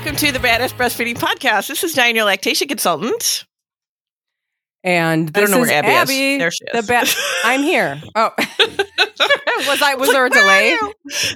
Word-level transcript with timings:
welcome 0.00 0.16
to 0.16 0.32
the 0.32 0.38
Badass 0.38 0.72
Breastfeeding 0.72 1.14
Podcast. 1.18 1.68
This 1.68 1.84
is 1.84 1.92
Diane, 1.92 2.16
your 2.16 2.24
lactation 2.24 2.66
consultant. 2.68 3.44
And 4.82 5.28
I 5.28 5.40
don't 5.40 5.42
this 5.42 5.50
know 5.50 5.62
is 5.62 5.68
where 5.68 5.76
Abby, 5.84 5.88
Abby. 5.88 6.32
is. 6.36 6.38
There 6.38 6.50
she 6.50 6.64
the 6.72 6.78
is. 6.78 6.86
ba- 6.86 7.04
I'm 7.44 7.60
here. 7.62 8.00
Oh, 8.14 8.30
was 8.38 9.82
I? 9.82 9.96
Was 9.98 10.08
there 10.08 10.24
a 10.24 10.30
delay? 10.30 10.70
It 10.70 10.94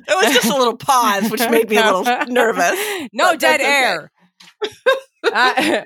was 0.09 0.35
just 0.35 0.47
a 0.51 0.57
little 0.57 0.79
pause, 0.79 1.31
which 1.31 1.41
made 1.51 1.69
me 1.69 1.77
a 1.77 1.93
little 1.93 2.27
nervous. 2.33 2.81
No 3.13 3.37
dead 3.37 3.61
air. 3.61 4.11
Uh, 5.31 5.55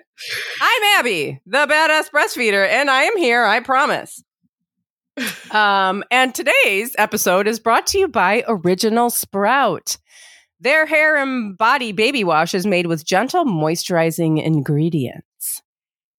I'm 0.61 0.83
Abby, 1.01 1.41
the 1.47 1.67
badass 1.67 2.11
breastfeeder, 2.15 2.65
and 2.65 2.89
I 2.89 3.03
am 3.03 3.17
here. 3.17 3.42
I 3.45 3.59
promise. 3.59 4.23
Um, 5.51 6.05
and 6.12 6.33
today's 6.33 6.95
episode 6.97 7.48
is 7.48 7.59
brought 7.59 7.89
to 7.89 7.98
you 7.98 8.06
by 8.06 8.45
Original 8.47 9.11
Sprout. 9.11 9.97
Their 10.61 10.87
hair 10.87 11.17
and 11.17 11.57
body 11.57 11.93
baby 11.93 12.25
wash 12.25 12.53
is 12.53 12.67
made 12.67 12.87
with 12.87 13.05
gentle 13.05 13.45
moisturizing 13.45 14.43
ingredients. 14.43 15.62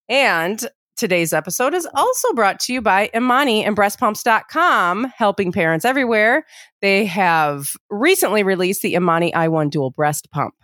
And 0.08 0.66
today's 0.96 1.34
episode 1.34 1.74
is 1.74 1.86
also 1.94 2.32
brought 2.32 2.58
to 2.60 2.72
you 2.72 2.80
by 2.80 3.10
Imani 3.14 3.62
and 3.64 3.76
breastpumps.com, 3.76 5.12
helping 5.14 5.52
parents 5.52 5.84
everywhere. 5.84 6.46
They 6.80 7.04
have 7.04 7.72
recently 7.90 8.42
released 8.42 8.80
the 8.80 8.94
Imani 8.94 9.30
i1 9.32 9.68
dual 9.70 9.90
breast 9.90 10.30
pump. 10.30 10.54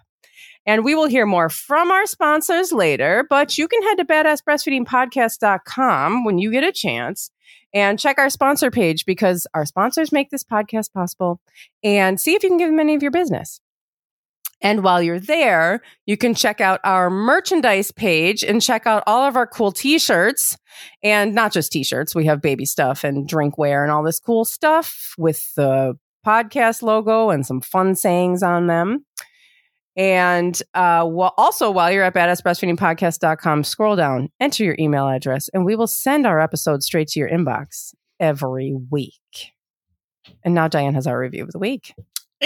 And 0.64 0.82
we 0.82 0.94
will 0.94 1.06
hear 1.06 1.27
more 1.27 1.50
from 1.50 1.91
our 1.91 2.06
sponsors 2.06 2.72
later, 2.72 3.27
but 3.28 3.58
you 3.58 3.69
can 3.69 3.82
head 3.82 3.98
to 3.98 4.06
badassbreastfeedingpodcast.com 4.06 6.24
when 6.24 6.38
you 6.38 6.50
get 6.50 6.64
a 6.64 6.72
chance 6.72 7.30
and 7.74 7.98
check 7.98 8.19
our 8.19 8.30
sponsor 8.30 8.70
page 8.70 9.04
because 9.04 9.47
our 9.52 9.66
sponsors 9.66 10.12
make 10.12 10.30
this 10.30 10.44
podcast 10.44 10.92
possible 10.92 11.41
and 11.84 12.19
see 12.19 12.34
if 12.34 12.42
you 12.42 12.48
can 12.48 12.58
give 12.58 12.70
them 12.70 12.80
any 12.80 12.94
of 12.94 13.02
your 13.02 13.12
business. 13.12 13.60
And 14.62 14.82
while 14.82 15.02
you're 15.02 15.20
there, 15.20 15.82
you 16.06 16.16
can 16.16 16.34
check 16.34 16.60
out 16.60 16.80
our 16.82 17.10
merchandise 17.10 17.92
page 17.92 18.42
and 18.42 18.62
check 18.62 18.86
out 18.86 19.02
all 19.06 19.22
of 19.22 19.36
our 19.36 19.46
cool 19.46 19.70
t-shirts 19.70 20.56
and 21.02 21.34
not 21.34 21.52
just 21.52 21.72
t-shirts. 21.72 22.14
We 22.14 22.26
have 22.26 22.40
baby 22.40 22.64
stuff 22.64 23.04
and 23.04 23.28
drinkware 23.28 23.82
and 23.82 23.92
all 23.92 24.02
this 24.02 24.18
cool 24.18 24.44
stuff 24.44 25.14
with 25.18 25.54
the 25.54 25.98
podcast 26.26 26.82
logo 26.82 27.30
and 27.30 27.46
some 27.46 27.60
fun 27.60 27.94
sayings 27.94 28.42
on 28.42 28.66
them. 28.66 29.04
And 29.96 30.60
uh, 30.74 31.06
well, 31.08 31.32
also, 31.38 31.70
while 31.70 31.91
you're 31.91 32.02
at 32.02 32.14
badassbreastfeedingpodcast.com, 32.14 33.64
scroll 33.64 33.96
down, 33.96 34.28
enter 34.41 34.62
your 34.62 34.76
email 34.78 35.08
address, 35.08 35.48
and 35.54 35.64
we 35.64 35.74
will 35.74 35.86
send 35.86 36.26
our 36.26 36.38
episode 36.38 36.82
straight 36.82 37.08
to 37.08 37.20
your 37.20 37.30
inbox 37.30 37.94
every 38.20 38.74
week. 38.91 39.14
And 40.44 40.54
now 40.54 40.68
Diane 40.68 40.94
has 40.94 41.06
our 41.06 41.18
review 41.18 41.44
of 41.44 41.52
the 41.52 41.58
week. 41.58 41.94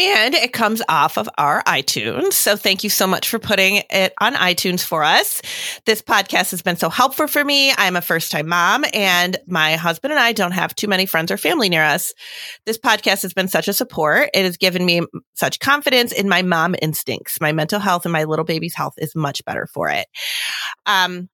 And 0.07 0.35
it 0.35 0.53
comes 0.53 0.81
off 0.89 1.19
of 1.19 1.29
our 1.37 1.63
iTunes. 1.65 2.33
So 2.33 2.57
thank 2.57 2.83
you 2.83 2.91
so 2.91 3.07
much 3.07 3.29
for 3.29 3.39
putting 3.39 3.83
it 3.91 4.15
on 4.21 4.35
iTunes 4.35 4.83
for 4.83 5.05
us. 5.05 5.43
This 5.85 6.01
podcast 6.01 6.51
has 6.53 6.63
been 6.63 6.77
so 6.77 6.89
helpful 6.89 7.27
for 7.27 7.45
me. 7.45 7.73
I'm 7.77 7.97
a 7.97 8.01
first 8.01 8.33
time 8.33 8.49
mom 8.49 8.85
and 8.95 9.37
my 9.47 9.77
husband 9.77 10.13
and 10.13 10.21
I 10.21 10.33
don't 10.33 10.53
have 10.53 10.75
too 10.75 10.89
many 10.89 11.05
friends 11.05 11.31
or 11.31 11.37
family 11.37 11.69
near 11.69 11.85
us. 11.85 12.15
This 12.65 12.79
podcast 12.79 13.23
has 13.23 13.35
been 13.35 13.49
such 13.49 13.69
a 13.69 13.73
support. 13.73 14.31
It 14.33 14.45
has 14.45 14.57
given 14.57 14.85
me 14.87 15.03
such 15.35 15.61
confidence 15.61 16.13
in 16.13 16.29
my 16.29 16.43
mom 16.43 16.75
instincts. 16.81 17.41
My 17.41 17.53
mental 17.53 17.79
health 17.79 18.07
and 18.07 18.13
my 18.13 18.25
little 18.25 18.45
baby's 18.45 18.75
health 18.75 18.95
is 18.97 19.15
much 19.15 19.45
better 19.45 19.67
for 19.67 19.91
it. 19.91 20.07
Um, 20.87 21.29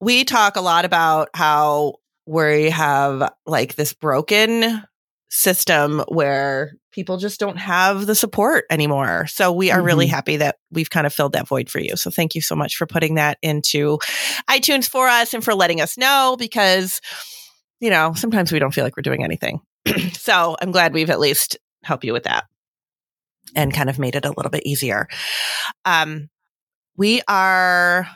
we 0.00 0.24
talk 0.24 0.56
a 0.56 0.60
lot 0.60 0.84
about 0.84 1.28
how 1.34 1.94
we 2.26 2.70
have 2.70 3.32
like 3.46 3.74
this 3.74 3.94
broken 3.94 4.82
system 5.30 6.02
where 6.08 6.72
people 6.92 7.16
just 7.18 7.38
don't 7.38 7.58
have 7.58 8.06
the 8.06 8.14
support 8.14 8.64
anymore. 8.70 9.26
So 9.26 9.52
we 9.52 9.70
are 9.70 9.82
really 9.82 10.06
Mhm. 10.06 10.10
happy 10.10 10.36
that 10.38 10.56
we've 10.70 10.90
kind 10.90 11.06
of 11.06 11.12
filled 11.14 11.32
that 11.32 11.46
void 11.46 11.68
for 11.70 11.80
you. 11.80 11.96
So 11.96 12.10
thank 12.10 12.34
you 12.34 12.40
so 12.40 12.56
much 12.56 12.76
for 12.76 12.86
putting 12.86 13.16
that 13.16 13.38
into 13.42 13.98
iTunes 14.50 14.88
for 14.88 15.06
us 15.08 15.34
and 15.34 15.44
for 15.44 15.54
letting 15.54 15.80
us 15.80 15.96
know 15.98 16.36
because 16.38 17.00
you 17.80 17.90
know, 17.90 18.12
sometimes 18.16 18.50
we 18.50 18.58
don't 18.58 18.72
feel 18.74 18.82
like 18.82 18.96
we're 18.96 19.02
doing 19.02 19.22
anything. 19.22 19.60
so 20.12 20.56
I'm 20.60 20.72
glad 20.72 20.92
we've 20.92 21.10
at 21.10 21.20
least 21.20 21.56
helped 21.84 22.04
you 22.04 22.12
with 22.12 22.24
that 22.24 22.44
and 23.54 23.72
kind 23.72 23.88
of 23.88 23.98
made 24.00 24.16
it 24.16 24.24
a 24.24 24.32
little 24.36 24.50
bit 24.50 24.66
easier. 24.66 25.06
Um 25.84 26.28
we 26.96 27.20
are 27.28 28.08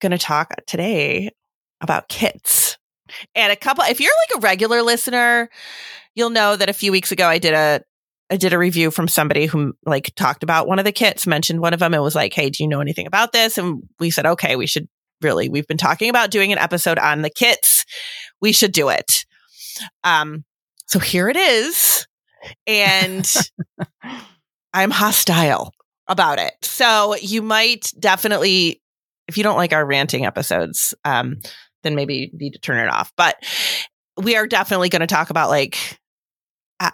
going 0.00 0.10
to 0.10 0.18
talk 0.18 0.52
today 0.66 1.30
about 1.80 2.08
kits. 2.08 2.67
And 3.34 3.52
a 3.52 3.56
couple 3.56 3.84
if 3.84 4.00
you're 4.00 4.12
like 4.28 4.38
a 4.38 4.40
regular 4.40 4.82
listener, 4.82 5.50
you'll 6.14 6.30
know 6.30 6.56
that 6.56 6.68
a 6.68 6.74
few 6.74 6.92
weeks 6.92 7.12
ago 7.12 7.26
I 7.26 7.38
did 7.38 7.54
a 7.54 7.82
I 8.30 8.36
did 8.36 8.52
a 8.52 8.58
review 8.58 8.90
from 8.90 9.08
somebody 9.08 9.46
who 9.46 9.74
like 9.86 10.12
talked 10.14 10.42
about 10.42 10.66
one 10.66 10.78
of 10.78 10.84
the 10.84 10.92
kits, 10.92 11.26
mentioned 11.26 11.60
one 11.60 11.72
of 11.72 11.80
them 11.80 11.94
and 11.94 12.02
was 12.02 12.14
like, 12.14 12.34
"Hey, 12.34 12.50
do 12.50 12.62
you 12.62 12.68
know 12.68 12.80
anything 12.80 13.06
about 13.06 13.32
this?" 13.32 13.56
And 13.56 13.82
we 13.98 14.10
said, 14.10 14.26
"Okay, 14.26 14.56
we 14.56 14.66
should 14.66 14.88
really. 15.22 15.48
We've 15.48 15.66
been 15.66 15.78
talking 15.78 16.10
about 16.10 16.30
doing 16.30 16.52
an 16.52 16.58
episode 16.58 16.98
on 16.98 17.22
the 17.22 17.30
kits. 17.30 17.84
We 18.40 18.52
should 18.52 18.72
do 18.72 18.88
it." 18.90 19.24
Um 20.04 20.44
so 20.86 20.98
here 20.98 21.28
it 21.28 21.36
is. 21.36 22.06
And 22.66 23.30
I'm 24.74 24.90
hostile 24.90 25.72
about 26.06 26.38
it. 26.38 26.54
So 26.62 27.14
you 27.16 27.42
might 27.42 27.92
definitely 27.98 28.82
if 29.26 29.36
you 29.36 29.42
don't 29.42 29.56
like 29.56 29.72
our 29.72 29.84
ranting 29.84 30.26
episodes, 30.26 30.94
um 31.04 31.36
then 31.82 31.94
maybe 31.94 32.14
you 32.14 32.30
need 32.32 32.52
to 32.52 32.58
turn 32.58 32.78
it 32.78 32.90
off. 32.90 33.12
But 33.16 33.36
we 34.16 34.36
are 34.36 34.46
definitely 34.46 34.88
going 34.88 35.00
to 35.00 35.06
talk 35.06 35.30
about 35.30 35.48
like 35.48 35.98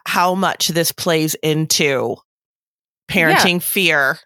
how 0.06 0.34
much 0.34 0.68
this 0.68 0.92
plays 0.92 1.34
into 1.36 2.16
parenting 3.10 3.62
fear. 3.62 4.18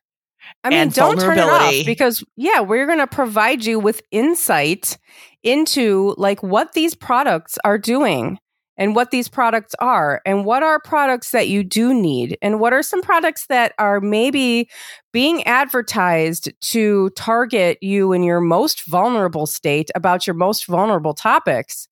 I 0.64 0.70
mean, 0.70 0.88
don't 0.90 1.18
turn 1.20 1.38
it 1.38 1.42
off 1.42 1.86
because 1.86 2.24
yeah, 2.36 2.60
we're 2.60 2.86
going 2.86 2.98
to 2.98 3.06
provide 3.06 3.64
you 3.64 3.78
with 3.78 4.02
insight 4.10 4.98
into 5.42 6.14
like 6.16 6.42
what 6.42 6.72
these 6.72 6.94
products 6.94 7.58
are 7.64 7.78
doing 7.78 8.38
and 8.78 8.94
what 8.94 9.10
these 9.10 9.28
products 9.28 9.74
are 9.80 10.22
and 10.24 10.44
what 10.46 10.62
are 10.62 10.80
products 10.80 11.32
that 11.32 11.48
you 11.48 11.62
do 11.62 11.92
need 11.92 12.38
and 12.40 12.60
what 12.60 12.72
are 12.72 12.82
some 12.82 13.02
products 13.02 13.46
that 13.48 13.74
are 13.78 14.00
maybe 14.00 14.70
being 15.12 15.42
advertised 15.44 16.50
to 16.60 17.10
target 17.10 17.76
you 17.82 18.12
in 18.12 18.22
your 18.22 18.40
most 18.40 18.86
vulnerable 18.86 19.46
state 19.46 19.90
about 19.94 20.26
your 20.26 20.34
most 20.34 20.66
vulnerable 20.66 21.12
topics 21.12 21.88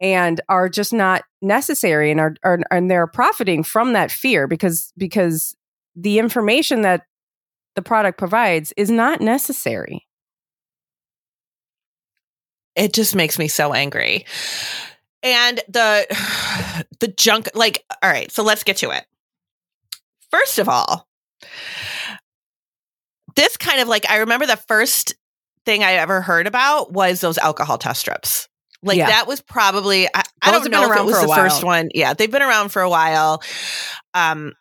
and 0.00 0.40
are 0.48 0.68
just 0.68 0.92
not 0.92 1.24
necessary 1.42 2.10
and 2.10 2.20
are, 2.20 2.36
are 2.44 2.60
and 2.70 2.90
they're 2.90 3.06
profiting 3.06 3.64
from 3.64 3.94
that 3.94 4.12
fear 4.12 4.46
because 4.46 4.92
because 4.96 5.56
the 5.96 6.18
information 6.18 6.82
that 6.82 7.02
the 7.74 7.82
product 7.82 8.18
provides 8.18 8.72
is 8.76 8.90
not 8.90 9.20
necessary. 9.20 10.06
It 12.76 12.92
just 12.92 13.16
makes 13.16 13.38
me 13.38 13.48
so 13.48 13.72
angry. 13.72 14.24
And 15.22 15.60
the 15.68 16.06
the 17.00 17.08
junk 17.08 17.50
like 17.54 17.84
all 18.02 18.10
right, 18.10 18.30
so 18.30 18.42
let's 18.42 18.64
get 18.64 18.78
to 18.78 18.90
it. 18.90 19.04
First 20.30 20.58
of 20.58 20.68
all, 20.68 21.08
this 23.36 23.56
kind 23.56 23.80
of 23.80 23.88
like 23.88 24.08
I 24.10 24.18
remember 24.18 24.46
the 24.46 24.56
first 24.56 25.14
thing 25.64 25.82
I 25.82 25.94
ever 25.94 26.20
heard 26.20 26.46
about 26.46 26.92
was 26.92 27.20
those 27.20 27.38
alcohol 27.38 27.78
test 27.78 28.00
strips. 28.00 28.48
Like 28.82 28.96
Yeah. 28.98 29.06
that 29.06 29.26
was 29.26 29.40
probably 29.40 30.06
I, 30.06 30.22
I 30.42 30.50
don't 30.52 30.70
know 30.70 30.90
if 30.90 30.98
it 30.98 31.04
was 31.04 31.20
the 31.20 31.28
first 31.28 31.64
one. 31.64 31.88
Yeah, 31.94 32.14
they've 32.14 32.30
been 32.30 32.42
around 32.42 32.70
for 32.70 32.82
a 32.82 32.90
while. 32.90 33.42
Um 34.14 34.52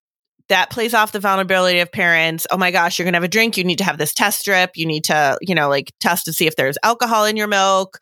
that 0.49 0.69
plays 0.69 0.93
off 0.93 1.11
the 1.11 1.19
vulnerability 1.19 1.79
of 1.79 1.91
parents. 1.91 2.47
Oh 2.49 2.57
my 2.57 2.71
gosh, 2.71 2.97
you're 2.97 3.03
going 3.03 3.13
to 3.13 3.17
have 3.17 3.23
a 3.23 3.27
drink. 3.27 3.57
You 3.57 3.63
need 3.63 3.79
to 3.79 3.83
have 3.83 3.97
this 3.97 4.13
test 4.13 4.39
strip. 4.39 4.71
You 4.75 4.85
need 4.85 5.03
to, 5.05 5.37
you 5.41 5.53
know, 5.53 5.67
like 5.67 5.91
test 5.99 6.25
to 6.25 6.33
see 6.33 6.47
if 6.47 6.55
there's 6.55 6.77
alcohol 6.83 7.25
in 7.25 7.35
your 7.35 7.47
milk. 7.47 7.99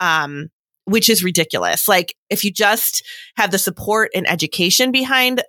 Um, 0.00 0.48
which 0.84 1.08
is 1.08 1.24
ridiculous. 1.24 1.88
Like 1.88 2.14
if 2.30 2.44
you 2.44 2.52
just 2.52 3.04
have 3.36 3.50
the 3.50 3.58
support 3.58 4.10
and 4.14 4.28
education 4.28 4.92
behind 4.92 5.42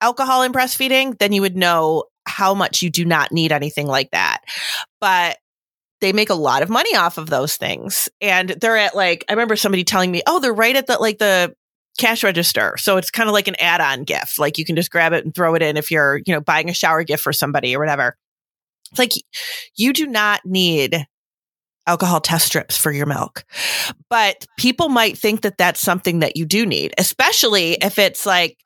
alcohol 0.00 0.42
and 0.42 0.54
breastfeeding, 0.54 1.18
then 1.18 1.32
you 1.32 1.42
would 1.42 1.56
know 1.56 2.04
how 2.26 2.54
much 2.54 2.82
you 2.82 2.90
do 2.90 3.04
not 3.04 3.32
need 3.32 3.52
anything 3.52 3.86
like 3.86 4.10
that. 4.10 4.40
But 5.00 5.38
they 6.00 6.12
make 6.12 6.30
a 6.30 6.34
lot 6.34 6.62
of 6.62 6.68
money 6.68 6.94
off 6.94 7.18
of 7.18 7.30
those 7.30 7.56
things. 7.56 8.08
And 8.20 8.50
they're 8.50 8.76
at 8.76 8.94
like, 8.94 9.24
I 9.28 9.32
remember 9.32 9.56
somebody 9.56 9.84
telling 9.84 10.10
me, 10.10 10.22
oh, 10.26 10.40
they're 10.40 10.52
right 10.52 10.76
at 10.76 10.86
the 10.86 10.98
like 10.98 11.18
the 11.18 11.54
cash 11.98 12.22
register. 12.22 12.74
So 12.78 12.98
it's 12.98 13.10
kind 13.10 13.28
of 13.28 13.32
like 13.32 13.48
an 13.48 13.56
add-on 13.58 14.04
gift. 14.04 14.38
Like 14.38 14.58
you 14.58 14.64
can 14.64 14.76
just 14.76 14.90
grab 14.90 15.14
it 15.14 15.24
and 15.24 15.34
throw 15.34 15.54
it 15.54 15.62
in 15.62 15.76
if 15.76 15.90
you're, 15.90 16.20
you 16.26 16.34
know, 16.34 16.40
buying 16.40 16.68
a 16.68 16.74
shower 16.74 17.02
gift 17.04 17.22
for 17.22 17.32
somebody 17.32 17.74
or 17.74 17.78
whatever. 17.78 18.16
It's 18.90 18.98
like 18.98 19.12
you 19.76 19.92
do 19.92 20.06
not 20.06 20.42
need 20.44 21.06
alcohol 21.86 22.20
test 22.20 22.46
strips 22.46 22.76
for 22.76 22.90
your 22.90 23.06
milk. 23.06 23.44
But 24.10 24.46
people 24.58 24.88
might 24.88 25.16
think 25.16 25.42
that 25.42 25.58
that's 25.58 25.80
something 25.80 26.20
that 26.20 26.36
you 26.36 26.44
do 26.44 26.66
need, 26.66 26.94
especially 26.98 27.72
if 27.74 27.98
it's 27.98 28.26
like, 28.26 28.58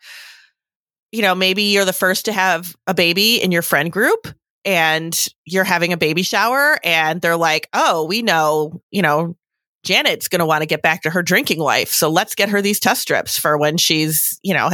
you 1.12 1.22
know, 1.22 1.34
maybe 1.34 1.64
you're 1.64 1.84
the 1.84 1.93
first 1.93 2.26
to 2.26 2.32
have 2.32 2.75
a 2.87 2.94
baby 2.94 3.43
in 3.43 3.52
your 3.52 3.62
friend 3.62 3.90
group 3.90 4.28
and 4.64 5.28
you're 5.44 5.64
having 5.64 5.93
a 5.93 5.96
baby 5.96 6.22
shower 6.22 6.78
and 6.84 7.20
they're 7.20 7.37
like, 7.37 7.69
oh, 7.72 8.05
we 8.05 8.22
know, 8.22 8.81
you 8.90 9.02
know, 9.02 9.37
Janet's 9.82 10.28
going 10.28 10.40
to 10.40 10.46
want 10.46 10.62
to 10.62 10.66
get 10.66 10.82
back 10.82 11.02
to 11.02 11.11
her 11.11 11.23
drinking 11.23 11.58
life. 11.58 11.90
So 11.90 12.11
let's 12.11 12.34
get 12.34 12.50
her 12.50 12.61
these 12.61 12.78
test 12.78 13.00
strips 13.00 13.38
for 13.38 13.56
when 13.56 13.76
she's, 13.76 14.38
you 14.43 14.55
know, 14.55 14.70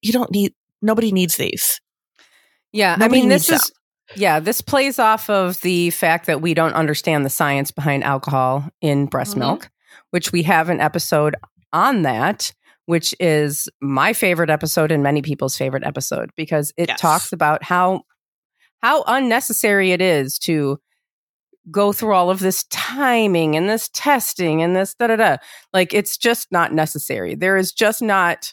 you 0.00 0.12
don't 0.12 0.30
need, 0.30 0.54
nobody 0.80 1.12
needs 1.12 1.36
these. 1.36 1.80
Yeah, 2.72 2.96
Nobody 2.96 3.18
I 3.18 3.20
mean, 3.22 3.28
this 3.28 3.50
is 3.50 3.70
yeah, 4.16 4.40
this 4.40 4.60
plays 4.60 4.98
off 4.98 5.28
of 5.30 5.60
the 5.62 5.90
fact 5.90 6.26
that 6.26 6.40
we 6.40 6.54
don't 6.54 6.74
understand 6.74 7.24
the 7.24 7.30
science 7.30 7.70
behind 7.70 8.04
alcohol 8.04 8.64
in 8.80 9.06
breast 9.06 9.34
Mhm. 9.34 9.38
milk, 9.40 9.70
which 10.10 10.32
we 10.32 10.42
have 10.44 10.68
an 10.68 10.80
episode 10.80 11.34
on 11.72 12.02
that, 12.02 12.52
which 12.86 13.14
is 13.20 13.68
my 13.80 14.12
favorite 14.12 14.50
episode 14.50 14.90
and 14.92 15.02
many 15.02 15.22
people's 15.22 15.56
favorite 15.56 15.84
episode 15.84 16.30
because 16.36 16.72
it 16.76 16.88
Yes. 16.88 17.00
talks 17.00 17.32
about 17.32 17.62
how 17.62 18.02
how 18.82 19.04
unnecessary 19.06 19.92
it 19.92 20.00
is 20.02 20.38
to 20.40 20.76
go 21.70 21.92
through 21.92 22.12
all 22.14 22.28
of 22.30 22.40
this 22.40 22.64
timing 22.70 23.54
and 23.54 23.70
this 23.70 23.88
testing 23.94 24.60
and 24.60 24.74
this 24.74 24.94
da 24.94 25.06
da 25.06 25.14
da. 25.16 25.36
Like 25.72 25.94
it's 25.94 26.16
just 26.16 26.50
not 26.50 26.72
necessary. 26.72 27.36
There 27.36 27.56
is 27.56 27.70
just 27.72 28.02
not 28.02 28.52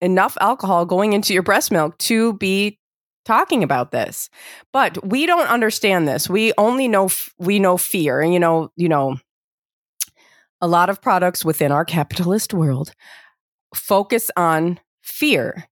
enough 0.00 0.36
alcohol 0.40 0.86
going 0.86 1.12
into 1.12 1.32
your 1.32 1.42
breast 1.42 1.70
milk 1.72 1.98
to 1.98 2.34
be 2.34 2.78
talking 3.24 3.62
about 3.62 3.90
this. 3.90 4.30
But 4.72 5.04
we 5.06 5.26
don't 5.26 5.48
understand 5.48 6.06
this. 6.06 6.28
We 6.28 6.52
only 6.58 6.88
know 6.88 7.08
we 7.38 7.58
know 7.58 7.76
fear 7.76 8.20
and 8.20 8.32
you 8.32 8.40
know, 8.40 8.70
you 8.76 8.88
know 8.88 9.16
a 10.60 10.68
lot 10.68 10.88
of 10.88 11.02
products 11.02 11.44
within 11.44 11.72
our 11.72 11.84
capitalist 11.84 12.54
world 12.54 12.92
focus 13.74 14.30
on 14.36 14.80
fear. 15.02 15.68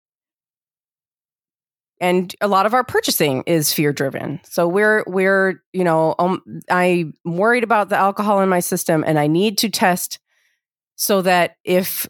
And 2.01 2.35
a 2.41 2.47
lot 2.47 2.65
of 2.65 2.73
our 2.73 2.83
purchasing 2.83 3.43
is 3.45 3.71
fear 3.71 3.93
driven. 3.93 4.41
So 4.43 4.67
we're 4.67 5.03
we're, 5.05 5.63
you 5.71 5.83
know, 5.83 6.15
um, 6.17 6.41
I'm 6.69 7.13
worried 7.23 7.63
about 7.63 7.89
the 7.89 7.95
alcohol 7.95 8.41
in 8.41 8.49
my 8.49 8.59
system 8.59 9.03
and 9.05 9.19
I 9.19 9.27
need 9.27 9.59
to 9.59 9.69
test 9.69 10.19
so 10.95 11.21
that 11.21 11.57
if 11.63 12.09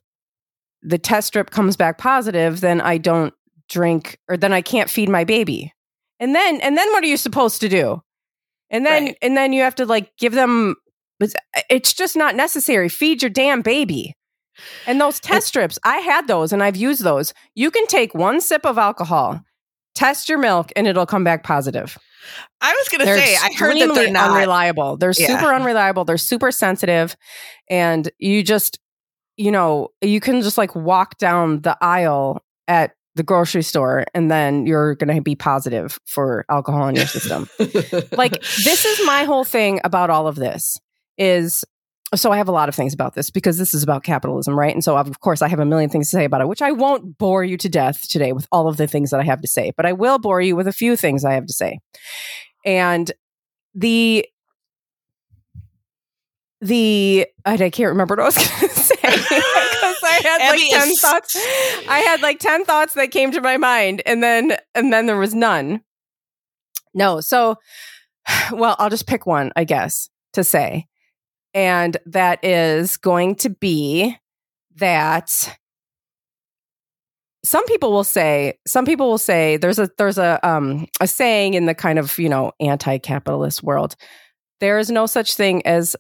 the 0.82 0.98
test 0.98 1.28
strip 1.28 1.52
comes 1.52 1.76
back 1.78 1.98
positive, 1.98 2.62
then 2.62 2.82
I 2.82 2.98
don't 2.98 3.34
drink 3.72 4.20
or 4.28 4.38
then 4.38 4.54
I 4.54 4.62
can't 4.62 4.90
feed 4.90 5.10
my 5.10 5.24
baby. 5.24 5.74
And 6.20 6.36
then 6.36 6.62
and 6.62 6.78
then 6.78 6.88
what 6.92 7.04
are 7.04 7.08
you 7.08 7.18
supposed 7.18 7.62
to 7.62 7.70
do? 7.70 8.02
And 8.70 8.86
then 8.86 9.06
Right. 9.06 9.18
and 9.24 9.36
then 9.36 9.54
you 9.54 9.64
have 9.64 9.76
to 9.76 9.86
like 9.86 10.16
give 10.18 10.34
them 10.34 10.76
it's, 11.70 11.94
just 11.94 12.16
not 12.16 12.36
necessary. 12.36 12.90
Feed 12.90 13.22
your 13.22 13.30
damn 13.30 13.62
baby. 13.62 14.16
And 14.88 15.00
those 15.00 15.20
test 15.20 15.48
strips, 15.48 15.78
I 15.84 15.98
had 15.98 16.28
those 16.28 16.52
and 16.52 16.64
I've 16.64 16.76
used 16.76 17.04
those. 17.04 17.34
You 17.56 17.70
can 17.72 17.86
take 17.88 18.14
one 18.16 18.42
sip 18.42 18.66
of 18.66 18.78
alcohol, 18.80 19.40
test 19.96 20.30
your 20.30 20.40
milk, 20.40 20.72
and 20.76 20.88
it'll 20.88 21.06
come 21.06 21.24
back 21.24 21.44
positive. 21.44 21.98
I 22.60 22.72
was 22.74 22.90
going 22.90 23.00
to 23.08 23.14
say, 23.22 23.36
I 23.36 23.50
heard 23.56 23.78
that 23.80 23.94
they're 23.96 24.12
not. 24.12 24.32
unreliable. 24.32 24.98
They're 24.98 25.14
Yeah. 25.18 25.28
super 25.40 25.54
unreliable. 25.54 26.06
They're 26.06 26.18
super 26.18 26.52
sensitive, 26.52 27.16
and 27.70 28.10
you 28.20 28.44
just, 28.44 28.80
you 29.38 29.52
know, 29.52 29.90
you 30.02 30.20
can 30.20 30.42
just 30.42 30.58
like 30.58 30.76
walk 30.76 31.18
down 31.18 31.62
the 31.62 31.78
aisle 31.82 32.44
at 32.68 32.92
the 33.16 33.24
grocery 33.24 33.64
store, 33.64 34.06
and 34.14 34.32
then 34.32 34.66
you're 34.66 34.96
going 34.96 35.14
to 35.14 35.22
be 35.22 35.36
positive 35.36 36.00
for 36.06 36.46
alcohol 36.50 36.88
in 36.88 36.96
your 36.96 37.06
system. 37.06 37.50
like 38.18 38.42
this 38.42 38.86
is 38.86 39.06
my 39.06 39.24
whole 39.24 39.44
thing 39.44 39.82
about 39.84 40.10
all 40.10 40.28
of 40.28 40.36
this 40.36 40.78
is 41.18 41.64
so 42.14 42.32
I 42.32 42.38
have 42.38 42.50
a 42.50 42.52
lot 42.52 42.68
of 42.68 42.76
things 42.76 42.94
about 42.94 43.14
this 43.16 43.30
because 43.30 43.58
this 43.58 43.74
is 43.74 43.84
about 43.84 44.04
capitalism, 44.04 44.58
right? 44.58 44.74
And 44.74 44.84
so 44.84 44.98
of 44.98 45.20
course 45.22 45.42
I 45.42 45.48
have 45.48 45.60
a 45.60 45.66
million 45.66 45.90
things 45.90 46.10
to 46.10 46.18
say 46.18 46.26
about 46.26 46.42
it, 46.42 46.48
which 46.48 46.62
I 46.62 46.72
won't 46.72 47.18
bore 47.18 47.44
you 47.44 47.58
to 47.58 47.70
death 47.70 48.08
today 48.10 48.34
with 48.34 48.48
all 48.52 48.68
of 48.68 48.78
the 48.78 48.88
things 48.88 49.12
that 49.12 49.22
I 49.22 49.24
have 49.24 49.42
to 49.42 49.48
say, 49.48 49.72
but 49.78 49.86
I 49.86 49.94
will 49.94 50.20
bore 50.20 50.42
you 50.42 50.56
with 50.56 50.68
a 50.68 50.74
few 50.74 50.98
things 50.98 51.24
I 51.24 51.34
have 51.34 51.46
to 51.46 51.54
say. 51.54 51.80
And 52.66 53.12
the 53.74 54.26
the 56.60 57.28
I, 57.46 57.54
I 57.54 57.70
can't 57.70 57.90
remember 57.90 58.16
what 58.16 58.22
I 58.22 58.26
was 58.26 58.38
going 58.38 58.50
to 58.70 58.76
say 58.76 59.42
had 60.26 60.42
Abby 60.42 60.62
like 60.62 60.70
ten 60.72 60.90
is- 60.90 61.00
thoughts. 61.00 61.36
I 61.88 62.00
had 62.06 62.22
like 62.22 62.40
ten 62.40 62.66
thoughts 62.66 62.94
that 62.94 63.12
came 63.12 63.32
to 63.32 63.42
my 63.42 63.58
mind, 63.58 64.02
and 64.06 64.22
then 64.24 64.58
and 64.76 64.92
then 64.92 65.06
there 65.06 65.18
was 65.18 65.34
none. 65.34 65.82
No, 66.94 67.22
so 67.22 67.58
well, 68.52 68.76
I'll 68.80 68.90
just 68.90 69.08
pick 69.08 69.26
one, 69.26 69.52
I 69.56 69.64
guess, 69.64 70.10
to 70.34 70.44
say, 70.44 70.88
and 71.54 71.98
that 72.06 72.44
is 72.44 72.98
going 72.98 73.36
to 73.36 73.50
be 73.50 74.16
that 74.78 75.58
some 77.44 77.66
people 77.66 77.92
will 77.92 78.04
say 78.04 78.60
some 78.68 78.86
people 78.86 79.10
will 79.10 79.18
say 79.18 79.58
there's 79.58 79.80
a 79.80 79.90
there's 79.98 80.18
a 80.18 80.40
um 80.48 80.88
a 81.00 81.08
saying 81.08 81.56
in 81.56 81.66
the 81.66 81.74
kind 81.74 81.98
of 82.00 82.18
you 82.20 82.30
know 82.30 82.52
anti-capitalist 82.60 83.64
world 83.64 83.96
there 84.60 84.78
is 84.78 84.92
no 84.92 85.06
such 85.06 85.36
thing 85.36 85.66
as 85.66 85.96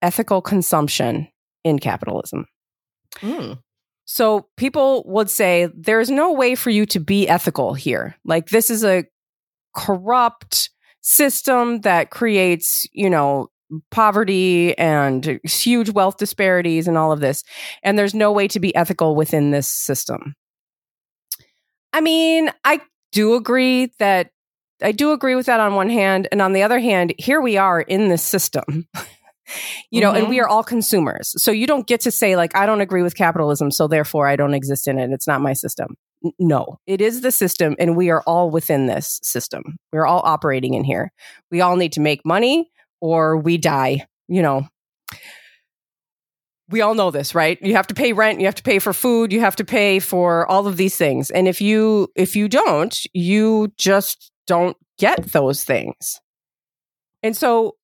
ethical 0.00 0.40
consumption 0.40 1.28
in 1.64 1.78
capitalism 1.78 2.46
Mm. 3.16 3.58
so 4.04 4.46
people 4.56 5.02
would 5.06 5.28
say 5.28 5.68
there's 5.74 6.10
no 6.10 6.32
way 6.32 6.54
for 6.54 6.70
you 6.70 6.86
to 6.86 7.00
be 7.00 7.28
ethical 7.28 7.74
here. 7.74 8.16
Like 8.24 8.50
this 8.50 8.70
is 8.70 8.84
a 8.84 9.04
corrupt 9.74 10.70
system 11.00 11.80
that 11.80 12.10
creates, 12.10 12.86
you 12.92 13.10
know, 13.10 13.48
poverty 13.90 14.76
and 14.78 15.40
huge 15.44 15.90
wealth 15.90 16.16
disparities 16.18 16.88
and 16.88 16.98
all 16.98 17.12
of 17.12 17.20
this. 17.20 17.44
And 17.82 17.98
there's 17.98 18.14
no 18.14 18.32
way 18.32 18.48
to 18.48 18.60
be 18.60 18.74
ethical 18.74 19.14
within 19.14 19.50
this 19.50 19.68
system. 19.68 20.34
I 21.92 22.00
mean, 22.00 22.50
I 22.64 22.80
do 23.12 23.34
agree 23.34 23.92
that 23.98 24.30
I 24.82 24.92
do 24.92 25.12
agree 25.12 25.34
with 25.34 25.46
that 25.46 25.60
on 25.60 25.74
one 25.74 25.90
hand. 25.90 26.28
And 26.32 26.40
on 26.40 26.52
the 26.52 26.62
other 26.62 26.78
hand, 26.78 27.12
here 27.18 27.40
we 27.40 27.56
are 27.56 27.80
in 27.80 28.08
this 28.08 28.22
system. 28.22 28.88
you 29.90 30.00
know, 30.00 30.12
and 30.12 30.28
we 30.28 30.36
mm-hmm. 30.36 30.44
are 30.44 30.48
all 30.48 30.62
consumers. 30.62 31.34
So 31.42 31.50
you 31.50 31.66
don't 31.66 31.86
get 31.86 32.00
to 32.02 32.10
say, 32.10 32.36
like, 32.36 32.56
I 32.56 32.66
don't 32.66 32.80
agree 32.80 33.02
with 33.02 33.14
capitalism, 33.14 33.70
so 33.70 33.88
therefore 33.88 34.26
I 34.26 34.36
don't 34.36 34.54
exist 34.54 34.88
in 34.88 34.98
it. 34.98 35.10
It's 35.10 35.26
not 35.26 35.40
my 35.40 35.52
system. 35.52 35.96
N- 36.24 36.32
No, 36.38 36.78
it 36.86 37.00
is 37.00 37.20
the 37.20 37.32
system, 37.32 37.76
and 37.78 37.96
we 37.96 38.10
are 38.10 38.22
all 38.26 38.50
within 38.50 38.86
this 38.86 39.20
system. 39.22 39.76
We're 39.92 40.06
all 40.06 40.22
operating 40.24 40.74
in 40.74 40.84
here. 40.84 41.12
We 41.50 41.60
all 41.60 41.76
need 41.76 41.92
to 41.92 42.00
make 42.00 42.24
money 42.24 42.70
or 43.00 43.36
we 43.36 43.58
die, 43.58 44.06
you 44.28 44.42
know. 44.42 44.68
We 46.68 46.82
all 46.82 46.94
know 46.94 47.10
this, 47.10 47.34
right? 47.34 47.58
You 47.60 47.74
have 47.74 47.88
to 47.88 47.94
pay 47.94 48.12
rent, 48.12 48.38
you 48.38 48.46
have 48.46 48.54
to 48.54 48.62
pay 48.62 48.78
for 48.78 48.92
food, 48.92 49.32
you 49.32 49.40
have 49.40 49.56
to 49.56 49.64
pay 49.64 49.98
for 49.98 50.46
all 50.46 50.68
of 50.68 50.76
these 50.76 50.96
things. 50.96 51.30
And 51.30 51.48
if 51.48 51.60
you 51.60 52.08
if 52.14 52.36
you 52.36 52.48
don't, 52.48 52.96
you 53.12 53.72
just 53.76 54.30
don't 54.46 54.76
get 54.98 55.32
those 55.32 55.64
things. 55.64 56.20
And 57.22 57.36
so 57.36 57.74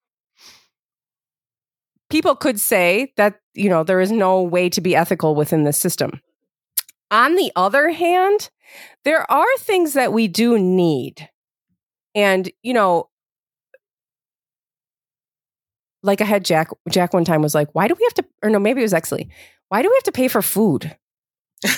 people 2.17 2.35
could 2.35 2.59
say 2.59 3.13
that 3.19 3.41
you 3.53 3.69
know 3.69 3.85
there 3.85 4.01
is 4.01 4.11
no 4.11 4.41
way 4.41 4.71
to 4.71 4.81
be 4.81 4.97
ethical 4.97 5.35
within 5.35 5.65
this 5.65 5.77
system. 5.77 6.19
On 7.11 7.35
the 7.35 7.53
other 7.55 7.91
hand 7.91 8.49
there 9.05 9.31
are 9.31 9.57
things 9.59 9.93
that 9.93 10.15
we 10.15 10.27
do 10.27 10.59
need. 10.59 11.29
And 12.15 12.51
you 12.63 12.73
know 12.73 13.11
like 16.03 16.23
i 16.23 16.25
had 16.25 16.45
jack 16.45 16.69
jack 16.89 17.13
one 17.13 17.25
time 17.25 17.43
was 17.43 17.55
like 17.55 17.69
why 17.75 17.89
do 17.89 17.95
we 17.99 18.05
have 18.05 18.15
to 18.15 18.25
or 18.43 18.49
no 18.49 18.59
maybe 18.59 18.81
it 18.81 18.85
was 18.85 18.95
actually 18.95 19.29
why 19.69 19.83
do 19.83 19.89
we 19.89 19.97
have 19.97 20.05
to 20.05 20.13
pay 20.13 20.29
for 20.29 20.41
food? 20.41 20.97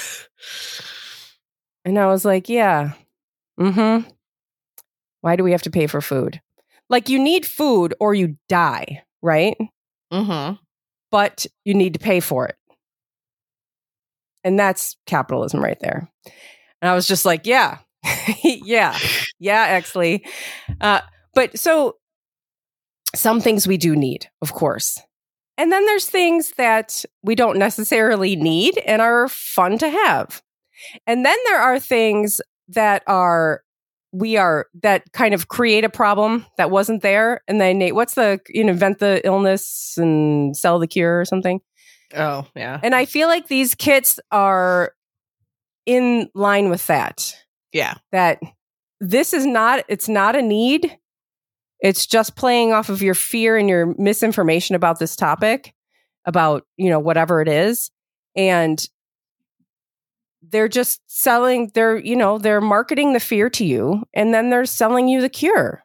And 1.84 1.98
i 1.98 2.06
was 2.06 2.24
like 2.24 2.48
yeah 2.48 2.92
mm-hmm. 3.58 4.08
Why 5.22 5.34
do 5.34 5.42
we 5.42 5.50
have 5.50 5.62
to 5.62 5.70
pay 5.70 5.88
for 5.88 6.00
food? 6.00 6.40
Like 6.88 7.08
you 7.08 7.18
need 7.18 7.44
food 7.44 7.92
or 7.98 8.14
you 8.14 8.36
die 8.48 9.02
right 9.20 9.56
Mm-hmm. 10.12 10.54
but 11.10 11.46
you 11.64 11.74
need 11.74 11.94
to 11.94 12.00
pay 12.00 12.20
for 12.20 12.46
it. 12.46 12.56
And 14.44 14.58
that's 14.58 14.96
capitalism 15.06 15.62
right 15.62 15.78
there. 15.80 16.10
And 16.80 16.90
I 16.90 16.94
was 16.94 17.06
just 17.06 17.24
like, 17.26 17.46
yeah, 17.46 17.78
yeah, 18.42 18.96
yeah, 19.38 19.78
Exley. 19.78 20.26
Uh, 20.80 21.00
but 21.34 21.58
so 21.58 21.96
some 23.14 23.40
things 23.40 23.66
we 23.66 23.76
do 23.76 23.96
need, 23.96 24.28
of 24.42 24.52
course. 24.52 24.98
And 25.56 25.72
then 25.72 25.84
there's 25.86 26.08
things 26.08 26.52
that 26.56 27.04
we 27.22 27.34
don't 27.34 27.58
necessarily 27.58 28.36
need 28.36 28.78
and 28.86 29.02
are 29.02 29.28
fun 29.28 29.76
to 29.78 29.90
have. 29.90 30.40
And 31.06 31.24
then 31.24 31.36
there 31.46 31.60
are 31.60 31.80
things 31.80 32.40
that 32.68 33.02
are 33.06 33.62
we 34.12 34.36
are 34.36 34.66
that 34.82 35.12
kind 35.12 35.34
of 35.34 35.48
create 35.48 35.84
a 35.84 35.88
problem 35.90 36.46
that 36.56 36.70
wasn't 36.70 37.02
there 37.02 37.42
and 37.46 37.60
then 37.60 37.78
they- 37.78 37.92
what's 37.92 38.14
the 38.14 38.40
you 38.48 38.64
know 38.64 38.72
invent 38.72 38.98
the 39.00 39.20
illness 39.26 39.94
and 39.98 40.56
sell 40.56 40.78
the 40.78 40.86
cure 40.86 41.20
or 41.20 41.24
something 41.24 41.60
Oh, 42.16 42.46
yeah. 42.56 42.80
and 42.82 42.94
i 42.94 43.04
feel 43.04 43.28
like 43.28 43.48
these 43.48 43.74
kits 43.74 44.18
are 44.30 44.92
in 45.86 46.28
line 46.34 46.70
with 46.70 46.86
that 46.86 47.34
Yeah. 47.72 47.94
that 48.12 48.40
this 49.00 49.32
is 49.34 49.44
not 49.46 49.84
it's 49.88 50.08
not 50.08 50.36
a 50.36 50.42
need 50.42 50.96
it's 51.80 52.06
just 52.06 52.34
playing 52.34 52.72
off 52.72 52.88
of 52.88 53.02
your 53.02 53.14
fear 53.14 53.56
and 53.56 53.68
your 53.68 53.94
misinformation 53.98 54.74
about 54.74 54.98
this 54.98 55.14
topic 55.16 55.74
about 56.24 56.64
you 56.76 56.88
know 56.90 56.98
whatever 56.98 57.40
it 57.42 57.48
is 57.48 57.90
and 58.36 58.84
they're 60.50 60.68
just 60.68 61.00
selling 61.06 61.70
they're 61.74 61.96
you 61.96 62.16
know 62.16 62.38
they're 62.38 62.60
marketing 62.60 63.12
the 63.12 63.20
fear 63.20 63.48
to 63.50 63.64
you 63.64 64.02
and 64.14 64.32
then 64.32 64.50
they're 64.50 64.66
selling 64.66 65.08
you 65.08 65.20
the 65.20 65.28
cure 65.28 65.82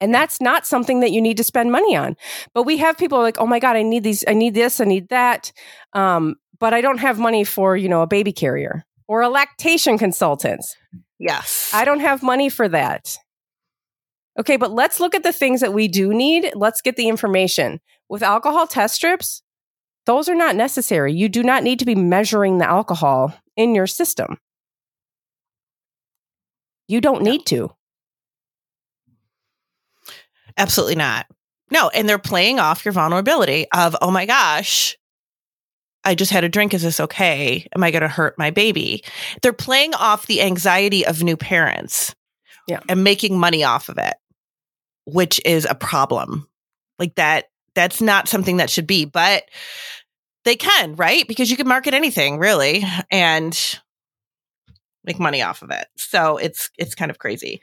and 0.00 0.12
that's 0.12 0.40
not 0.40 0.66
something 0.66 1.00
that 1.00 1.12
you 1.12 1.20
need 1.22 1.36
to 1.36 1.44
spend 1.44 1.72
money 1.72 1.96
on 1.96 2.16
but 2.52 2.64
we 2.64 2.76
have 2.76 2.98
people 2.98 3.18
like 3.18 3.38
oh 3.38 3.46
my 3.46 3.58
god 3.58 3.76
i 3.76 3.82
need 3.82 4.02
these 4.02 4.24
i 4.28 4.34
need 4.34 4.54
this 4.54 4.80
i 4.80 4.84
need 4.84 5.08
that 5.08 5.52
um, 5.92 6.36
but 6.58 6.74
i 6.74 6.80
don't 6.80 6.98
have 6.98 7.18
money 7.18 7.44
for 7.44 7.76
you 7.76 7.88
know 7.88 8.02
a 8.02 8.06
baby 8.06 8.32
carrier 8.32 8.84
or 9.08 9.22
a 9.22 9.28
lactation 9.28 9.98
consultant. 9.98 10.64
Yes. 11.18 11.70
I 11.72 11.84
don't 11.84 12.00
have 12.00 12.22
money 12.22 12.48
for 12.48 12.68
that. 12.68 13.16
Okay, 14.38 14.56
but 14.56 14.72
let's 14.72 14.98
look 14.98 15.14
at 15.14 15.22
the 15.22 15.32
things 15.32 15.60
that 15.60 15.72
we 15.72 15.86
do 15.86 16.12
need. 16.12 16.50
Let's 16.54 16.80
get 16.80 16.96
the 16.96 17.08
information. 17.08 17.80
With 18.08 18.22
alcohol 18.22 18.66
test 18.66 18.96
strips, 18.96 19.42
those 20.06 20.28
are 20.28 20.34
not 20.34 20.56
necessary. 20.56 21.12
You 21.12 21.28
do 21.28 21.42
not 21.42 21.62
need 21.62 21.78
to 21.78 21.84
be 21.84 21.94
measuring 21.94 22.58
the 22.58 22.68
alcohol 22.68 23.34
in 23.56 23.74
your 23.74 23.86
system. 23.86 24.38
You 26.88 27.00
don't 27.00 27.22
No. 27.22 27.30
need 27.30 27.46
to. 27.46 27.70
Absolutely 30.56 30.96
not. 30.96 31.26
No, 31.70 31.88
and 31.88 32.08
they're 32.08 32.18
playing 32.18 32.58
off 32.60 32.84
your 32.84 32.92
vulnerability 32.92 33.66
of, 33.72 33.96
oh 34.00 34.10
my 34.10 34.26
gosh, 34.26 34.96
I 36.04 36.14
just 36.14 36.30
had 36.30 36.44
a 36.44 36.48
drink. 36.48 36.74
Is 36.74 36.82
this 36.82 37.00
okay? 37.00 37.66
Am 37.74 37.82
I 37.82 37.90
going 37.90 38.02
to 38.02 38.08
hurt 38.08 38.38
my 38.38 38.50
baby? 38.50 39.02
They're 39.42 39.52
playing 39.54 39.94
off 39.94 40.26
the 40.26 40.42
anxiety 40.42 41.06
of 41.06 41.22
new 41.22 41.36
parents 41.36 42.14
Yeah. 42.68 42.80
and 42.88 43.02
making 43.02 43.38
money 43.38 43.64
off 43.64 43.88
of 43.88 43.96
it, 43.98 44.14
which 45.06 45.40
is 45.44 45.64
a 45.68 45.74
problem. 45.74 46.46
Like 46.98 47.14
that, 47.16 47.46
that's 47.74 48.00
not 48.00 48.28
something 48.28 48.58
that 48.58 48.70
should 48.70 48.86
be, 48.86 49.04
but 49.04 49.44
they 50.44 50.56
can, 50.56 50.94
right? 50.96 51.26
Because 51.26 51.50
you 51.50 51.56
can 51.56 51.68
market 51.68 51.94
anything 51.94 52.38
really 52.38 52.84
and 53.10 53.78
make 55.04 55.18
money 55.18 55.42
off 55.42 55.62
of 55.62 55.70
it. 55.70 55.86
So 55.96 56.36
it's, 56.36 56.70
it's 56.78 56.94
kind 56.94 57.10
of 57.10 57.18
crazy. 57.18 57.60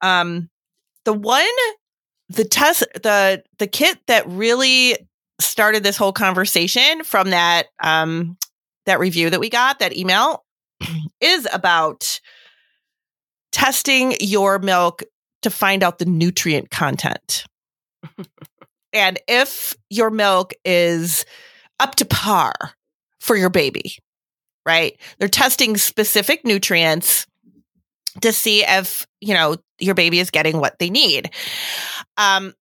Um, 0.00 0.50
the 1.04 1.12
one 1.12 1.46
the 2.28 2.44
test 2.44 2.84
the 2.94 3.42
the 3.58 3.66
kit 3.66 3.98
that 4.06 4.28
really 4.28 4.96
started 5.40 5.82
this 5.82 5.96
whole 5.96 6.12
conversation 6.12 7.04
from 7.04 7.30
that 7.30 7.66
um 7.82 8.36
that 8.84 8.98
review 8.98 9.30
that 9.30 9.40
we 9.40 9.48
got 9.48 9.78
that 9.78 9.96
email 9.96 10.44
is 11.20 11.48
about 11.52 12.20
testing 13.52 14.14
your 14.20 14.58
milk 14.58 15.02
to 15.42 15.50
find 15.50 15.82
out 15.82 15.98
the 15.98 16.04
nutrient 16.04 16.70
content 16.70 17.44
and 18.96 19.18
if 19.28 19.74
your 19.90 20.10
milk 20.10 20.52
is 20.64 21.24
up 21.78 21.94
to 21.96 22.04
par 22.04 22.54
for 23.20 23.36
your 23.36 23.50
baby 23.50 23.96
right 24.64 24.98
they're 25.18 25.28
testing 25.28 25.76
specific 25.76 26.44
nutrients 26.44 27.26
to 28.20 28.32
see 28.32 28.64
if 28.64 29.06
you 29.20 29.34
know 29.34 29.56
your 29.78 29.94
baby 29.94 30.18
is 30.18 30.30
getting 30.30 30.58
what 30.58 30.78
they 30.78 30.90
need. 30.90 31.30
Um 32.16 32.54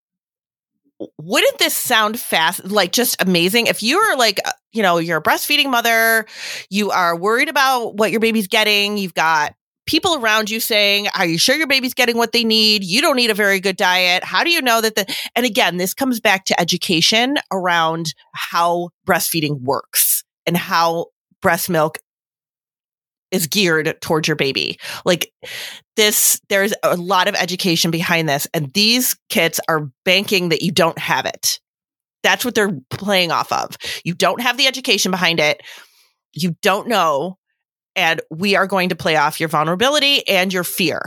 wouldn't 1.18 1.58
this 1.58 1.74
sound 1.76 2.18
fast 2.18 2.64
like 2.64 2.94
just 2.94 3.22
amazing? 3.22 3.68
If 3.68 3.84
you're 3.84 4.18
like 4.18 4.40
uh, 4.46 4.52
you 4.72 4.82
know 4.82 4.98
you're 4.98 5.20
a 5.20 5.24
breastfeeding 5.24 5.70
mother 5.70 6.26
you 6.70 6.92
are 6.92 7.16
worried 7.16 7.50
about 7.50 7.96
what 7.96 8.12
your 8.12 8.20
baby's 8.20 8.48
getting 8.48 8.98
you've 8.98 9.14
got 9.14 9.54
people 9.86 10.16
around 10.16 10.50
you 10.50 10.60
saying 10.60 11.08
are 11.16 11.26
you 11.26 11.38
sure 11.38 11.56
your 11.56 11.68
baby's 11.68 11.94
getting 11.94 12.18
what 12.18 12.32
they 12.32 12.44
need? 12.44 12.84
You 12.84 13.02
don't 13.02 13.16
need 13.16 13.30
a 13.30 13.36
very 13.36 13.60
good 13.60 13.78
diet. 13.78 14.24
How 14.24 14.44
do 14.44 14.50
you 14.50 14.62
know 14.62 14.82
that 14.82 14.96
the 14.96 15.06
and 15.36 15.46
again 15.46 15.78
this 15.78 15.94
comes 15.94 16.20
back 16.20 16.46
to 16.46 16.60
education 16.60 17.36
around 17.52 18.14
how 18.34 18.90
breastfeeding 19.08 19.62
works 19.62 20.24
and 20.46 20.58
how 20.58 21.08
breast 21.42 21.70
milk 21.70 22.00
is 23.32 23.48
geared 23.48 24.00
towards 24.02 24.28
your 24.28 24.36
baby. 24.36 24.78
Like 25.04 25.32
this 25.96 26.40
there's 26.50 26.74
a 26.84 26.96
lot 26.96 27.28
of 27.28 27.36
education 27.36 27.92
behind 27.92 28.30
this 28.30 28.48
and 28.54 28.74
these 28.74 29.16
kits 29.30 29.60
are 29.68 29.90
banking 30.04 30.50
that 30.50 30.62
you 30.62 30.72
don't 30.72 30.98
have 30.98 31.26
it. 31.26 31.60
That's 32.24 32.44
what 32.44 32.56
they're 32.56 32.80
playing 32.90 33.32
off 33.32 33.52
of. 33.52 33.78
You 34.04 34.16
don't 34.16 34.42
have 34.42 34.58
the 34.58 34.68
education 34.68 35.12
behind 35.12 35.40
it. 35.40 35.62
You 36.34 36.56
don't 36.62 36.88
know 36.88 37.38
and 37.96 38.22
we 38.30 38.56
are 38.56 38.68
going 38.68 38.90
to 38.90 38.96
play 38.96 39.16
off 39.16 39.40
your 39.40 39.50
vulnerability 39.50 40.28
and 40.28 40.54
your 40.54 40.64
fear 40.64 41.02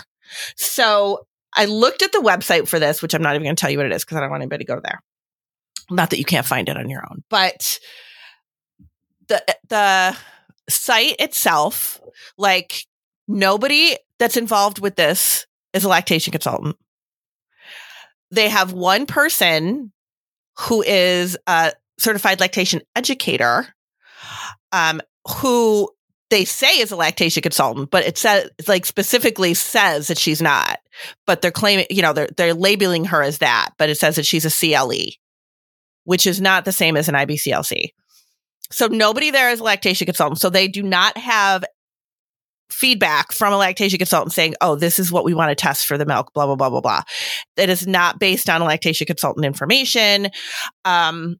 so 0.57 1.27
i 1.57 1.65
looked 1.65 2.03
at 2.03 2.13
the 2.13 2.19
website 2.19 2.69
for 2.69 2.79
this 2.79 3.03
which 3.03 3.15
i'm 3.15 3.23
not 3.23 3.35
even 3.35 3.45
going 3.45 3.57
to 3.57 3.61
tell 3.61 3.71
you 3.71 3.79
what 3.79 3.87
it 3.87 3.93
is 3.93 4.05
because 4.05 4.17
i 4.17 4.21
don't 4.21 4.31
want 4.31 4.43
anybody 4.43 4.65
to 4.65 4.73
go 4.73 4.81
there 4.83 5.03
not 5.91 6.11
that 6.11 6.19
you 6.19 6.25
can't 6.25 6.47
find 6.47 6.69
it 6.69 6.77
on 6.77 6.89
your 6.89 7.05
own 7.11 7.23
but 7.29 7.79
the 9.29 9.43
the 9.69 10.17
site 10.69 11.17
itself 11.19 12.01
like 12.37 12.85
nobody 13.27 13.97
that's 14.19 14.37
involved 14.37 14.81
with 14.81 14.97
this 14.97 15.47
is 15.73 15.85
a 15.85 15.89
lactation 15.89 16.33
consultant. 16.33 16.77
They 18.31 18.49
have 18.49 18.73
one 18.73 19.07
person 19.07 19.93
who 20.59 20.83
is 20.83 21.37
a 21.47 21.73
certified 21.99 22.41
lactation 22.41 22.83
educator, 22.97 23.67
um, 24.73 25.01
who 25.37 25.89
they 26.31 26.45
say 26.45 26.79
is 26.79 26.91
a 26.91 26.97
lactation 26.97 27.43
consultant, 27.43 27.91
but 27.91 28.05
it 28.05 28.19
says 28.19 28.51
like 28.67 28.87
specifically 28.87 29.55
says 29.55 30.09
that 30.09 30.19
she's 30.19 30.43
not. 30.43 30.79
But 31.27 31.43
they're 31.43 31.51
claiming, 31.51 31.87
you 31.91 32.03
know, 32.03 32.13
they're 32.13 32.29
they're 32.37 32.55
labeling 32.55 33.07
her 33.07 33.23
as 33.23 33.39
that, 33.39 33.71
but 33.79 33.89
it 33.89 33.99
says 33.99 34.17
that 34.17 34.27
she's 34.27 34.45
a 34.45 34.51
CLE, 34.51 35.13
which 36.05 36.27
is 36.27 36.41
not 36.41 36.65
the 36.65 36.73
same 36.73 36.97
as 36.97 37.09
an 37.09 37.15
IBCLC. 37.15 37.91
So 38.71 38.87
nobody 38.87 39.31
there 39.31 39.51
is 39.51 39.61
a 39.61 39.65
lactation 39.65 40.07
consultant. 40.07 40.41
So 40.41 40.51
they 40.51 40.69
do 40.69 40.83
not 40.83 41.17
have 41.17 41.65
feedback 42.71 43.33
from 43.33 43.53
a 43.53 43.57
lactation 43.57 43.99
consultant 43.99 44.33
saying, 44.33 44.55
oh, 44.61 44.77
this 44.77 44.99
is 44.99 45.11
what 45.11 45.25
we 45.25 45.35
want 45.35 45.51
to 45.51 45.55
test 45.55 45.87
for 45.87 45.97
the 45.97 46.05
milk, 46.05 46.33
blah, 46.35 46.47
blah, 46.47 46.57
blah, 46.57 46.69
blah, 46.69 46.81
blah. 46.81 47.03
That 47.57 47.71
is 47.71 47.87
not 47.87 48.19
based 48.19 48.51
on 48.51 48.61
a 48.61 48.65
lactation 48.65 49.07
consultant 49.07 49.47
information. 49.47 50.29
Um, 50.85 51.37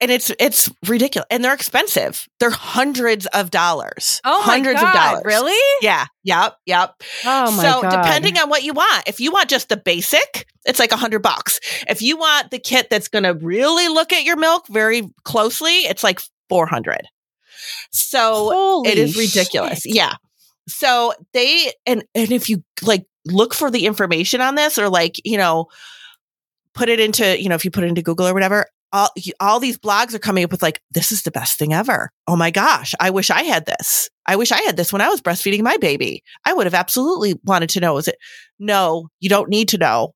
and 0.00 0.10
it's 0.10 0.30
it's 0.38 0.70
ridiculous. 0.86 1.26
And 1.30 1.44
they're 1.44 1.54
expensive. 1.54 2.28
They're 2.38 2.50
hundreds 2.50 3.26
of 3.26 3.50
dollars. 3.50 4.20
Oh 4.24 4.38
my 4.46 4.54
hundreds 4.54 4.80
God, 4.80 4.88
of 4.88 4.94
dollars. 4.94 5.22
Really? 5.24 5.76
Yeah. 5.82 6.06
Yep. 6.24 6.56
Yep. 6.66 6.94
Oh 7.24 7.50
my 7.56 7.62
so 7.62 7.82
god. 7.82 7.90
depending 7.90 8.38
on 8.38 8.48
what 8.48 8.62
you 8.62 8.72
want, 8.72 9.04
if 9.06 9.20
you 9.20 9.30
want 9.30 9.50
just 9.50 9.68
the 9.68 9.76
basic, 9.76 10.46
it's 10.64 10.78
like 10.78 10.92
a 10.92 10.96
hundred 10.96 11.20
bucks. 11.22 11.60
If 11.88 12.02
you 12.02 12.16
want 12.16 12.50
the 12.50 12.58
kit 12.58 12.88
that's 12.90 13.08
going 13.08 13.24
to 13.24 13.34
really 13.34 13.88
look 13.88 14.12
at 14.12 14.24
your 14.24 14.36
milk 14.36 14.66
very 14.68 15.02
closely, 15.24 15.80
it's 15.80 16.02
like 16.02 16.20
400. 16.48 17.02
So 17.90 18.50
Holy 18.50 18.90
it 18.90 18.98
is 18.98 19.16
ridiculous. 19.16 19.82
shit. 19.82 19.94
Yeah. 19.94 20.14
So 20.68 21.12
they 21.32 21.72
and 21.86 22.04
and 22.14 22.32
if 22.32 22.48
you 22.48 22.62
like 22.82 23.06
look 23.26 23.54
for 23.54 23.70
the 23.70 23.86
information 23.86 24.40
on 24.40 24.54
this 24.54 24.78
or 24.78 24.88
like, 24.88 25.20
you 25.24 25.36
know, 25.36 25.66
put 26.74 26.88
it 26.88 27.00
into, 27.00 27.40
you 27.40 27.48
know, 27.48 27.54
if 27.54 27.64
you 27.64 27.70
put 27.70 27.84
it 27.84 27.88
into 27.88 28.02
Google 28.02 28.26
or 28.26 28.34
whatever, 28.34 28.66
all 28.92 29.10
all 29.38 29.60
these 29.60 29.78
blogs 29.78 30.14
are 30.14 30.18
coming 30.18 30.44
up 30.44 30.50
with 30.50 30.62
like 30.62 30.80
this 30.90 31.12
is 31.12 31.22
the 31.22 31.30
best 31.30 31.58
thing 31.58 31.72
ever. 31.72 32.10
Oh 32.26 32.36
my 32.36 32.50
gosh, 32.50 32.94
I 33.00 33.10
wish 33.10 33.30
I 33.30 33.42
had 33.42 33.66
this. 33.66 34.08
I 34.26 34.36
wish 34.36 34.52
I 34.52 34.60
had 34.62 34.76
this 34.76 34.92
when 34.92 35.02
I 35.02 35.08
was 35.08 35.20
breastfeeding 35.20 35.62
my 35.62 35.76
baby. 35.76 36.22
I 36.44 36.52
would 36.52 36.66
have 36.66 36.74
absolutely 36.74 37.34
wanted 37.44 37.70
to 37.70 37.80
know 37.80 37.98
is 37.98 38.08
it 38.08 38.16
No, 38.58 39.08
you 39.20 39.28
don't 39.28 39.48
need 39.48 39.68
to 39.70 39.78
know 39.78 40.14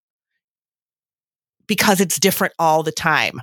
because 1.67 2.01
it's 2.01 2.19
different 2.19 2.55
all 2.59 2.83
the 2.83 2.93
time. 2.93 3.41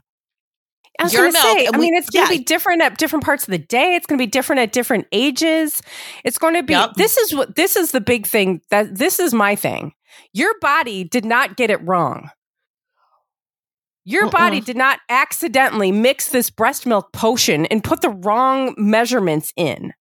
I 1.00 1.04
was 1.06 1.14
going 1.14 1.32
to 1.32 1.38
say, 1.38 1.66
I 1.66 1.70
we- 1.74 1.80
mean, 1.80 1.96
it's 1.96 2.10
going 2.10 2.28
to 2.28 2.34
yeah. 2.34 2.38
be 2.40 2.44
different 2.44 2.82
at 2.84 2.98
different 2.98 3.26
parts 3.26 3.44
of 3.44 3.52
the 3.52 3.58
day. 3.58 3.96
It's 3.96 4.06
going 4.06 4.20
to 4.20 4.22
be 4.22 4.30
different 4.30 4.60
at 4.60 4.72
different 4.72 5.08
ages. 5.12 5.82
It's 6.24 6.38
going 6.38 6.54
to 6.54 6.64
be. 6.64 6.74
Yep. 6.74 6.92
This 6.96 7.18
is 7.18 7.34
what 7.34 7.56
this 7.56 7.76
is 7.76 7.92
the 7.92 8.02
big 8.02 8.28
thing. 8.28 8.62
That 8.70 8.96
this 8.96 9.20
is 9.20 9.34
my 9.34 9.56
thing. 9.56 9.94
Your 10.34 10.54
body 10.60 11.04
did 11.04 11.26
not 11.26 11.58
get 11.58 11.72
it 11.72 11.82
wrong. 11.88 12.30
Your 14.04 14.28
Mm-mm. 14.28 14.32
body 14.32 14.60
did 14.62 14.78
not 14.78 15.00
accidentally 15.10 15.92
mix 15.92 16.30
this 16.30 16.50
breast 16.50 16.86
milk 16.86 17.12
potion 17.14 17.66
and 17.68 17.84
put 17.84 18.02
the 18.02 18.10
wrong 18.10 18.74
measurements 18.78 19.54
in. 19.56 19.94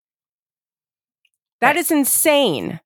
That 1.60 1.68
Right. 1.70 1.76
is 1.78 1.90
insane. 1.90 2.80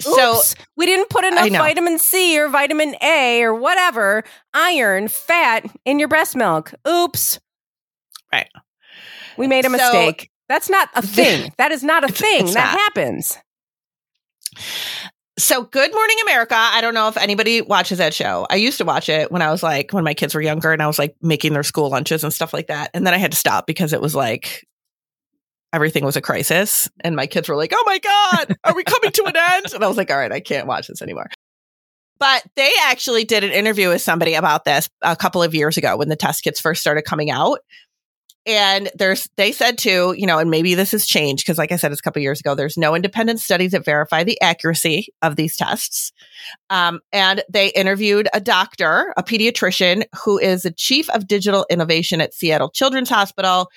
So 0.00 0.36
Oops, 0.36 0.54
we 0.76 0.86
didn't 0.86 1.10
put 1.10 1.24
enough 1.24 1.48
vitamin 1.48 1.98
C 1.98 2.38
or 2.38 2.48
vitamin 2.48 2.94
A 3.02 3.42
or 3.42 3.54
whatever, 3.54 4.24
iron, 4.52 5.08
fat 5.08 5.64
in 5.84 5.98
your 5.98 6.08
breast 6.08 6.36
milk. 6.36 6.72
Oops. 6.86 7.38
Right. 8.32 8.48
We 9.36 9.46
made 9.46 9.64
a 9.64 9.68
So- 9.68 9.72
mistake. 9.76 10.30
That's 10.48 10.68
not 10.68 10.88
a 10.94 11.02
thing. 11.06 11.52
That 11.58 11.70
is 11.72 11.82
not 11.84 12.02
a 12.02 12.12
thing. 12.12 12.46
that 12.46 12.54
not. 12.54 12.78
happens. 12.78 13.38
So, 15.40 15.62
Good 15.62 15.94
Morning 15.94 16.16
America. 16.24 16.54
I 16.54 16.82
don't 16.82 16.92
know 16.92 17.08
if 17.08 17.16
anybody 17.16 17.62
watches 17.62 17.96
that 17.96 18.12
show. 18.12 18.46
I 18.50 18.56
used 18.56 18.76
to 18.76 18.84
watch 18.84 19.08
it 19.08 19.32
when 19.32 19.40
I 19.40 19.50
was 19.50 19.62
like, 19.62 19.90
when 19.90 20.04
my 20.04 20.12
kids 20.12 20.34
were 20.34 20.42
younger 20.42 20.70
and 20.70 20.82
I 20.82 20.86
was 20.86 20.98
like 20.98 21.16
making 21.22 21.54
their 21.54 21.62
school 21.62 21.88
lunches 21.88 22.22
and 22.22 22.30
stuff 22.30 22.52
like 22.52 22.66
that. 22.66 22.90
And 22.92 23.06
then 23.06 23.14
I 23.14 23.16
had 23.16 23.32
to 23.32 23.38
stop 23.38 23.66
because 23.66 23.94
it 23.94 24.02
was 24.02 24.14
like 24.14 24.68
everything 25.72 26.04
was 26.04 26.16
a 26.16 26.20
crisis. 26.20 26.90
And 27.00 27.16
my 27.16 27.26
kids 27.26 27.48
were 27.48 27.56
like, 27.56 27.72
oh 27.74 27.82
my 27.86 27.98
God, 27.98 28.54
are 28.64 28.74
we 28.74 28.84
coming 28.84 29.12
to 29.12 29.24
an 29.24 29.34
end? 29.34 29.72
And 29.72 29.82
I 29.82 29.88
was 29.88 29.96
like, 29.96 30.10
all 30.10 30.18
right, 30.18 30.30
I 30.30 30.40
can't 30.40 30.66
watch 30.66 30.88
this 30.88 31.00
anymore. 31.00 31.30
But 32.18 32.44
they 32.54 32.70
actually 32.82 33.24
did 33.24 33.42
an 33.42 33.50
interview 33.50 33.88
with 33.88 34.02
somebody 34.02 34.34
about 34.34 34.66
this 34.66 34.90
a 35.00 35.16
couple 35.16 35.42
of 35.42 35.54
years 35.54 35.78
ago 35.78 35.96
when 35.96 36.10
the 36.10 36.16
test 36.16 36.44
kits 36.44 36.60
first 36.60 36.82
started 36.82 37.06
coming 37.06 37.30
out. 37.30 37.60
And 38.46 38.90
there's, 38.94 39.28
they 39.36 39.52
said 39.52 39.76
too, 39.76 40.14
you 40.16 40.26
know, 40.26 40.38
and 40.38 40.50
maybe 40.50 40.74
this 40.74 40.92
has 40.92 41.06
changed 41.06 41.44
because, 41.44 41.58
like 41.58 41.72
I 41.72 41.76
said, 41.76 41.92
it's 41.92 42.00
a 42.00 42.02
couple 42.02 42.22
years 42.22 42.40
ago. 42.40 42.54
There's 42.54 42.78
no 42.78 42.94
independent 42.94 43.40
studies 43.40 43.72
that 43.72 43.84
verify 43.84 44.24
the 44.24 44.40
accuracy 44.40 45.08
of 45.20 45.36
these 45.36 45.56
tests. 45.56 46.12
Um, 46.70 47.00
and 47.12 47.42
they 47.50 47.68
interviewed 47.68 48.28
a 48.32 48.40
doctor, 48.40 49.12
a 49.16 49.22
pediatrician, 49.22 50.04
who 50.24 50.38
is 50.38 50.62
the 50.62 50.70
chief 50.70 51.10
of 51.10 51.28
digital 51.28 51.66
innovation 51.68 52.20
at 52.22 52.32
Seattle 52.32 52.70
Children's 52.70 53.10
Hospital, 53.10 53.68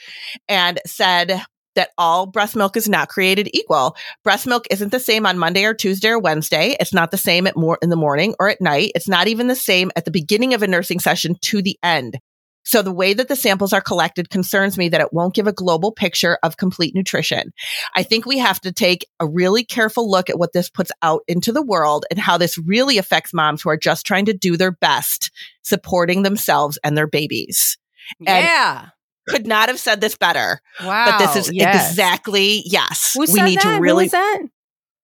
and 0.48 0.80
said 0.86 1.42
that 1.76 1.90
all 1.98 2.26
breast 2.26 2.56
milk 2.56 2.78
is 2.78 2.88
not 2.88 3.10
created 3.10 3.50
equal. 3.54 3.98
Breast 4.24 4.48
milk 4.48 4.66
isn't 4.72 4.92
the 4.92 5.00
same 5.00 5.26
on 5.26 5.38
Monday 5.38 5.66
or 5.66 5.74
Tuesday 5.74 6.10
or 6.10 6.20
Wednesday. 6.20 6.78
It's 6.80 6.94
not 6.94 7.12
the 7.12 7.18
same 7.18 7.48
at 7.48 7.58
more 7.58 7.78
in 7.82 7.90
the 7.90 7.96
morning 7.96 8.36
or 8.40 8.48
at 8.48 8.62
night. 8.62 8.92
It's 8.96 9.10
not 9.10 9.28
even 9.28 9.48
the 9.48 9.56
same 9.56 9.92
at 9.96 10.06
the 10.06 10.12
beginning 10.12 10.54
of 10.54 10.62
a 10.62 10.68
nursing 10.68 11.00
session 11.00 11.36
to 11.42 11.62
the 11.62 11.78
end. 11.84 12.20
So 12.64 12.82
the 12.82 12.94
way 12.94 13.14
that 13.14 13.28
the 13.28 13.36
samples 13.36 13.74
are 13.74 13.82
collected 13.82 14.30
concerns 14.30 14.78
me 14.78 14.90
that 14.90 15.02
it 15.02 15.14
won't 15.14 15.36
give 15.36 15.48
a 15.48 15.54
global 15.54 15.92
picture 15.92 16.38
of 16.44 16.58
complete 16.58 16.96
nutrition. 16.96 17.54
I 17.96 18.04
think 18.04 18.26
we 18.26 18.38
have 18.40 18.60
to 18.62 18.72
take 18.72 19.08
a 19.20 19.28
really 19.28 19.64
careful 19.64 20.10
look 20.10 20.30
at 20.30 20.40
what 20.40 20.54
this 20.54 20.70
puts 20.70 20.92
out 21.02 21.22
into 21.28 21.52
the 21.52 21.62
world 21.62 22.06
and 22.10 22.20
how 22.20 22.38
this 22.38 22.58
really 22.58 22.98
affects 22.98 23.34
moms 23.34 23.62
who 23.62 23.70
are 23.70 23.78
just 23.78 24.06
trying 24.06 24.26
to 24.26 24.34
do 24.34 24.58
their 24.58 24.72
best 24.72 25.32
supporting 25.62 26.24
themselves 26.24 26.80
and 26.84 26.98
their 26.98 27.08
babies. 27.08 27.78
And 28.20 28.46
yeah. 28.46 28.88
could 29.28 29.48
not 29.48 29.70
have 29.70 29.80
said 29.80 30.02
this 30.02 30.16
better. 30.16 30.62
Wow. 30.82 31.06
But 31.06 31.18
this 31.20 31.36
is 31.36 31.54
yes. 31.54 31.92
exactly 31.92 32.64
yes. 32.66 33.12
Who 33.14 33.22
we 33.22 33.28
said 33.28 33.46
need 33.46 33.60
that? 33.60 33.76
to 33.76 33.82
really 33.82 34.10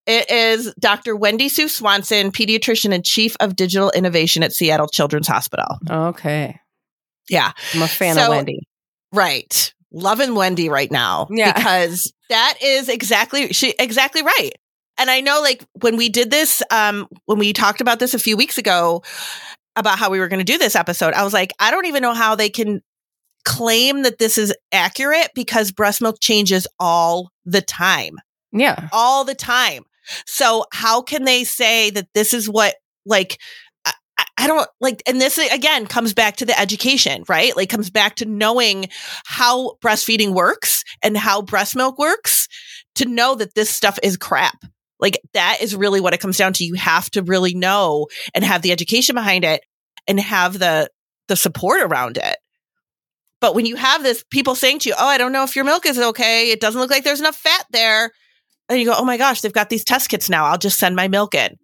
it 0.10 0.32
is 0.32 0.74
Dr. 0.80 1.16
Wendy 1.16 1.50
Sue 1.50 1.68
Swanson, 1.68 2.32
pediatrician 2.32 2.96
and 2.96 3.06
chief 3.06 3.36
of 3.40 3.56
digital 3.56 3.92
innovation 3.92 4.42
at 4.42 4.52
Seattle 4.52 4.88
Children's 4.88 5.28
Hospital. 5.28 5.78
Okay. 5.88 6.60
Yeah. 7.30 7.52
I'm 7.74 7.82
a 7.82 7.88
fan 7.88 8.16
So- 8.16 8.24
of 8.24 8.30
Wendy. 8.30 8.60
Right. 9.14 9.74
Loving 9.92 10.36
Wendy 10.36 10.70
right 10.70 10.92
now. 10.92 11.28
Yeah. 11.32 11.54
Because 11.54 12.14
that 12.30 12.56
is 12.62 12.90
exactly 12.90 13.54
she 13.54 13.74
exactly 13.80 14.22
right. 14.22 14.52
And 15.00 15.10
I 15.10 15.22
know 15.22 15.42
like 15.42 15.64
when 15.82 15.98
we 15.98 16.10
did 16.10 16.30
this, 16.30 16.62
um, 16.72 17.08
when 17.26 17.40
we 17.40 17.54
talked 17.54 17.82
about 17.82 18.00
this 18.00 18.14
a 18.14 18.20
few 18.20 18.38
weeks 18.38 18.58
ago 18.58 19.02
about 19.76 19.98
how 19.98 20.10
we 20.10 20.20
were 20.20 20.28
going 20.28 20.46
to 20.46 20.52
do 20.52 20.58
this 20.58 20.76
episode, 20.76 21.14
I 21.14 21.24
was 21.24 21.34
like, 21.34 21.54
I 21.60 21.72
don't 21.72 21.86
even 21.86 22.02
know 22.02 22.14
how 22.14 22.36
they 22.36 22.50
can 22.50 22.82
claim 23.46 24.04
that 24.04 24.20
this 24.20 24.38
is 24.38 24.54
accurate 24.72 25.30
because 25.34 25.72
breast 25.72 26.02
milk 26.02 26.18
changes 26.20 26.68
all 26.80 27.32
the 27.46 27.62
time. 27.62 28.18
Yeah. 28.52 28.90
all 28.92 29.24
the 29.26 29.36
time. 29.36 29.84
So 30.26 30.66
how 30.74 31.02
can 31.02 31.24
they 31.24 31.44
say 31.44 31.90
that 31.92 32.08
this 32.14 32.34
is 32.34 32.50
what 32.50 32.76
like 33.06 33.40
I, 34.40 34.48
don't 34.48 34.68
like 34.80 35.04
and 35.06 35.20
this 35.20 35.38
again 35.38 35.86
comes 35.86 36.14
back 36.14 36.38
to 36.38 36.46
the 36.46 36.60
education, 36.60 37.24
right? 37.28 37.56
Like 37.56 37.70
comes 37.70 37.90
back 37.90 38.16
to 38.16 38.26
knowing 38.26 38.90
how 39.26 39.76
breastfeeding 39.84 40.34
works 40.34 40.84
and 41.04 41.18
how 41.18 41.42
breast 41.42 41.76
milk 41.76 42.00
works 42.00 42.48
to 42.96 43.06
know 43.06 43.36
that 43.36 43.54
this 43.54 43.70
stuff 43.70 44.00
is 44.02 44.18
crap. 44.18 44.64
Like 45.00 45.20
that 45.34 45.58
is 45.62 45.76
really 45.76 46.02
what 46.02 46.14
it 46.14 46.20
comes 46.20 46.38
down 46.38 46.54
to. 46.54 46.64
You 46.64 46.76
have 46.76 47.10
to 47.12 47.24
really 47.24 47.54
know 47.54 48.08
and 48.34 48.44
have 48.44 48.62
the 48.62 48.72
education 48.72 49.16
behind 49.16 49.44
it 49.44 49.62
and 50.08 50.20
have 50.20 50.58
the 50.58 50.90
the 51.28 51.36
support 51.36 51.82
around 51.82 52.18
it. 52.18 52.38
But 53.42 53.56
when 53.56 53.66
you 53.66 53.76
have 53.76 54.04
this 54.04 54.24
people 54.30 54.56
saying 54.56 54.80
to 54.80 54.90
you, 54.90 54.96
"Oh, 54.98 55.08
I 55.08 55.18
don't 55.18 55.32
know 55.32 55.44
if 55.44 55.56
your 55.56 55.66
milk 55.66 55.86
is 55.86 55.98
okay. 55.98 56.52
It 56.52 56.60
doesn't 56.60 56.80
look 56.80 56.92
like 56.92 57.04
there's 57.04 57.22
enough 57.22 57.38
fat 57.38 57.66
there." 57.72 58.12
And 58.68 58.80
you 58.80 58.86
go, 58.86 58.96
"Oh 58.98 59.06
my 59.06 59.18
gosh, 59.18 59.42
they've 59.42 59.54
got 59.54 59.70
these 59.70 59.84
test 59.86 60.10
kits 60.10 60.30
now. 60.30 60.46
I'll 60.46 60.58
just 60.58 60.80
send 60.80 60.96
my 60.96 61.08
milk 61.08 61.36
in." 61.36 61.58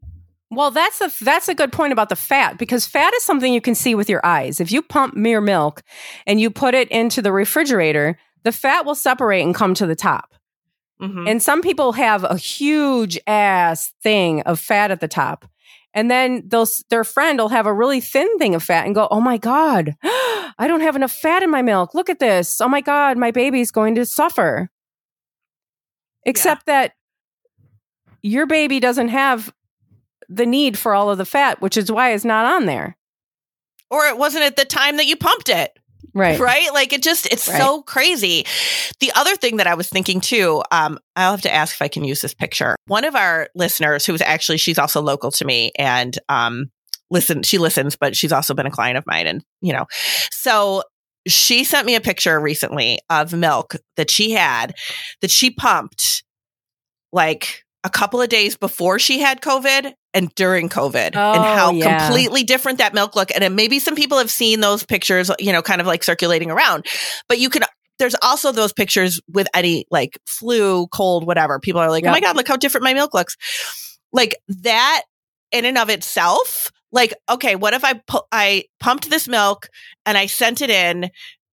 Well, 0.52 0.72
that's 0.72 1.02
a 1.02 1.12
that's 1.24 1.48
a 1.50 1.56
good 1.56 1.72
point 1.72 1.92
about 1.92 2.10
the 2.10 2.16
fat 2.16 2.58
because 2.58 2.86
fat 2.86 3.14
is 3.16 3.24
something 3.24 3.54
you 3.54 3.62
can 3.62 3.76
see 3.76 3.96
with 3.96 4.10
your 4.10 4.26
eyes. 4.26 4.60
If 4.62 4.72
you 4.72 4.82
pump 4.82 5.16
mere 5.16 5.42
milk 5.42 5.82
and 6.28 6.40
you 6.40 6.50
put 6.50 6.76
it 6.76 6.88
into 6.90 7.22
the 7.22 7.32
refrigerator, 7.32 8.18
the 8.44 8.52
fat 8.52 8.86
will 8.86 8.96
separate 8.96 9.42
and 9.42 9.56
come 9.56 9.74
to 9.74 9.88
the 9.88 9.96
top. 9.96 10.34
Mhm. 11.02 11.30
And 11.30 11.44
some 11.44 11.62
people 11.62 11.94
have 11.94 12.24
a 12.24 12.38
huge 12.38 13.20
ass 13.28 13.92
thing 14.04 14.42
of 14.44 14.60
fat 14.60 14.92
at 14.92 15.02
the 15.02 15.08
top. 15.08 15.46
And 15.94 16.12
then 16.12 16.44
those 16.46 16.84
their 16.90 17.04
friend 17.04 17.40
will 17.40 17.50
have 17.50 17.66
a 17.66 17.74
really 17.74 18.00
thin 18.00 18.38
thing 18.38 18.54
of 18.54 18.64
fat 18.64 18.86
and 18.86 18.94
go, 18.96 19.08
"Oh 19.10 19.22
my 19.22 19.38
god, 19.38 19.96
I 20.04 20.68
don't 20.68 20.82
have 20.82 20.96
enough 20.96 21.12
fat 21.12 21.42
in 21.44 21.50
my 21.50 21.62
milk. 21.64 21.94
Look 21.96 22.10
at 22.10 22.20
this. 22.20 22.62
Oh 22.62 22.68
my 22.70 22.82
god, 22.82 23.18
my 23.18 23.32
baby's 23.32 23.72
going 23.72 23.96
to 23.96 24.06
suffer." 24.06 24.70
Except 26.24 26.66
that 26.66 26.94
your 28.22 28.46
baby 28.46 28.80
doesn't 28.80 29.10
have 29.10 29.54
the 30.30 30.46
need 30.46 30.78
for 30.78 30.94
all 30.94 31.10
of 31.10 31.18
the 31.18 31.26
fat, 31.26 31.62
which 31.62 31.78
is 31.78 31.92
why 31.92 32.14
it's 32.14 32.26
not 32.26 32.46
on 32.46 32.66
there. 32.66 32.98
Or 33.92 34.06
it 34.08 34.18
wasn't 34.18 34.46
at 34.46 34.56
the 34.56 34.66
time 34.66 34.98
that 34.98 35.06
you 35.06 35.16
pumped 35.16 35.50
it. 35.50 35.72
Right. 36.14 36.40
right? 36.40 36.74
Like 36.74 36.94
it 36.94 37.04
just 37.04 37.26
it's 37.26 37.48
Right. 37.50 37.58
so 37.58 37.82
crazy. 37.82 38.46
The 39.02 39.12
other 39.16 39.36
thing 39.36 39.58
that 39.58 39.68
I 39.68 39.74
was 39.76 39.90
thinking 39.90 40.22
too, 40.22 40.64
um, 40.72 40.98
I'll 41.18 41.32
have 41.32 41.42
to 41.42 41.54
ask 41.54 41.76
if 41.76 41.82
I 41.82 41.90
can 41.90 42.06
use 42.06 42.22
this 42.22 42.34
picture. 42.34 42.78
One 42.88 43.04
of 43.04 43.16
our 43.16 43.50
listeners, 43.54 44.06
who's 44.06 44.22
actually 44.22 44.58
she's 44.60 44.80
also 44.80 45.02
local 45.02 45.30
to 45.32 45.44
me, 45.44 45.74
and 45.78 46.18
um, 46.30 46.72
listen, 47.12 47.44
she 47.44 47.58
listens, 47.58 47.98
but 47.98 48.16
she's 48.16 48.32
also 48.32 48.54
been 48.54 48.66
a 48.66 48.72
client 48.72 48.98
of 48.98 49.06
mine, 49.06 49.28
and 49.28 49.44
you 49.62 49.74
know, 49.74 49.88
so 50.32 50.84
she 51.28 51.66
sent 51.66 51.86
me 51.86 51.96
a 51.96 52.02
picture 52.02 52.40
recently 52.40 53.00
of 53.10 53.34
milk 53.34 53.76
that 53.98 54.10
she 54.10 54.32
had 54.32 54.74
that 55.22 55.32
she 55.32 55.50
pumped 55.52 56.24
like 57.12 57.65
a 57.86 57.90
couple 57.90 58.20
of 58.22 58.28
days 58.28 58.58
before 58.58 58.98
she 59.00 59.20
had 59.20 59.40
COVID 59.42 59.94
and 60.14 60.34
during 60.36 60.68
COVID 60.70 61.06
and 61.06 61.16
Oh, 61.16 61.42
how 61.42 61.72
yeah. 61.72 62.00
completely 62.08 62.44
different 62.44 62.80
that 62.80 62.94
milk 62.94 63.16
looked. 63.16 63.32
And 63.40 63.56
maybe 63.56 63.80
some 63.80 63.96
people 63.96 64.18
have 64.18 64.32
seen 64.32 64.60
those 64.60 64.84
pictures, 64.84 65.30
you 65.40 65.54
know, 65.54 65.62
kind 65.62 65.80
of 65.80 65.88
like 65.88 66.04
circulating 66.04 66.50
around, 66.52 66.86
but 67.30 67.38
you 67.40 67.50
can, 67.50 67.64
there's 68.00 68.16
also 68.22 68.52
those 68.52 68.74
pictures 68.74 69.22
with 69.32 69.48
any 69.54 69.86
like 69.92 70.18
flu, 70.26 70.88
cold, 70.88 71.26
whatever. 71.28 71.60
People 71.60 71.80
are 71.80 71.90
like, 71.90 72.06
oh 72.06 72.12
my 72.12 72.20
God, 72.20 72.36
look 72.36 72.48
how 72.48 72.58
different 72.58 72.84
my 72.84 72.94
milk 72.94 73.14
looks. 73.14 73.38
Like 74.12 74.36
that 74.48 75.04
in 75.52 75.64
and 75.66 75.78
of 75.78 75.90
itself, 75.90 76.72
like, 76.92 77.14
okay, 77.30 77.56
what 77.56 77.74
if 77.76 77.84
I 77.84 77.94
pu- 78.08 78.26
I 78.32 78.64
pumped 78.80 79.10
this 79.10 79.28
milk 79.28 79.68
and 80.06 80.18
I 80.18 80.26
sent 80.26 80.62
it 80.62 80.70
in 80.70 81.10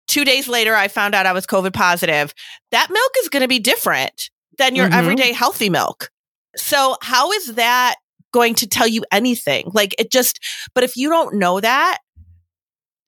two 0.08 0.24
days 0.24 0.48
later, 0.48 0.74
I 0.74 0.88
found 0.88 1.14
out 1.14 1.26
I 1.26 1.32
was 1.32 1.46
COVID 1.46 1.72
positive. 1.74 2.32
That 2.70 2.88
milk 2.90 3.10
is 3.20 3.28
going 3.28 3.42
to 3.42 3.48
be 3.48 3.58
different 3.58 4.30
than 4.58 4.74
your 4.76 4.88
Mhm. 4.88 4.94
everyday 4.94 5.32
healthy 5.32 5.68
milk. 5.70 6.10
So, 6.56 6.96
how 7.02 7.32
is 7.32 7.54
that 7.54 7.96
going 8.32 8.54
to 8.56 8.66
tell 8.66 8.86
you 8.88 9.04
anything? 9.12 9.70
Like, 9.74 9.94
it 9.98 10.10
just, 10.10 10.38
but 10.74 10.84
if 10.84 10.96
you 10.96 11.08
don't 11.08 11.36
know 11.38 11.60
that, 11.60 11.98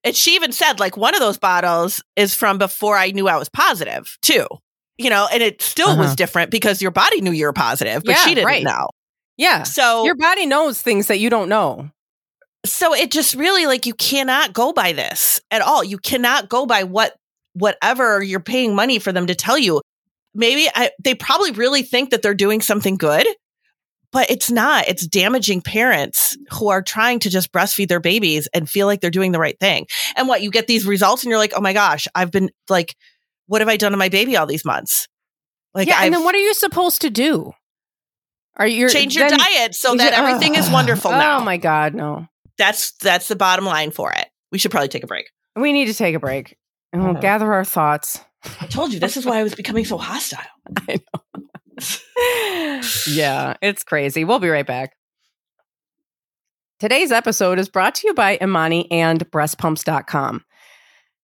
and 0.02 0.14
she 0.14 0.34
even 0.34 0.52
said, 0.52 0.80
like, 0.80 0.96
one 0.96 1.14
of 1.14 1.20
those 1.20 1.38
bottles 1.38 2.02
is 2.16 2.34
from 2.34 2.58
before 2.58 2.96
I 2.96 3.10
knew 3.10 3.26
I 3.28 3.36
was 3.38 3.48
positive, 3.48 4.16
too. 4.22 4.46
You 4.98 5.10
know, 5.10 5.26
and 5.32 5.42
it 5.42 5.60
still 5.62 5.96
was 5.96 6.08
Uh-huh. 6.08 6.14
different 6.16 6.50
because 6.50 6.80
your 6.82 6.90
body 6.90 7.20
knew 7.20 7.32
you 7.32 7.46
were 7.46 7.52
positive, 7.52 8.02
but 8.04 8.12
Yeah, 8.12 8.24
she 8.24 8.34
didn't 8.34 8.46
right. 8.46 8.62
know. 8.64 8.86
Yeah. 9.36 9.62
So, 9.64 10.04
Your 10.04 10.14
body 10.14 10.46
knows 10.46 10.80
things 10.80 11.08
that 11.08 11.18
you 11.18 11.30
don't 11.30 11.48
know. 11.48 11.90
so 12.66 12.94
it 12.94 13.10
just 13.10 13.34
really 13.34 13.66
like 13.66 13.84
you 13.86 13.92
cannot 13.94 14.52
go 14.54 14.72
by 14.72 14.92
this 14.92 15.38
at 15.50 15.60
all. 15.60 15.82
You 15.84 15.98
cannot 15.98 16.48
go 16.48 16.64
by 16.64 16.84
what 16.84 17.14
whatever 17.54 18.22
you're 18.22 18.40
paying 18.40 18.74
money 18.74 18.98
for 18.98 19.12
them 19.12 19.26
to 19.26 19.34
tell 19.34 19.58
you. 19.58 19.80
Maybe 20.34 20.68
I, 20.74 20.90
they 21.02 21.14
probably 21.14 21.52
really 21.52 21.82
think 21.82 22.10
that 22.10 22.22
they're 22.22 22.34
doing 22.34 22.60
something 22.60 22.96
good, 22.96 23.26
but 24.12 24.30
it's 24.30 24.50
not. 24.50 24.88
It's 24.88 25.06
damaging 25.06 25.62
parents 25.62 26.36
who 26.50 26.68
are 26.68 26.82
trying 26.82 27.20
to 27.20 27.30
just 27.30 27.52
breastfeed 27.52 27.88
their 27.88 28.00
babies 28.00 28.48
and 28.52 28.68
feel 28.68 28.86
like 28.86 29.00
they're 29.00 29.10
doing 29.10 29.32
the 29.32 29.38
right 29.38 29.58
thing. 29.60 29.86
And 30.16 30.28
what 30.28 30.42
you 30.42 30.50
get 30.50 30.66
these 30.66 30.86
results 30.86 31.22
and 31.22 31.30
you're 31.30 31.38
like, 31.38 31.52
"Oh 31.56 31.60
my 31.60 31.72
gosh, 31.72 32.08
I've 32.14 32.30
been 32.30 32.50
like 32.68 32.96
what 33.46 33.60
have 33.60 33.68
I 33.68 33.76
done 33.76 33.92
to 33.92 33.98
my 33.98 34.08
baby 34.08 34.36
all 34.36 34.46
these 34.46 34.64
months?" 34.64 35.06
Like 35.74 35.88
yeah. 35.88 35.98
I've 35.98 36.06
And 36.06 36.14
then 36.14 36.24
what 36.24 36.34
are 36.34 36.38
you 36.38 36.54
supposed 36.54 37.00
to 37.02 37.10
do? 37.10 37.52
Are 38.56 38.66
you 38.66 38.88
change 38.88 39.16
your 39.16 39.28
then- 39.28 39.38
diet 39.38 39.74
so 39.74 39.94
that 39.96 40.10
ju- 40.12 40.16
everything 40.16 40.54
is 40.54 40.70
wonderful 40.70 41.10
oh, 41.10 41.18
now. 41.18 41.38
Oh 41.38 41.44
my 41.44 41.56
God, 41.56 41.94
no. 41.94 42.26
That's 42.56 42.92
that's 43.02 43.26
the 43.28 43.36
bottom 43.36 43.64
line 43.64 43.90
for 43.90 44.12
it. 44.12 44.28
We 44.52 44.58
should 44.58 44.70
probably 44.70 44.88
take 44.88 45.02
a 45.02 45.08
break. 45.08 45.26
We 45.56 45.72
need 45.72 45.86
to 45.86 45.94
take 45.94 46.14
a 46.14 46.20
break 46.20 46.56
and 46.92 47.04
we'll 47.04 47.14
Mhm. 47.14 47.20
gather 47.20 47.52
our 47.52 47.64
thoughts. 47.64 48.20
I 48.60 48.66
told 48.66 48.92
you 48.92 49.00
this 49.00 49.16
is 49.16 49.26
why 49.26 49.38
I 49.38 49.42
was 49.42 49.54
becoming 49.54 49.84
so 49.84 49.98
hostile. 49.98 50.40
I 50.88 51.00
know. 51.14 52.80
yeah, 53.08 53.54
it's 53.62 53.82
crazy. 53.82 54.24
We'll 54.24 54.38
be 54.38 54.48
right 54.48 54.66
back. 54.66 54.94
Today's 56.80 57.12
episode 57.12 57.58
is 57.58 57.68
brought 57.68 57.94
to 57.96 58.08
you 58.08 58.14
by 58.14 58.38
Imani 58.42 58.90
and 58.90 59.30
breastpumps.com. 59.30 60.44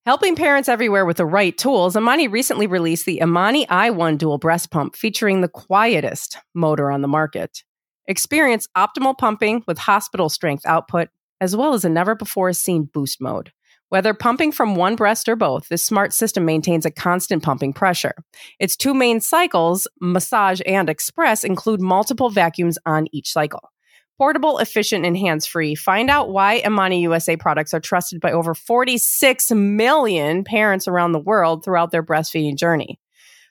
Helping 0.06 0.34
parents 0.34 0.68
everywhere 0.68 1.04
with 1.04 1.18
the 1.18 1.26
right 1.26 1.56
tools, 1.56 1.94
Imani 1.94 2.26
recently 2.26 2.66
released 2.66 3.04
the 3.04 3.18
Imani 3.18 3.66
i1 3.66 4.16
dual 4.16 4.38
breast 4.38 4.70
pump 4.70 4.96
featuring 4.96 5.40
the 5.40 5.48
quietest 5.48 6.38
motor 6.54 6.90
on 6.90 7.02
the 7.02 7.08
market. 7.08 7.62
Experience 8.06 8.66
optimal 8.76 9.16
pumping 9.16 9.62
with 9.66 9.76
hospital 9.76 10.30
strength 10.30 10.64
output, 10.64 11.08
as 11.40 11.54
well 11.54 11.74
as 11.74 11.84
a 11.84 11.90
never 11.90 12.14
before 12.14 12.52
seen 12.54 12.84
boost 12.84 13.20
mode. 13.20 13.52
Whether 13.90 14.14
pumping 14.14 14.52
from 14.52 14.76
one 14.76 14.94
breast 14.94 15.28
or 15.28 15.34
both, 15.34 15.68
this 15.68 15.82
smart 15.82 16.12
system 16.12 16.44
maintains 16.44 16.86
a 16.86 16.92
constant 16.92 17.42
pumping 17.42 17.72
pressure. 17.72 18.14
Its 18.60 18.76
two 18.76 18.94
main 18.94 19.20
cycles, 19.20 19.88
massage 20.00 20.60
and 20.64 20.88
express, 20.88 21.42
include 21.42 21.80
multiple 21.80 22.30
vacuums 22.30 22.78
on 22.86 23.08
each 23.12 23.32
cycle. 23.32 23.68
Portable, 24.16 24.58
efficient, 24.58 25.04
and 25.04 25.16
hands 25.16 25.44
free. 25.44 25.74
Find 25.74 26.08
out 26.08 26.30
why 26.30 26.62
Imani 26.64 27.02
USA 27.02 27.36
products 27.36 27.74
are 27.74 27.80
trusted 27.80 28.20
by 28.20 28.30
over 28.30 28.54
46 28.54 29.50
million 29.50 30.44
parents 30.44 30.86
around 30.86 31.10
the 31.10 31.18
world 31.18 31.64
throughout 31.64 31.90
their 31.90 32.04
breastfeeding 32.04 32.56
journey. 32.56 33.00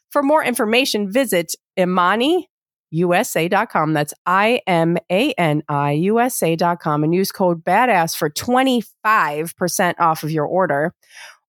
For 0.10 0.24
more 0.24 0.44
information, 0.44 1.12
visit 1.12 1.54
ImaniUSA.com. 2.94 3.94
That's 3.94 4.14
I 4.26 4.62
M 4.68 4.98
A 5.12 5.32
N 5.34 5.64
I 5.68 5.92
USA.com 5.92 7.04
and 7.04 7.14
use 7.14 7.32
code 7.32 7.64
BADASS 7.64 8.16
for 8.16 8.30
25% 8.30 9.94
off 10.00 10.24
of 10.24 10.32
your 10.32 10.46
order. 10.46 10.94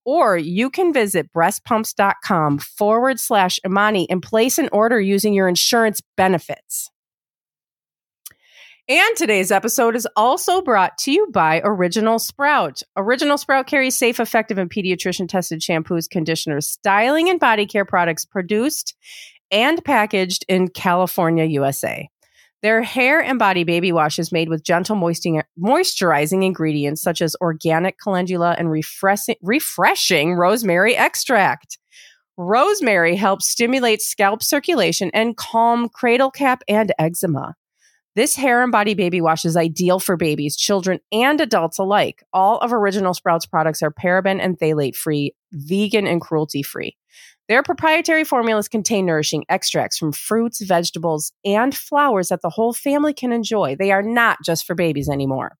or 0.04 0.36
you 0.36 0.70
can 0.70 0.92
visit 0.92 1.32
breastpumps.com 1.32 2.58
forward 2.58 3.20
slash 3.20 3.60
Imani 3.64 4.08
and 4.10 4.22
place 4.22 4.58
an 4.58 4.68
order 4.72 5.00
using 5.00 5.34
your 5.34 5.48
insurance 5.48 6.00
benefits. 6.16 6.90
And 8.88 9.16
today's 9.16 9.52
episode 9.52 9.94
is 9.94 10.08
also 10.16 10.62
brought 10.62 10.98
to 10.98 11.12
you 11.12 11.28
by 11.32 11.60
Original 11.62 12.18
Sprout. 12.18 12.82
Original 12.96 13.38
Sprout 13.38 13.68
carries 13.68 13.96
safe, 13.96 14.18
effective, 14.18 14.58
and 14.58 14.68
pediatrician 14.68 15.28
tested 15.28 15.60
shampoos, 15.60 16.10
conditioners, 16.10 16.66
styling, 16.66 17.30
and 17.30 17.38
body 17.38 17.66
care 17.66 17.84
products 17.84 18.24
produced 18.24 18.96
and 19.50 19.84
packaged 19.84 20.44
in 20.48 20.68
California, 20.68 21.44
USA. 21.44 22.08
Their 22.62 22.82
hair 22.82 23.22
and 23.22 23.38
body 23.38 23.64
baby 23.64 23.90
wash 23.90 24.18
is 24.18 24.32
made 24.32 24.50
with 24.50 24.62
gentle 24.62 24.96
moisturizing 24.96 26.44
ingredients 26.44 27.00
such 27.00 27.22
as 27.22 27.34
organic 27.40 27.98
calendula 27.98 28.54
and 28.58 28.70
refreshing, 28.70 29.36
refreshing 29.40 30.34
rosemary 30.34 30.94
extract. 30.94 31.78
Rosemary 32.36 33.16
helps 33.16 33.48
stimulate 33.48 34.02
scalp 34.02 34.42
circulation 34.42 35.10
and 35.14 35.36
calm 35.36 35.88
cradle 35.88 36.30
cap 36.30 36.62
and 36.68 36.92
eczema. 36.98 37.54
This 38.16 38.34
hair 38.34 38.62
and 38.62 38.72
body 38.72 38.94
baby 38.94 39.20
wash 39.20 39.44
is 39.44 39.56
ideal 39.56 40.00
for 40.00 40.16
babies, 40.16 40.56
children, 40.56 40.98
and 41.12 41.40
adults 41.40 41.78
alike. 41.78 42.22
All 42.32 42.58
of 42.58 42.72
Original 42.72 43.14
Sprouts 43.14 43.46
products 43.46 43.82
are 43.82 43.92
paraben 43.92 44.40
and 44.40 44.58
phthalate 44.58 44.96
free, 44.96 45.34
vegan, 45.52 46.06
and 46.06 46.20
cruelty 46.20 46.62
free. 46.62 46.96
Their 47.50 47.62
proprietary 47.64 48.22
formulas 48.22 48.68
contain 48.68 49.06
nourishing 49.06 49.44
extracts 49.48 49.98
from 49.98 50.12
fruits, 50.12 50.60
vegetables, 50.60 51.32
and 51.44 51.76
flowers 51.76 52.28
that 52.28 52.42
the 52.42 52.48
whole 52.48 52.72
family 52.72 53.12
can 53.12 53.32
enjoy. 53.32 53.74
They 53.74 53.90
are 53.90 54.04
not 54.04 54.38
just 54.44 54.64
for 54.64 54.76
babies 54.76 55.08
anymore. 55.08 55.56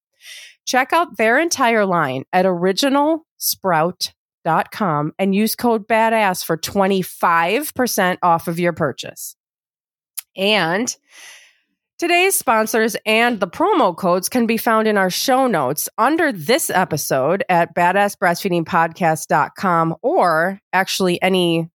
Check 0.65 0.93
out 0.93 1.17
their 1.17 1.41
entire 1.41 1.85
line 1.85 2.23
at 2.33 2.45
originalsprout.com 2.45 5.13
and 5.19 5.35
use 5.35 5.57
code 5.57 5.89
BADASS 5.89 6.45
for 6.45 6.57
25% 6.57 8.19
off 8.23 8.47
of 8.47 8.61
your 8.61 8.73
purchase. 8.73 9.35
And 10.37 10.97
Today's 11.99 12.35
sponsors 12.35 12.97
and 13.05 13.41
the 13.41 13.49
promo 13.49 13.95
codes 13.95 14.31
can 14.31 14.47
be 14.47 14.57
found 14.57 14.89
in 14.89 14.97
our 14.97 15.11
show 15.11 15.47
notes 15.47 15.87
under 15.99 16.33
this 16.33 16.71
episode 16.71 17.45
at 17.51 17.75
badassbreastfeedingpodcast.com 17.75 19.97
or 20.01 20.59
actually 20.73 21.21
any 21.21 21.69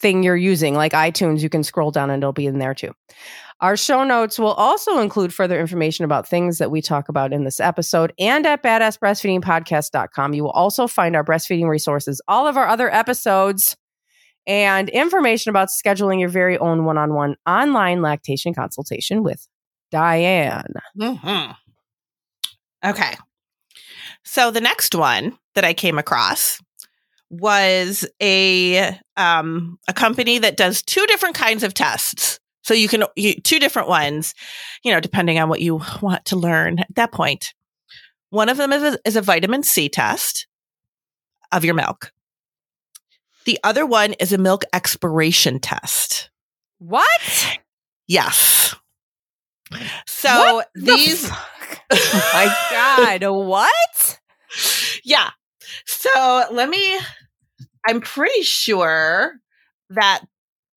thing 0.00 0.22
you're 0.22 0.36
using, 0.36 0.74
like 0.74 0.92
iTunes, 0.92 1.40
you 1.40 1.48
can 1.48 1.62
scroll 1.62 1.90
down 1.90 2.10
and 2.10 2.22
it'll 2.22 2.32
be 2.32 2.46
in 2.46 2.58
there 2.58 2.74
too. 2.74 2.92
Our 3.60 3.76
show 3.76 4.04
notes 4.04 4.38
will 4.38 4.52
also 4.52 4.98
include 4.98 5.32
further 5.32 5.58
information 5.58 6.04
about 6.04 6.28
things 6.28 6.58
that 6.58 6.70
we 6.70 6.82
talk 6.82 7.08
about 7.08 7.32
in 7.32 7.44
this 7.44 7.58
episode. 7.58 8.12
And 8.18 8.46
at 8.46 8.62
badassbreastfeedingpodcast.com, 8.62 10.34
you 10.34 10.44
will 10.44 10.50
also 10.50 10.86
find 10.86 11.16
our 11.16 11.24
breastfeeding 11.24 11.68
resources, 11.68 12.20
all 12.28 12.46
of 12.46 12.58
our 12.58 12.68
other 12.68 12.92
episodes, 12.92 13.76
and 14.46 14.90
information 14.90 15.50
about 15.50 15.68
scheduling 15.68 16.20
your 16.20 16.28
very 16.28 16.58
own 16.58 16.84
one 16.84 16.98
on 16.98 17.14
one 17.14 17.36
online 17.46 18.02
lactation 18.02 18.52
consultation 18.52 19.22
with 19.22 19.48
Diane. 19.90 20.74
Mm-hmm. 21.00 21.52
Okay. 22.88 23.14
So 24.24 24.50
the 24.50 24.60
next 24.60 24.94
one 24.94 25.36
that 25.54 25.64
I 25.64 25.72
came 25.72 25.98
across 25.98 26.60
was 27.30 28.06
a 28.22 29.00
um, 29.16 29.78
a 29.88 29.92
company 29.92 30.38
that 30.38 30.56
does 30.56 30.82
two 30.82 31.06
different 31.06 31.34
kinds 31.34 31.62
of 31.62 31.74
tests. 31.74 32.38
So 32.62 32.74
you 32.74 32.88
can 32.88 33.04
you, 33.14 33.34
two 33.40 33.58
different 33.58 33.88
ones, 33.88 34.34
you 34.82 34.92
know, 34.92 35.00
depending 35.00 35.38
on 35.38 35.48
what 35.48 35.60
you 35.60 35.80
want 36.02 36.24
to 36.26 36.36
learn 36.36 36.80
at 36.80 36.94
that 36.96 37.12
point. 37.12 37.54
One 38.30 38.48
of 38.48 38.56
them 38.56 38.72
is 38.72 38.82
a, 38.82 38.98
is 39.04 39.16
a 39.16 39.22
vitamin 39.22 39.62
C 39.62 39.88
test 39.88 40.46
of 41.52 41.64
your 41.64 41.74
milk. 41.74 42.12
The 43.44 43.58
other 43.62 43.86
one 43.86 44.14
is 44.14 44.32
a 44.32 44.38
milk 44.38 44.64
expiration 44.72 45.60
test. 45.60 46.30
What? 46.78 47.58
Yes. 48.08 48.74
So 50.06 50.56
what 50.56 50.68
these. 50.74 51.28
The 51.28 51.36
oh 51.92 52.30
my 52.34 53.18
God. 53.20 53.30
what? 53.32 54.20
Yeah. 55.04 55.30
So 55.86 56.44
let 56.50 56.68
me, 56.68 56.98
I'm 57.86 58.00
pretty 58.00 58.42
sure 58.42 59.34
that 59.90 60.20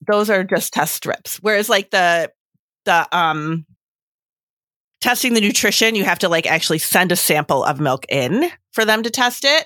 those 0.07 0.29
are 0.29 0.43
just 0.43 0.73
test 0.73 0.93
strips. 0.93 1.37
Whereas 1.37 1.69
like 1.69 1.91
the, 1.91 2.31
the, 2.85 3.07
um, 3.15 3.65
testing 5.01 5.33
the 5.33 5.41
nutrition, 5.41 5.95
you 5.95 6.03
have 6.03 6.19
to 6.19 6.29
like 6.29 6.45
actually 6.45 6.79
send 6.79 7.11
a 7.11 7.15
sample 7.15 7.63
of 7.63 7.79
milk 7.79 8.05
in 8.09 8.49
for 8.71 8.85
them 8.85 9.03
to 9.03 9.09
test 9.09 9.45
it. 9.45 9.65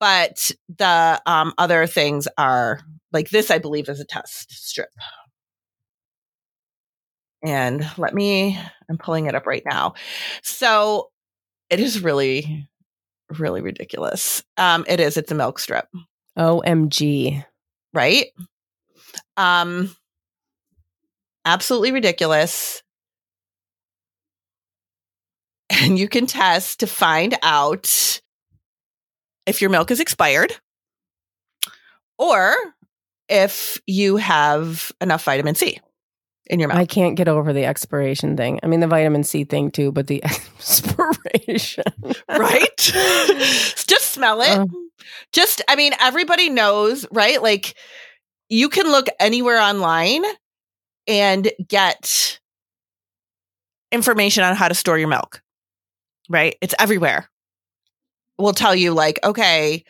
But 0.00 0.50
the 0.78 1.20
um, 1.26 1.52
other 1.58 1.86
things 1.86 2.28
are 2.38 2.80
like 3.12 3.30
this, 3.30 3.50
I 3.50 3.58
believe, 3.58 3.88
is 3.88 4.00
a 4.00 4.04
test 4.04 4.50
strip. 4.50 4.90
And 7.44 7.86
let 7.98 8.14
me, 8.14 8.58
I'm 8.88 8.98
pulling 8.98 9.26
it 9.26 9.34
up 9.34 9.46
right 9.46 9.62
now. 9.66 9.94
So 10.42 11.10
it 11.70 11.80
is 11.80 12.02
really 12.02 12.68
really 13.38 13.60
ridiculous. 13.60 14.42
Um, 14.56 14.84
it 14.88 15.00
is. 15.00 15.16
It's 15.16 15.32
a 15.32 15.34
milk 15.34 15.58
strip. 15.58 15.88
OMG. 16.38 17.44
Right? 17.92 18.26
Um, 19.36 19.94
absolutely 21.44 21.92
ridiculous. 21.92 22.82
And 25.70 25.98
you 25.98 26.08
can 26.08 26.26
test 26.26 26.80
to 26.80 26.86
find 26.86 27.36
out 27.42 28.20
if 29.46 29.60
your 29.60 29.70
milk 29.70 29.90
is 29.90 30.00
expired 30.00 30.54
or 32.18 32.54
if 33.28 33.80
you 33.86 34.16
have 34.16 34.92
enough 35.00 35.24
vitamin 35.24 35.54
C 35.54 35.80
in 36.46 36.60
your 36.60 36.68
mouth. 36.68 36.78
I 36.78 36.86
can't 36.86 37.16
get 37.16 37.28
over 37.28 37.52
the 37.52 37.64
expiration 37.64 38.36
thing. 38.36 38.60
I 38.62 38.66
mean, 38.66 38.80
the 38.80 38.86
vitamin 38.86 39.24
C 39.24 39.44
thing 39.44 39.70
too, 39.70 39.92
but 39.92 40.06
the 40.06 40.22
expiration. 40.58 41.84
right? 42.28 42.76
Just 42.78 44.12
smell 44.12 44.40
it. 44.42 44.48
Uh, 44.58 44.66
Just, 45.32 45.62
I 45.68 45.76
mean, 45.76 45.92
everybody 46.00 46.50
knows, 46.50 47.06
right? 47.10 47.42
Like, 47.42 47.74
you 48.48 48.68
can 48.68 48.86
look 48.86 49.06
anywhere 49.18 49.58
online 49.58 50.22
and 51.06 51.50
get 51.66 52.38
information 53.90 54.44
on 54.44 54.54
how 54.54 54.68
to 54.68 54.74
store 54.74 54.98
your 54.98 55.08
milk, 55.08 55.42
right? 56.28 56.56
It's 56.60 56.74
everywhere. 56.78 57.28
We'll 58.38 58.52
tell 58.52 58.74
you, 58.74 58.92
like, 58.92 59.18
okay, 59.22 59.84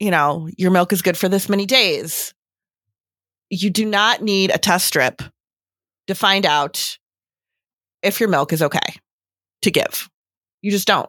you 0.00 0.10
know, 0.10 0.48
your 0.58 0.70
milk 0.70 0.92
is 0.92 1.00
good 1.02 1.16
for 1.16 1.28
this 1.28 1.48
many 1.48 1.64
days. 1.64 2.34
You 3.50 3.70
do 3.70 3.84
not 3.84 4.22
need 4.22 4.50
a 4.50 4.58
test 4.58 4.86
strip 4.86 5.22
to 6.06 6.14
find 6.14 6.46
out 6.46 6.98
if 8.02 8.20
your 8.20 8.28
milk 8.28 8.52
is 8.52 8.62
okay 8.62 9.00
to 9.62 9.70
give. 9.70 10.08
You 10.60 10.70
just 10.70 10.86
don't. 10.86 11.08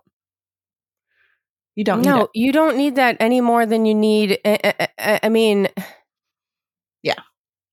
You 1.76 1.84
don't. 1.84 2.02
No, 2.04 2.30
you 2.34 2.52
don't 2.52 2.78
need 2.78 2.96
that 2.96 3.18
any 3.20 3.42
more 3.42 3.66
than 3.66 3.86
you 3.86 3.96
need. 3.96 4.40
I, 4.46 4.90
I, 5.00 5.20
I, 5.24 5.30
mean, 5.30 5.70
yeah, 7.02 7.20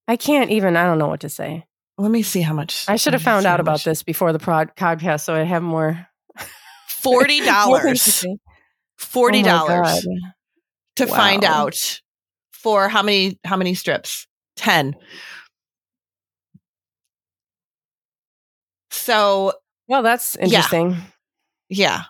I 0.09 0.17
can't 0.17 0.51
even. 0.51 0.77
I 0.77 0.85
don't 0.85 0.99
know 0.99 1.09
what 1.09 1.21
to 1.21 1.29
say. 1.29 1.67
Let 1.99 2.11
me 2.11 2.23
see 2.23 2.41
how 2.41 2.55
much. 2.55 2.87
I 2.89 2.97
should 2.97 3.13
have 3.13 3.23
found 3.23 3.45
out 3.45 3.61
about 3.61 3.85
this 3.85 4.03
before 4.03 4.33
the 4.33 4.39
prod, 4.39 4.75
podcast, 4.75 5.25
so 5.25 5.35
I 5.35 5.43
have 5.43 5.63
more. 5.63 6.07
Forty 6.89 7.41
dollars. 7.45 8.25
Forty 8.97 9.41
oh 9.41 9.45
dollars 9.45 10.07
oh 10.07 10.31
to 10.97 11.07
wow. 11.07 11.17
find 11.17 11.45
out 11.45 12.01
for 12.53 12.89
how 12.89 13.03
many 13.03 13.39
how 13.45 13.57
many 13.57 13.75
strips? 13.75 14.27
Ten. 14.57 14.95
So, 18.91 19.53
well, 19.89 20.03
that's 20.03 20.37
interesting. 20.37 20.91
Yeah. 20.91 20.97
yeah. 21.69 22.03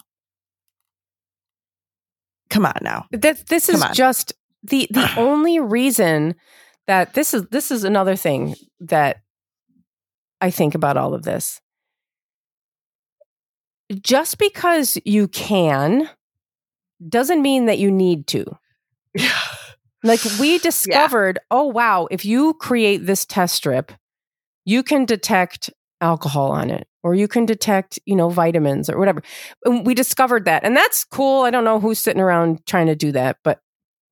Come 2.49 2.66
on 2.66 2.79
now. 2.83 3.07
This 3.12 3.43
this 3.45 3.69
is 3.69 3.85
just 3.93 4.33
the 4.62 4.88
the 4.90 5.11
only 5.16 5.61
reason 5.61 6.35
that 6.87 7.14
this 7.14 7.33
is 7.33 7.47
this 7.51 7.71
is 7.71 7.85
another 7.85 8.16
thing 8.16 8.57
that 8.81 9.19
I 10.40 10.51
think 10.51 10.75
about 10.75 10.97
all 10.97 11.14
of 11.14 11.23
this. 11.23 11.61
Just 14.03 14.38
because 14.38 14.99
you 15.05 15.29
can 15.29 16.09
doesn't 17.07 17.43
mean 17.43 17.66
that 17.66 17.79
you 17.79 17.90
need 17.90 18.27
to. 18.29 18.45
like 20.03 20.21
we 20.38 20.59
discovered, 20.59 21.38
yeah. 21.40 21.47
oh 21.51 21.66
wow, 21.66 22.09
if 22.11 22.25
you 22.25 22.55
create 22.55 23.07
this 23.07 23.25
test 23.25 23.55
strip, 23.55 23.93
you 24.64 24.83
can 24.83 25.05
detect 25.05 25.71
alcohol 26.01 26.51
on 26.51 26.71
it 26.71 26.87
or 27.03 27.15
you 27.15 27.29
can 27.29 27.47
detect 27.47 27.99
you 28.07 28.17
know 28.17 28.29
vitamins 28.29 28.89
or 28.89 28.99
whatever. 28.99 29.23
And 29.65 29.87
we 29.87 29.95
discovered 29.95 30.45
that 30.47 30.65
and 30.65 30.77
that's 30.77 31.05
cool. 31.05 31.43
I 31.43 31.51
don't 31.51 31.65
know 31.65 31.81
who's 31.81 31.99
sitting 31.99 32.23
around 32.23 32.65
trying 32.67 32.87
to 32.87 32.97
do 32.97 33.13
that 33.13 33.39
but 33.45 33.61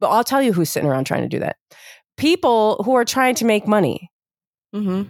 but 0.00 0.08
i'll 0.08 0.24
tell 0.24 0.42
you 0.42 0.52
who's 0.52 0.70
sitting 0.70 0.88
around 0.88 1.04
trying 1.04 1.22
to 1.22 1.28
do 1.28 1.40
that. 1.40 1.56
People 2.16 2.82
who 2.84 2.94
are 2.94 3.04
trying 3.04 3.34
to 3.36 3.44
make 3.44 3.66
money. 3.66 4.10
Mm-hmm. 4.74 5.08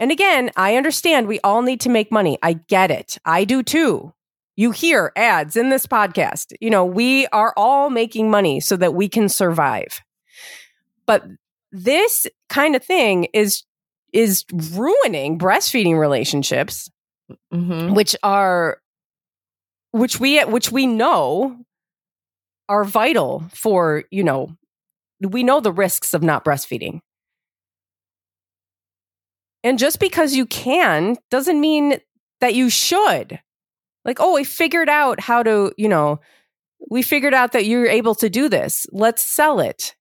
and 0.00 0.10
again 0.10 0.50
i 0.56 0.74
understand 0.74 1.28
we 1.28 1.38
all 1.44 1.62
need 1.62 1.80
to 1.80 1.88
make 1.88 2.10
money. 2.10 2.38
I 2.42 2.54
get 2.54 2.90
it. 2.90 3.18
I 3.24 3.44
do 3.44 3.62
too. 3.62 4.12
You 4.56 4.70
hear 4.70 5.12
ads 5.16 5.56
in 5.56 5.70
this 5.70 5.86
podcast. 5.86 6.52
You 6.60 6.70
know, 6.70 6.84
we 6.84 7.26
are 7.28 7.52
all 7.56 7.90
making 7.90 8.30
money 8.30 8.60
so 8.60 8.76
that 8.76 8.94
we 8.94 9.08
can 9.08 9.28
survive. 9.28 10.00
But 11.06 11.24
this 11.72 12.26
kind 12.48 12.76
of 12.76 12.84
thing 12.84 13.24
is 13.34 13.64
is 14.14 14.44
ruining 14.72 15.38
breastfeeding 15.38 15.98
relationships 15.98 16.88
Mhm. 17.52 17.94
which 17.94 18.14
are 18.22 18.78
which 19.92 20.18
we 20.20 20.40
which 20.44 20.70
we 20.72 20.86
know 20.86 21.58
are 22.68 22.84
vital 22.84 23.44
for 23.52 24.04
you 24.10 24.22
know 24.24 24.56
we 25.20 25.42
know 25.42 25.60
the 25.60 25.72
risks 25.72 26.14
of 26.14 26.22
not 26.22 26.44
breastfeeding. 26.44 27.00
And 29.62 29.78
just 29.78 29.98
because 29.98 30.34
you 30.34 30.46
can 30.46 31.16
doesn't 31.30 31.60
mean 31.60 31.98
that 32.40 32.54
you 32.54 32.68
should. 32.70 33.40
Like 34.04 34.18
oh 34.20 34.34
we 34.34 34.44
figured 34.44 34.88
out 34.90 35.20
how 35.20 35.42
to 35.42 35.72
you 35.78 35.88
know 35.88 36.20
we 36.90 37.00
figured 37.02 37.32
out 37.34 37.52
that 37.52 37.64
you're 37.64 37.86
able 37.86 38.14
to 38.16 38.28
do 38.28 38.48
this. 38.50 38.86
Let's 38.92 39.22
sell 39.22 39.60
it. 39.60 39.94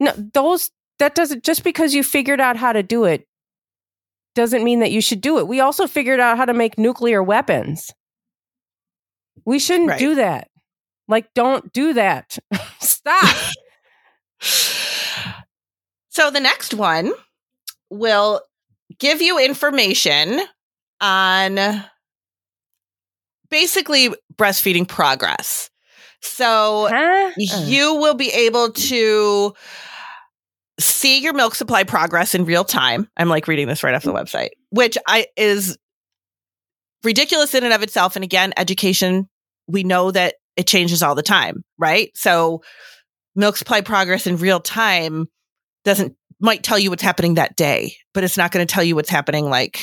No 0.00 0.12
those 0.16 0.70
that 1.02 1.16
doesn't 1.16 1.42
just 1.42 1.64
because 1.64 1.92
you 1.94 2.04
figured 2.04 2.40
out 2.40 2.56
how 2.56 2.72
to 2.72 2.80
do 2.82 3.04
it 3.04 3.26
doesn't 4.36 4.62
mean 4.62 4.78
that 4.80 4.92
you 4.92 5.00
should 5.00 5.20
do 5.20 5.38
it. 5.38 5.48
We 5.48 5.58
also 5.60 5.88
figured 5.88 6.20
out 6.20 6.36
how 6.38 6.44
to 6.44 6.54
make 6.54 6.78
nuclear 6.78 7.22
weapons. 7.22 7.90
We 9.44 9.58
shouldn't 9.58 9.88
Right. 9.90 9.98
do 9.98 10.14
that. 10.14 10.48
Like, 11.08 11.26
don't 11.34 11.72
do 11.72 11.92
that. 11.94 12.38
Stop. 12.80 13.36
So 16.14 16.30
the 16.30 16.40
next 16.40 16.74
one 16.74 17.10
will 17.88 18.42
give 18.98 19.22
you 19.22 19.38
information 19.38 20.40
on 21.00 21.84
basically 23.48 24.14
breastfeeding 24.36 24.86
progress. 24.86 25.70
So 26.20 26.88
huh? 26.90 27.30
Uh, 27.38 27.64
you 27.64 27.94
will 27.94 28.12
be 28.14 28.28
able 28.30 28.72
to 28.72 29.54
see 30.84 31.20
your 31.20 31.32
milk 31.32 31.54
supply 31.54 31.84
progress 31.84 32.34
in 32.34 32.44
real 32.44 32.64
time. 32.64 33.08
I'm 33.16 33.28
like 33.28 33.48
reading 33.48 33.68
this 33.68 33.82
right 33.82 33.94
off 33.94 34.02
the 34.02 34.12
website, 34.12 34.50
which 34.70 34.98
I 35.06 35.26
is 35.36 35.78
ridiculous 37.04 37.54
in 37.54 37.64
and 37.64 37.72
of 37.72 37.82
itself. 37.82 38.16
And 38.16 38.24
again, 38.24 38.52
education, 38.56 39.28
we 39.66 39.84
know 39.84 40.10
that 40.10 40.34
it 40.56 40.66
changes 40.66 41.02
all 41.02 41.14
the 41.14 41.22
time, 41.22 41.64
right? 41.78 42.10
So 42.14 42.62
milk 43.34 43.56
supply 43.56 43.80
progress 43.80 44.26
in 44.26 44.36
real 44.36 44.60
time 44.60 45.26
doesn't 45.84 46.14
might 46.40 46.62
tell 46.62 46.78
you 46.78 46.90
what's 46.90 47.02
happening 47.02 47.34
that 47.34 47.56
day, 47.56 47.96
but 48.14 48.24
it's 48.24 48.36
not 48.36 48.50
going 48.50 48.66
to 48.66 48.72
tell 48.72 48.82
you 48.82 48.96
what's 48.96 49.08
happening 49.08 49.48
like 49.48 49.80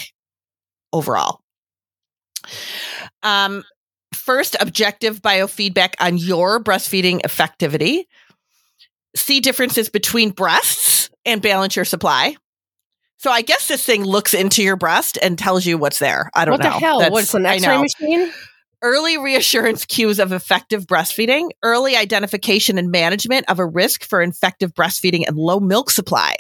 overall. 0.92 1.40
Um, 3.24 3.64
first, 4.14 4.58
objective 4.60 5.22
biofeedback 5.22 5.94
on 6.00 6.18
your 6.18 6.62
breastfeeding 6.62 7.22
effectivity. 7.22 8.04
See 9.20 9.40
differences 9.42 9.90
between 9.90 10.32
breasts 10.32 11.10
and 11.26 11.42
balance 11.42 11.76
your 11.76 11.86
supply. 11.86 12.36
So 13.18 13.30
I 13.30 13.42
guess 13.42 13.68
this 13.68 13.86
thing 13.86 14.04
looks 14.06 14.34
into 14.34 14.64
your 14.64 14.78
breast 14.78 15.18
and 15.22 15.38
tells 15.38 15.66
you 15.66 15.78
what's 15.78 16.00
there. 16.00 16.32
I 16.34 16.46
don't 16.46 16.54
what 16.54 16.64
know. 16.64 16.70
What 16.70 16.74
the 16.80 16.80
hell? 16.86 17.00
That's- 17.00 17.12
What's 17.12 17.34
an 17.34 17.46
I 17.46 17.56
X 17.56 17.68
ray 17.68 17.78
machine? 17.82 18.34
early 18.82 19.18
reassurance 19.18 19.84
cues 19.86 20.20
of 20.20 20.32
effective 20.32 20.88
breastfeeding, 20.88 21.50
early 21.62 21.98
identification 21.98 22.78
and 22.78 22.90
management 22.92 23.46
of 23.50 23.60
a 23.60 23.66
risk 23.66 24.06
for 24.06 24.22
infective 24.22 24.74
breastfeeding 24.74 25.28
and 25.28 25.36
low 25.38 25.60
milk 25.60 25.90
supply. 25.92 26.36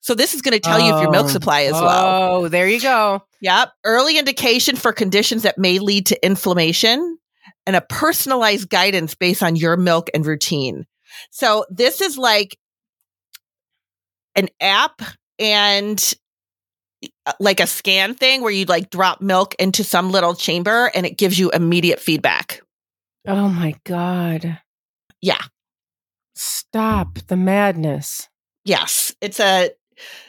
So 0.00 0.16
this 0.16 0.34
is 0.34 0.42
going 0.42 0.54
to 0.54 0.60
tell 0.60 0.80
you 0.80 0.92
if 0.96 1.00
your 1.02 1.12
milk 1.12 1.26
Oh. 1.26 1.30
supply 1.30 1.60
is 1.60 1.72
low. 1.72 2.40
Oh, 2.42 2.48
there 2.48 2.68
you 2.68 2.80
go. 2.80 3.22
Yep. 3.40 3.70
Early 3.84 4.18
indication 4.18 4.74
for 4.74 4.92
conditions 4.92 5.44
that 5.44 5.56
may 5.56 5.78
lead 5.78 6.06
to 6.06 6.26
inflammation 6.26 7.16
and 7.64 7.76
a 7.76 7.80
personalized 7.80 8.68
guidance 8.68 9.14
based 9.14 9.44
on 9.44 9.54
your 9.54 9.76
milk 9.76 10.10
and 10.12 10.26
routine. 10.26 10.84
So 11.30 11.64
this 11.70 12.00
is 12.00 12.18
like 12.18 12.58
an 14.34 14.48
app 14.60 15.02
and 15.38 16.14
uh, 17.26 17.32
like 17.40 17.60
a 17.60 17.66
scan 17.66 18.14
thing 18.14 18.42
where 18.42 18.52
you 18.52 18.64
like 18.64 18.90
drop 18.90 19.20
milk 19.20 19.54
into 19.58 19.84
some 19.84 20.10
little 20.10 20.34
chamber 20.34 20.90
and 20.94 21.06
it 21.06 21.16
gives 21.16 21.38
you 21.38 21.50
immediate 21.50 22.00
feedback. 22.00 22.62
Oh 23.26 23.48
my 23.48 23.74
God. 23.84 24.58
Yeah. 25.20 25.42
Stop 26.34 27.18
the 27.28 27.36
madness. 27.36 28.28
Yes. 28.64 29.14
It's 29.20 29.40
a 29.40 29.70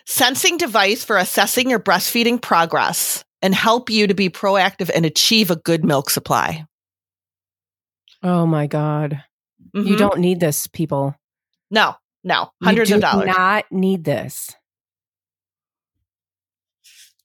sensing 0.06 0.58
device 0.58 1.04
for 1.04 1.18
assessing 1.18 1.70
your 1.70 1.80
breastfeeding 1.80 2.42
progress 2.42 3.24
and 3.42 3.54
help 3.54 3.90
you 3.90 4.08
to 4.08 4.14
be 4.14 4.30
proactive 4.30 4.90
and 4.94 5.06
achieve 5.06 5.52
a 5.52 5.56
good 5.56 5.84
milk 5.84 6.10
supply. 6.10 6.66
Oh 8.22 8.46
my 8.46 8.68
God. 8.68 9.24
You 9.74 9.96
Mhm. 9.96 9.98
don't 9.98 10.20
need 10.20 10.40
this, 10.40 10.68
people. 10.68 11.16
No, 11.72 11.96
no, 12.24 12.52
You 12.62 12.66
hundreds 12.68 12.90
do 12.90 12.96
of 12.96 13.02
dollars. 13.02 13.28
not 13.28 13.66
need 13.72 14.04
this. 14.04 14.56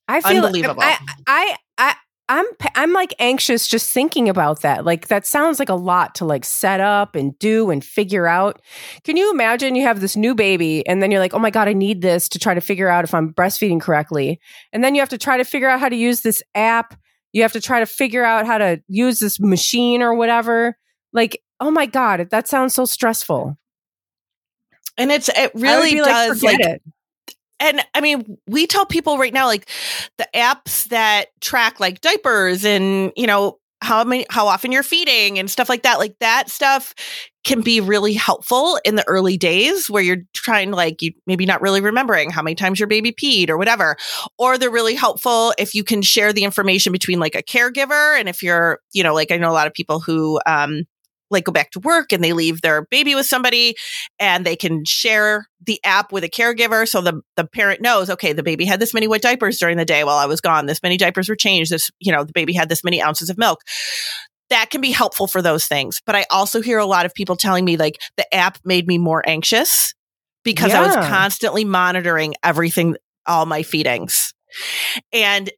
I 0.07 0.21
feel 0.21 0.43
Unbelievable. 0.43 0.81
I, 0.81 0.97
I, 1.27 1.55
I, 1.77 1.95
I'm, 2.29 2.45
I'm 2.75 2.93
like 2.93 3.13
anxious 3.19 3.67
just 3.67 3.91
thinking 3.93 4.27
about 4.27 4.61
that. 4.61 4.83
Like 4.83 5.07
that 5.09 5.25
sounds 5.27 5.59
like 5.59 5.69
a 5.69 5.75
lot 5.75 6.15
to 6.15 6.25
like 6.25 6.45
set 6.45 6.79
up 6.79 7.15
and 7.15 7.37
do 7.37 7.69
and 7.69 7.83
figure 7.83 8.25
out. 8.27 8.59
Can 9.03 9.17
you 9.17 9.31
imagine 9.31 9.75
you 9.75 9.83
have 9.83 9.99
this 10.01 10.15
new 10.15 10.33
baby 10.33 10.85
and 10.87 11.01
then 11.01 11.11
you're 11.11 11.19
like, 11.19 11.33
oh 11.35 11.39
my 11.39 11.51
god, 11.51 11.67
I 11.67 11.73
need 11.73 12.01
this 12.01 12.27
to 12.29 12.39
try 12.39 12.55
to 12.55 12.61
figure 12.61 12.87
out 12.89 13.03
if 13.03 13.13
I'm 13.13 13.33
breastfeeding 13.33 13.81
correctly, 13.81 14.39
and 14.73 14.83
then 14.83 14.95
you 14.95 15.01
have 15.01 15.09
to 15.09 15.17
try 15.19 15.37
to 15.37 15.43
figure 15.43 15.69
out 15.69 15.79
how 15.79 15.89
to 15.89 15.95
use 15.95 16.21
this 16.21 16.41
app. 16.55 16.99
You 17.31 17.43
have 17.43 17.53
to 17.53 17.61
try 17.61 17.79
to 17.79 17.85
figure 17.85 18.23
out 18.25 18.47
how 18.47 18.57
to 18.57 18.81
use 18.87 19.19
this 19.19 19.39
machine 19.39 20.01
or 20.01 20.15
whatever. 20.15 20.75
Like, 21.13 21.39
oh 21.59 21.71
my 21.71 21.85
god, 21.85 22.29
that 22.29 22.47
sounds 22.47 22.73
so 22.73 22.85
stressful. 22.85 23.57
and 24.97 25.11
it's 25.11 25.29
it 25.29 25.51
really 25.55 25.95
does 25.95 26.43
like, 26.43 26.59
it. 26.59 26.81
and 27.59 27.81
I 27.93 28.01
mean, 28.01 28.37
we 28.47 28.67
tell 28.67 28.85
people 28.85 29.17
right 29.17 29.33
now 29.33 29.47
like 29.47 29.69
the 30.17 30.27
apps 30.35 30.87
that 30.89 31.27
track 31.41 31.79
like 31.79 32.01
diapers 32.01 32.65
and 32.65 33.11
you 33.15 33.27
know 33.27 33.57
how 33.81 34.03
many 34.03 34.25
how 34.29 34.47
often 34.47 34.73
you're 34.73 34.83
feeding 34.83 35.39
and 35.39 35.49
stuff 35.49 35.69
like 35.69 35.83
that. 35.83 35.99
Like 35.99 36.17
that 36.19 36.49
stuff 36.49 36.93
can 37.45 37.61
be 37.61 37.79
really 37.79 38.13
helpful 38.13 38.77
in 38.83 38.95
the 38.95 39.07
early 39.07 39.37
days 39.37 39.89
where 39.89 40.03
you're 40.03 40.23
trying 40.33 40.71
like 40.71 41.01
you 41.01 41.13
maybe 41.25 41.45
not 41.45 41.61
really 41.61 41.79
remembering 41.79 42.29
how 42.29 42.41
many 42.41 42.55
times 42.55 42.79
your 42.79 42.87
baby 42.87 43.13
peed 43.13 43.49
or 43.49 43.57
whatever. 43.57 43.95
Or 44.37 44.57
they're 44.57 44.69
really 44.69 44.95
helpful 44.95 45.53
if 45.57 45.73
you 45.73 45.85
can 45.85 46.01
share 46.01 46.33
the 46.33 46.43
information 46.43 46.91
between 46.91 47.19
like 47.19 47.35
a 47.35 47.43
caregiver 47.43 48.19
and 48.19 48.27
if 48.27 48.43
you're, 48.43 48.79
you 48.91 49.01
know, 49.01 49.13
like 49.13 49.31
I 49.31 49.37
know 49.37 49.49
a 49.49 49.53
lot 49.53 49.67
of 49.67 49.73
people 49.73 50.01
who 50.01 50.41
um 50.45 50.83
like 51.29 51.45
go 51.45 51.51
back 51.51 51.71
to 51.71 51.79
work 51.79 52.11
and 52.11 52.23
they 52.23 52.33
leave 52.33 52.61
their 52.61 52.85
baby 52.85 53.15
with 53.15 53.25
somebody 53.25 53.75
and 54.19 54.45
they 54.45 54.55
can 54.55 54.83
share 54.85 55.47
the 55.65 55.79
app 55.83 56.11
with 56.11 56.23
a 56.23 56.29
caregiver 56.29 56.87
so 56.87 57.01
the 57.01 57.21
the 57.35 57.45
parent 57.45 57.81
knows 57.81 58.09
okay 58.09 58.33
the 58.33 58.43
baby 58.43 58.65
had 58.65 58.79
this 58.79 58.93
many 58.93 59.07
wet 59.07 59.21
diapers 59.21 59.57
during 59.57 59.77
the 59.77 59.85
day 59.85 60.03
while 60.03 60.17
I 60.17 60.25
was 60.25 60.41
gone. 60.41 60.65
This 60.65 60.83
many 60.83 60.97
diapers 60.97 61.29
were 61.29 61.35
changed. 61.35 61.71
This 61.71 61.89
you 61.99 62.11
know 62.11 62.23
the 62.23 62.33
baby 62.33 62.53
had 62.53 62.69
this 62.69 62.83
many 62.83 63.01
ounces 63.01 63.29
of 63.29 63.37
milk. 63.37 63.61
That 64.49 64.71
can 64.71 64.81
be 64.81 64.91
helpful 64.91 65.27
for 65.27 65.41
those 65.41 65.65
things 65.65 66.01
but 66.05 66.15
I 66.15 66.25
also 66.31 66.61
hear 66.61 66.79
a 66.79 66.85
lot 66.85 67.05
of 67.05 67.13
people 67.13 67.35
telling 67.35 67.65
me 67.65 67.77
like 67.77 67.99
the 68.17 68.33
app 68.33 68.57
made 68.65 68.87
me 68.87 68.97
more 68.97 69.27
anxious 69.27 69.93
because 70.43 70.73
I 70.73 70.81
was 70.81 70.95
constantly 71.07 71.65
monitoring 71.65 72.33
everything 72.43 72.95
all 73.25 73.45
my 73.45 73.63
feedings. 73.63 74.33
And 75.13 75.49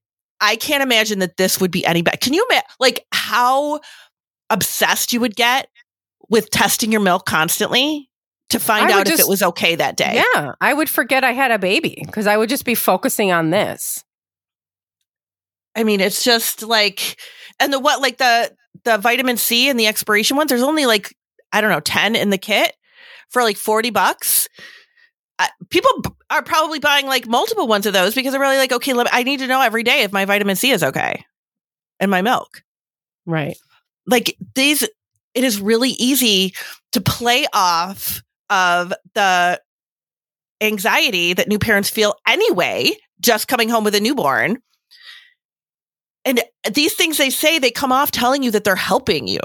I 0.41 0.55
can't 0.55 0.84
imagine 0.84 1.19
that 1.19 1.38
this 1.38 1.62
would 1.62 1.71
be 1.71 1.86
any 1.86 2.01
better 2.01 2.17
can 2.17 2.34
you 2.34 2.45
imagine 2.49 2.65
like 2.79 3.05
how 3.13 3.79
obsessed 4.51 5.13
you 5.13 5.19
would 5.19 5.35
get 5.35 5.67
with 6.29 6.49
testing 6.49 6.91
your 6.91 7.01
milk 7.01 7.25
constantly 7.25 8.09
to 8.49 8.59
find 8.59 8.91
I 8.91 8.93
out 8.99 9.01
if 9.07 9.13
just- 9.17 9.21
it 9.21 9.29
was 9.29 9.41
okay 9.41 9.75
that 9.75 9.95
day. 9.97 10.23
Yeah, 10.33 10.53
I 10.61 10.73
would 10.73 10.89
forget 10.89 11.23
I 11.23 11.31
had 11.31 11.51
a 11.51 11.59
baby 11.59 12.03
because 12.05 12.27
I 12.27 12.37
would 12.37 12.49
just 12.49 12.65
be 12.65 12.75
focusing 12.75 13.31
on 13.31 13.49
this. 13.49 14.03
I 15.75 15.83
mean, 15.83 16.01
it's 16.01 16.23
just 16.23 16.63
like, 16.63 17.17
and 17.59 17.71
the 17.71 17.79
what, 17.79 18.01
like 18.01 18.17
the 18.17 18.51
the 18.83 18.97
vitamin 18.97 19.37
C 19.37 19.69
and 19.69 19.79
the 19.79 19.87
expiration 19.87 20.37
ones. 20.37 20.49
There's 20.49 20.61
only 20.63 20.85
like 20.85 21.15
I 21.53 21.61
don't 21.61 21.71
know, 21.71 21.79
ten 21.79 22.15
in 22.15 22.29
the 22.29 22.37
kit 22.37 22.73
for 23.29 23.41
like 23.43 23.57
forty 23.57 23.89
bucks. 23.89 24.47
Uh, 25.39 25.47
people 25.69 25.89
b- 26.03 26.09
are 26.29 26.43
probably 26.43 26.79
buying 26.79 27.07
like 27.07 27.25
multiple 27.27 27.67
ones 27.67 27.85
of 27.85 27.93
those 27.93 28.13
because 28.13 28.31
they're 28.31 28.41
really 28.41 28.57
like, 28.57 28.71
okay, 28.73 28.93
I 29.11 29.23
need 29.23 29.39
to 29.39 29.47
know 29.47 29.61
every 29.61 29.83
day 29.83 30.01
if 30.03 30.11
my 30.11 30.25
vitamin 30.25 30.55
C 30.55 30.71
is 30.71 30.83
okay 30.83 31.23
and 31.99 32.11
my 32.11 32.21
milk. 32.21 32.61
Right. 33.25 33.57
Like 34.07 34.37
these 34.55 34.83
it 34.83 35.43
is 35.43 35.61
really 35.61 35.91
easy 35.91 36.53
to 36.91 37.01
play 37.01 37.45
off 37.53 38.21
of 38.49 38.93
the 39.13 39.61
anxiety 40.59 41.33
that 41.33 41.47
new 41.47 41.59
parents 41.59 41.89
feel 41.89 42.15
anyway 42.27 42.91
just 43.19 43.47
coming 43.47 43.69
home 43.69 43.83
with 43.83 43.95
a 43.95 43.99
newborn. 43.99 44.57
And 46.25 46.41
these 46.71 46.93
things 46.93 47.17
they 47.17 47.29
say 47.29 47.59
they 47.59 47.71
come 47.71 47.91
off 47.91 48.11
telling 48.11 48.43
you 48.43 48.51
that 48.51 48.63
they're 48.63 48.75
helping 48.75 49.27
you. 49.27 49.39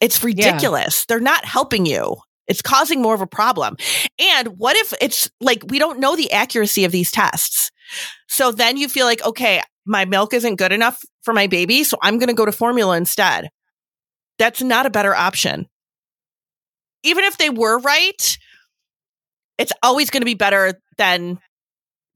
It's 0.00 0.24
ridiculous. 0.24 1.04
They're 1.06 1.20
not 1.20 1.44
helping 1.44 1.86
you. 1.86 2.16
It's 2.46 2.62
causing 2.62 3.00
more 3.00 3.14
of 3.14 3.20
a 3.20 3.26
problem. 3.26 3.76
And 4.18 4.48
what 4.58 4.76
if 4.76 4.92
it's 5.00 5.30
like 5.40 5.62
we 5.68 5.78
don't 5.78 6.00
know 6.00 6.16
the 6.16 6.32
accuracy 6.32 6.84
of 6.84 6.92
these 6.92 7.10
tests. 7.10 7.70
So 8.28 8.50
then 8.50 8.76
you 8.76 8.88
feel 8.88 9.06
like 9.06 9.24
okay 9.24 9.62
my 9.86 10.04
milk 10.04 10.32
isn't 10.32 10.56
good 10.56 10.72
enough 10.72 11.02
for 11.22 11.34
my 11.34 11.46
baby, 11.46 11.84
so 11.84 11.98
I'm 12.02 12.18
going 12.18 12.28
to 12.28 12.34
go 12.34 12.46
to 12.46 12.52
formula 12.52 12.96
instead. 12.96 13.50
That's 14.38 14.62
not 14.62 14.86
a 14.86 14.90
better 14.90 15.14
option. 15.14 15.68
Even 17.02 17.24
if 17.24 17.36
they 17.38 17.50
were 17.50 17.78
right, 17.78 18.38
it's 19.58 19.72
always 19.82 20.10
going 20.10 20.22
to 20.22 20.26
be 20.26 20.34
better 20.34 20.80
than 20.98 21.38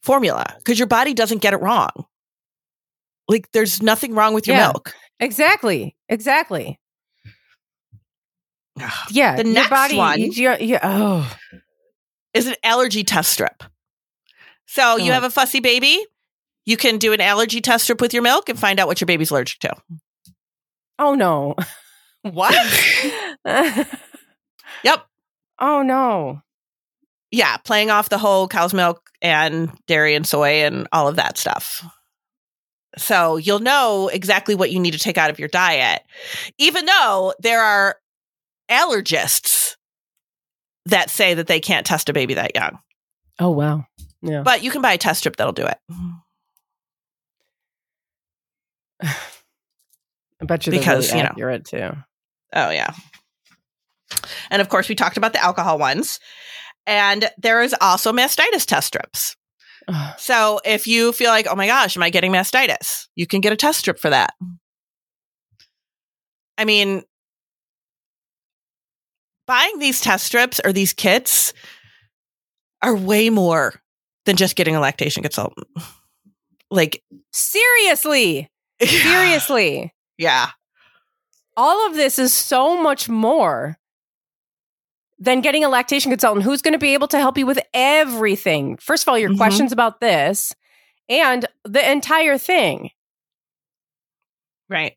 formula 0.03 0.55
because 0.59 0.79
your 0.79 0.89
body 0.89 1.15
doesn't 1.15 1.43
get 1.43 1.53
it 1.53 1.59
wrong. 1.61 1.91
Like 3.29 3.51
there's 3.53 3.83
nothing 3.83 4.15
wrong 4.15 4.33
with 4.35 4.47
your 4.47 4.57
Yeah. 4.57 4.69
milk. 4.69 4.95
Exactly. 5.21 5.95
Exactly. 6.09 6.81
Yeah. 9.11 9.37
The 9.37 9.45
next 9.45 9.71
body, 9.71 9.97
one- 9.97 10.21
you- 10.21 10.33
you- 10.33 10.57
you- 10.61 10.79
oh. 10.83 11.37
is 12.35 12.47
an 12.47 12.55
allergy 12.63 13.05
test 13.05 13.33
strip. 13.33 13.65
So 14.67 14.97
you 14.97 15.11
Oh. 15.11 15.15
have 15.15 15.25
a 15.25 15.31
fussy 15.31 15.61
baby, 15.61 16.05
you 16.65 16.77
can 16.77 16.99
do 16.99 17.13
an 17.13 17.21
allergy 17.21 17.61
test 17.61 17.85
strip 17.85 18.01
with 18.01 18.13
your 18.15 18.23
milk 18.23 18.49
and 18.49 18.59
find 18.59 18.79
out 18.79 18.87
what 18.87 19.01
your 19.01 19.07
baby's 19.07 19.31
allergic 19.31 19.59
to. 19.61 19.75
Oh 20.99 21.15
no. 21.15 21.55
What? 22.33 22.55
yep. 23.45 25.07
oh 25.59 25.83
no. 25.83 26.43
Yeah, 27.31 27.57
playing 27.59 27.91
off 27.91 28.09
the 28.09 28.19
whole 28.19 28.49
cow's 28.49 28.73
milk 28.73 29.11
and 29.21 29.71
dairy 29.87 30.15
and 30.15 30.27
soy 30.27 30.65
and 30.65 30.89
all 30.93 31.09
of 31.09 31.17
that 31.17 31.37
stuff. 31.37 31.85
So 32.97 33.37
you'll 33.37 33.59
know 33.59 34.09
exactly 34.09 34.55
what 34.55 34.71
you 34.71 34.81
need 34.81 34.93
to 34.93 34.99
take 34.99 35.19
out 35.19 35.31
of 35.31 35.39
your 35.39 35.49
diet, 35.49 36.03
even 36.57 36.87
though 36.87 37.35
there 37.39 37.63
are 37.63 37.97
allergists 38.71 39.77
that 40.87 41.11
say 41.11 41.35
that 41.35 41.47
they 41.47 41.61
can't 41.61 41.87
test 41.87 42.09
a 42.09 42.13
baby 42.13 42.35
that 42.35 42.55
young. 42.55 42.79
Oh 43.39 43.51
wow. 43.51 43.87
Yeah. 44.23 44.43
But 44.43 44.63
you 44.63 44.71
can 44.71 44.83
buy 44.83 44.93
a 44.95 44.99
test 44.99 45.21
strip 45.21 45.37
that'll 45.37 45.53
do 45.53 45.67
it. 45.67 45.79
I 50.41 50.45
bet 50.45 50.67
you 50.67 50.71
they're 50.71 50.81
because, 50.81 51.09
really 51.09 51.19
you 51.19 51.25
know. 51.25 51.31
accurate 51.31 51.65
too. 51.65 51.91
Oh, 52.55 52.71
yeah. 52.71 52.93
And 54.51 54.63
of 54.63 54.69
course, 54.69 54.89
we 54.89 54.95
talked 54.95 55.17
about 55.17 55.33
the 55.33 55.43
alcohol 55.43 55.79
ones. 55.79 56.19
And 56.87 57.31
there 57.37 57.63
is 57.63 57.75
also 57.81 58.13
mastitis 58.13 58.65
test 58.65 58.87
strips. 58.87 59.37
Ugh. 59.89 60.15
So 60.19 60.61
if 60.65 60.87
you 60.87 61.13
feel 61.13 61.31
like, 61.31 61.47
oh 61.49 61.55
my 61.55 61.67
gosh, 61.67 61.97
am 61.97 62.03
I 62.03 62.11
getting 62.11 62.33
mastitis? 62.33 63.07
You 63.15 63.27
can 63.27 63.41
get 63.41 63.53
a 63.53 63.57
test 63.57 63.81
strip 63.81 63.99
for 63.99 64.11
that. 64.11 64.33
I 66.57 66.65
mean, 66.65 67.03
buying 69.47 69.79
these 69.79 70.01
test 70.01 70.25
strips 70.27 70.61
or 70.65 70.73
these 70.73 70.93
kits 70.93 71.53
are 72.83 72.97
way 72.97 73.31
more 73.31 73.75
than 74.25 74.37
just 74.37 74.57
getting 74.57 74.77
a 74.77 74.81
lactation 74.81 75.23
consultant. 75.23 75.67
Like, 76.71 77.03
Seriously. 77.33 78.51
Seriously. 78.83 79.93
yeah. 80.17 80.51
All 81.59 81.87
of 81.89 81.95
this 81.97 82.19
is 82.19 82.33
so 82.33 82.81
much 82.81 83.09
more 83.09 83.77
than 85.19 85.41
getting 85.41 85.65
a 85.65 85.69
lactation 85.69 86.11
consultant 86.13 86.45
who's 86.45 86.63
going 86.63 86.73
to 86.73 86.79
be 86.79 86.95
able 86.95 87.09
to 87.09 87.19
help 87.19 87.37
you 87.37 87.45
with 87.45 87.59
everything. 87.75 88.77
First 88.77 89.03
of 89.03 89.09
all, 89.09 89.19
your 89.19 89.31
Mhm. 89.31 89.37
questions 89.37 89.73
about 89.73 90.01
this 90.01 90.55
and 91.09 91.45
the 91.65 91.91
entire 91.91 92.39
thing. 92.39 92.91
Right. 94.71 94.95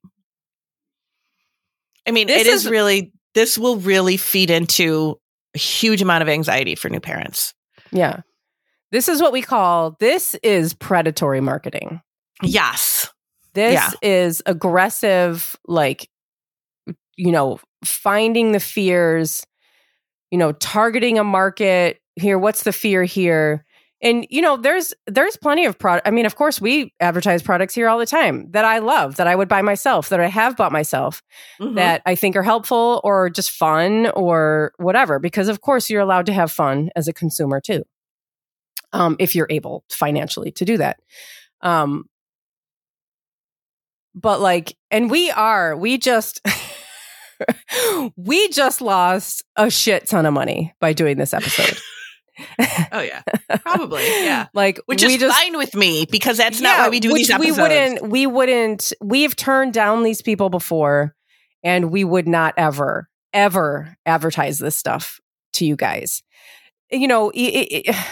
I 2.08 2.12
mean, 2.12 2.28
This 2.28 2.41
it 2.41 2.47
is, 2.47 2.65
is- 2.65 2.71
really, 2.71 3.12
this 3.34 3.58
will 3.58 3.78
really 3.78 4.17
feed 4.17 4.52
into 4.52 5.19
a 5.56 5.58
huge 5.58 6.02
amount 6.04 6.21
of 6.21 6.30
anxiety 6.30 6.76
for 6.76 6.89
new 6.89 7.00
parents. 7.00 7.54
Yeah. 7.91 8.21
This 8.91 9.08
is 9.10 9.21
what 9.21 9.32
we 9.34 9.41
call 9.41 9.95
this 10.00 10.36
is 10.43 10.74
predatory 10.76 11.41
marketing. 11.41 12.02
Yes. 12.43 13.10
This 13.54 13.74
Yeah. 13.74 13.89
is 14.02 14.43
aggressive, 14.45 15.56
like, 15.65 16.10
you 17.17 17.32
know, 17.32 17.60
finding 17.84 18.52
the 18.52 18.60
fears, 18.60 19.45
you 20.32 20.38
know, 20.38 20.52
targeting 20.54 21.17
a 21.19 21.24
market 21.24 22.00
here. 22.15 22.38
What's 22.39 22.63
the 22.63 22.71
fear 22.74 23.04
here? 23.04 23.65
And 24.04 24.26
you 24.32 24.41
know, 24.41 24.58
there's 24.58 24.93
there's 25.06 25.38
plenty 25.38 25.65
of 25.65 25.78
product. 25.78 26.08
I 26.08 26.12
mean, 26.12 26.26
of 26.26 26.36
course, 26.36 26.60
we 26.60 26.91
advertise 27.00 27.43
products 27.43 27.76
here 27.76 27.88
all 27.88 28.00
the 28.00 28.06
time 28.08 28.47
that 28.52 28.65
I 28.65 28.80
love, 28.80 29.17
that 29.17 29.28
I 29.28 29.36
would 29.36 29.47
buy 29.47 29.62
myself, 29.62 30.10
that 30.10 30.19
I 30.19 30.26
have 30.28 30.58
bought 30.58 30.71
myself, 30.71 31.21
Mhm. 31.60 31.76
that 31.76 32.02
I 32.06 32.15
think 32.15 32.36
are 32.36 32.41
helpful 32.43 33.00
or 33.04 33.30
just 33.30 33.52
fun 33.52 34.08
or 34.15 34.71
whatever. 34.78 35.19
Because 35.19 35.50
of 35.50 35.62
course, 35.62 35.89
you're 35.89 36.02
allowed 36.02 36.26
to 36.28 36.34
have 36.34 36.52
fun 36.52 36.89
as 36.95 37.08
a 37.08 37.13
consumer 37.13 37.62
too, 37.62 37.84
um, 38.91 39.15
if 39.19 39.36
you're 39.36 39.47
able 39.52 39.84
financially 39.91 40.52
to 40.54 40.65
do 40.65 40.78
that. 40.78 40.97
Um, 41.62 42.06
but 44.15 44.39
like, 44.41 44.76
and 44.89 45.10
we 45.12 45.30
are, 45.32 45.76
we 45.78 45.97
just. 45.97 46.41
we 48.15 48.49
just 48.49 48.82
lost 48.82 49.43
a 49.56 49.69
shit 49.69 50.08
ton 50.08 50.25
of 50.25 50.34
money 50.34 50.73
by 50.80 50.93
doing 50.93 51.17
this 51.17 51.34
episode. 51.34 51.77
oh, 52.91 53.01
yeah. 53.01 53.21
Probably. 53.62 54.04
Yeah. 54.04 54.47
Like, 54.54 54.80
Which 54.86 55.04
we 55.04 55.13
is 55.15 55.19
just, 55.21 55.38
fine 55.39 55.58
with 55.58 55.75
me 55.75 56.06
because 56.10 56.38
that's 56.38 56.60
not 56.62 56.80
why 56.80 56.89
we 56.89 56.99
do 56.99 57.13
these 57.13 57.30
episodes. 57.30 57.58
We 57.58 57.62
wouldn't. 57.62 58.08
We 58.10 58.27
wouldn't. 58.27 58.93
We've 59.01 59.36
turned 59.36 59.73
down 59.73 60.04
these 60.04 60.21
people 60.21 60.49
before, 60.49 61.15
and 61.63 61.91
we 61.91 62.04
would 62.04 62.27
not 62.27 62.54
ever, 62.58 63.08
ever 63.34 63.95
advertise 64.06 64.58
this 64.60 64.75
stuff 64.75 65.19
to 65.54 65.65
you 65.65 65.75
guys. 65.75 66.23
You 66.91 67.08
know, 67.08 67.32
i- 67.36 67.84
i- 67.88 68.06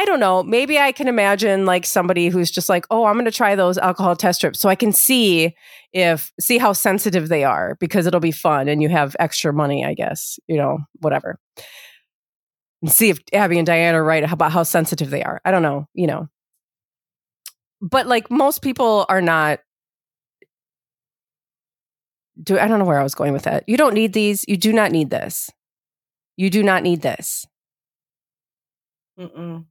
i- 0.00 0.04
don't 0.04 0.20
know. 0.20 0.42
Maybe 0.42 0.78
I 0.78 0.92
can 0.92 1.08
imagine 1.08 1.66
like 1.66 1.86
somebody 1.86 2.28
who's 2.28 2.50
just 2.50 2.68
like, 2.68 2.86
"Oh, 2.90 3.04
I'm 3.04 3.14
going 3.14 3.24
to 3.26 3.30
try 3.30 3.54
those 3.54 3.78
alcohol 3.78 4.16
test 4.16 4.38
strips, 4.38 4.60
so 4.60 4.68
I 4.68 4.74
can 4.74 4.92
see 4.92 5.54
if 5.92 6.32
see 6.40 6.58
how 6.58 6.72
sensitive 6.72 7.28
they 7.28 7.44
are 7.44 7.76
because 7.80 8.06
it'll 8.06 8.20
be 8.20 8.32
fun, 8.32 8.68
and 8.68 8.82
you 8.82 8.88
have 8.88 9.16
extra 9.18 9.52
money, 9.52 9.84
I 9.84 9.94
guess. 9.94 10.38
You 10.48 10.56
know, 10.58 10.78
whatever." 11.00 11.38
And 12.82 12.92
see 12.92 13.08
if 13.10 13.20
Abby 13.32 13.58
and 13.58 13.66
Diana 13.66 13.98
are 13.98 14.04
right 14.04 14.30
about 14.30 14.52
how 14.52 14.62
sensitive 14.62 15.10
they 15.10 15.22
are. 15.22 15.40
I 15.44 15.50
don't 15.50 15.62
know. 15.62 15.86
You 15.94 16.06
know, 16.06 16.28
but 17.80 18.06
like 18.06 18.30
most 18.30 18.62
people 18.62 19.06
are 19.08 19.22
not 19.22 19.60
do 22.42 22.58
I 22.58 22.66
don't 22.66 22.78
know 22.78 22.84
where 22.84 22.98
I 22.98 23.02
was 23.04 23.14
going 23.14 23.32
with 23.32 23.44
that. 23.44 23.64
You 23.68 23.76
don't 23.76 23.94
need 23.94 24.12
these. 24.12 24.44
You 24.48 24.56
do 24.56 24.72
not 24.72 24.90
need 24.90 25.10
this. 25.10 25.50
You 26.36 26.50
do 26.50 26.62
not 26.62 26.82
need 26.82 27.00
this. 27.02 27.46
Mm-mm. 29.18 29.66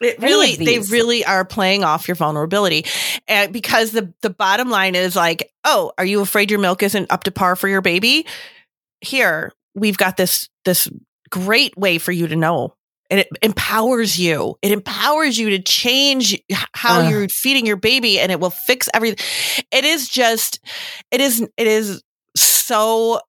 It 0.00 0.18
really, 0.20 0.56
they 0.56 0.78
really 0.78 1.24
are 1.24 1.44
playing 1.44 1.84
off 1.84 2.08
your 2.08 2.14
vulnerability, 2.16 2.86
and 3.28 3.52
because 3.52 3.92
the 3.92 4.12
the 4.20 4.30
bottom 4.30 4.68
line 4.70 4.94
is 4.94 5.14
like, 5.14 5.52
oh, 5.64 5.92
are 5.96 6.04
you 6.04 6.20
afraid 6.20 6.50
your 6.50 6.60
milk 6.60 6.82
isn't 6.82 7.12
up 7.12 7.24
to 7.24 7.30
par 7.30 7.54
for 7.54 7.68
your 7.68 7.82
baby? 7.82 8.26
Here, 9.00 9.52
we've 9.74 9.98
got 9.98 10.16
this 10.16 10.48
this 10.64 10.88
great 11.30 11.76
way 11.76 11.98
for 11.98 12.10
you 12.10 12.26
to 12.26 12.36
know, 12.36 12.74
and 13.10 13.20
it 13.20 13.28
empowers 13.42 14.18
you. 14.18 14.56
It 14.62 14.72
empowers 14.72 15.38
you 15.38 15.50
to 15.50 15.62
change 15.62 16.40
how 16.74 17.00
Ugh. 17.00 17.10
you're 17.10 17.28
feeding 17.28 17.66
your 17.66 17.76
baby, 17.76 18.18
and 18.18 18.32
it 18.32 18.40
will 18.40 18.50
fix 18.50 18.88
everything. 18.94 19.24
It 19.70 19.84
is 19.84 20.08
just, 20.08 20.58
it 21.10 21.20
is, 21.20 21.40
it 21.56 21.66
is 21.66 22.02
so 22.34 23.20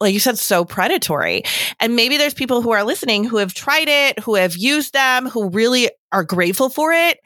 like 0.00 0.12
you 0.12 0.20
said, 0.20 0.38
so 0.38 0.64
predatory. 0.64 1.42
And 1.80 1.96
maybe 1.96 2.16
there's 2.16 2.34
people 2.34 2.62
who 2.62 2.72
are 2.72 2.84
listening 2.84 3.24
who 3.24 3.38
have 3.38 3.54
tried 3.54 3.88
it, 3.88 4.18
who 4.20 4.34
have 4.34 4.56
used 4.56 4.92
them, 4.92 5.26
who 5.28 5.50
really 5.50 5.90
are 6.12 6.24
grateful 6.24 6.68
for 6.68 6.92
it. 6.92 7.18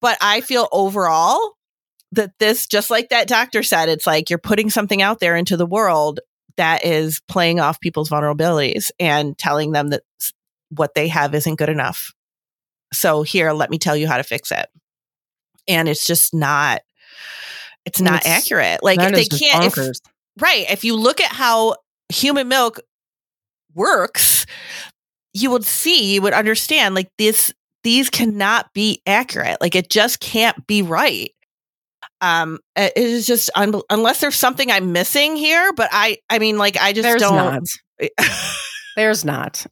But 0.00 0.18
I 0.20 0.40
feel 0.40 0.68
overall 0.72 1.56
that 2.12 2.32
this, 2.38 2.66
just 2.66 2.90
like 2.90 3.08
that 3.08 3.28
doctor 3.28 3.62
said, 3.62 3.88
it's 3.88 4.06
like 4.06 4.30
you're 4.30 4.38
putting 4.38 4.70
something 4.70 5.02
out 5.02 5.20
there 5.20 5.36
into 5.36 5.56
the 5.56 5.66
world 5.66 6.20
that 6.56 6.84
is 6.84 7.20
playing 7.28 7.60
off 7.60 7.80
people's 7.80 8.08
vulnerabilities 8.08 8.90
and 8.98 9.36
telling 9.36 9.72
them 9.72 9.88
that 9.90 10.02
what 10.70 10.94
they 10.94 11.08
have 11.08 11.34
isn't 11.34 11.56
good 11.56 11.68
enough. 11.68 12.12
So 12.92 13.22
here, 13.22 13.52
let 13.52 13.70
me 13.70 13.78
tell 13.78 13.96
you 13.96 14.06
how 14.06 14.16
to 14.16 14.22
fix 14.22 14.52
it. 14.52 14.66
And 15.68 15.88
it's 15.88 16.06
just 16.06 16.32
not, 16.32 16.82
it's 17.84 18.00
not 18.00 18.20
It's- 18.20 18.44
accurate. 18.44 18.82
Like 18.82 19.00
if 19.00 19.12
they 19.12 19.24
can't, 19.24 19.76
if. 19.76 19.92
Right 20.40 20.66
if 20.70 20.84
you 20.84 20.94
look 20.96 21.20
at 21.20 21.32
how 21.32 21.74
human 22.12 22.48
milk 22.48 22.80
works 23.74 24.46
you 25.34 25.50
would 25.50 25.64
see 25.64 26.14
you 26.14 26.22
would 26.22 26.32
understand 26.32 26.94
like 26.94 27.10
this 27.18 27.52
these 27.84 28.08
cannot 28.10 28.72
be 28.72 29.00
accurate 29.06 29.60
like 29.60 29.74
it 29.74 29.90
just 29.90 30.20
can't 30.20 30.66
be 30.66 30.82
right 30.82 31.30
um 32.20 32.58
it 32.76 32.92
is 32.96 33.26
just 33.26 33.50
un- 33.54 33.82
unless 33.90 34.20
there's 34.20 34.34
something 34.36 34.70
i'm 34.70 34.92
missing 34.92 35.36
here 35.36 35.72
but 35.74 35.88
i 35.92 36.16
i 36.30 36.38
mean 36.38 36.56
like 36.58 36.76
i 36.78 36.92
just 36.92 37.02
There's 37.04 37.20
don't 37.20 37.34
not. 37.36 37.62
There's 38.96 39.24
not. 39.26 39.66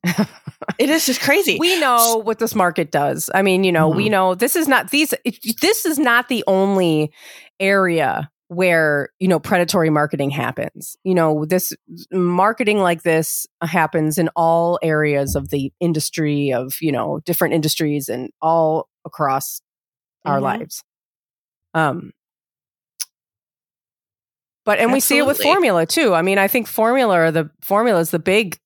it 0.79 0.91
is 0.91 1.07
just 1.07 1.21
crazy 1.23 1.57
we 1.59 1.81
know 1.81 2.21
what 2.23 2.39
this 2.39 2.55
market 2.55 2.91
does. 2.91 3.31
I 3.35 3.41
mean, 3.41 3.65
you 3.65 3.73
know, 3.73 3.89
we 3.89 4.09
Mhm. 4.09 4.11
know 4.11 4.35
this 4.35 4.55
is 4.55 4.69
not 4.69 4.91
these 4.91 5.15
this 5.63 5.87
is 5.87 5.99
not 5.99 6.29
the 6.29 6.45
only 6.47 7.11
area 7.59 8.31
where, 8.55 9.11
you 9.19 9.29
know, 9.29 9.39
predatory 9.39 9.91
marketing 9.91 10.31
happens. 10.31 10.97
You 11.05 11.15
know, 11.15 11.45
this 11.45 11.73
marketing 12.13 12.79
like 12.79 13.03
this 13.03 13.47
happens 13.63 14.19
in 14.19 14.29
all 14.37 14.79
areas 14.83 15.35
of 15.35 15.49
the 15.51 15.73
industry 15.81 16.53
of, 16.53 16.75
you 16.81 16.93
know, 16.93 17.21
different 17.25 17.55
industries 17.55 18.09
and 18.09 18.31
all 18.41 18.89
across 19.05 19.61
our 20.25 20.39
Mhm. 20.39 20.43
lives. 20.43 20.83
Um, 21.75 22.13
but 24.65 24.79
and 24.79 24.93
we 24.93 25.01
see 25.01 25.19
it 25.19 25.27
with 25.27 25.39
formula 25.41 25.87
too. 25.87 26.15
I 26.15 26.23
mean, 26.23 26.39
I 26.39 26.49
think 26.49 26.67
formula 26.67 27.15
are 27.15 27.31
the 27.31 27.51
formula 27.63 28.01
is 28.01 28.11
the 28.11 28.19
big 28.19 28.59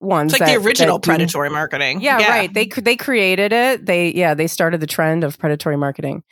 ones. 0.00 0.32
It's 0.32 0.40
like 0.40 0.48
that- 0.48 0.58
the 0.58 0.66
original 0.66 0.98
that 0.98 1.02
do- 1.02 1.10
predatory 1.10 1.50
marketing. 1.50 2.00
Yeah, 2.00 2.26
right. 2.28 2.52
They 2.52 2.66
they 2.66 2.96
created 2.96 3.52
it. 3.52 3.84
They 3.84 4.12
yeah, 4.12 4.34
they 4.34 4.46
started 4.46 4.80
the 4.80 4.86
trend 4.86 5.24
of 5.24 5.38
predatory 5.38 5.76
marketing. 5.76 6.22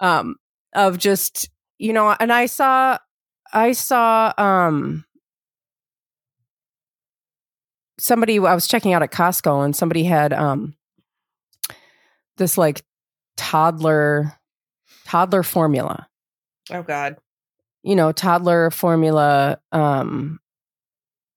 Um 0.00 0.36
of 0.74 0.96
just, 0.98 1.50
you 1.82 1.92
know, 1.92 2.14
and 2.20 2.32
I 2.32 2.46
saw 2.46 2.96
I 3.52 3.72
saw 3.72 4.32
um 4.38 5.04
somebody 7.98 8.38
I 8.38 8.54
was 8.54 8.68
checking 8.68 8.92
out 8.92 9.02
at 9.02 9.10
Costco 9.10 9.64
and 9.64 9.74
somebody 9.74 10.04
had 10.04 10.32
um 10.32 10.74
this 12.36 12.56
like 12.56 12.84
toddler 13.36 14.32
toddler 15.04 15.42
formula. 15.42 16.06
Oh 16.70 16.84
God. 16.84 17.16
You 17.82 17.96
know, 17.96 18.12
toddler 18.12 18.70
formula 18.70 19.58
um 19.72 20.38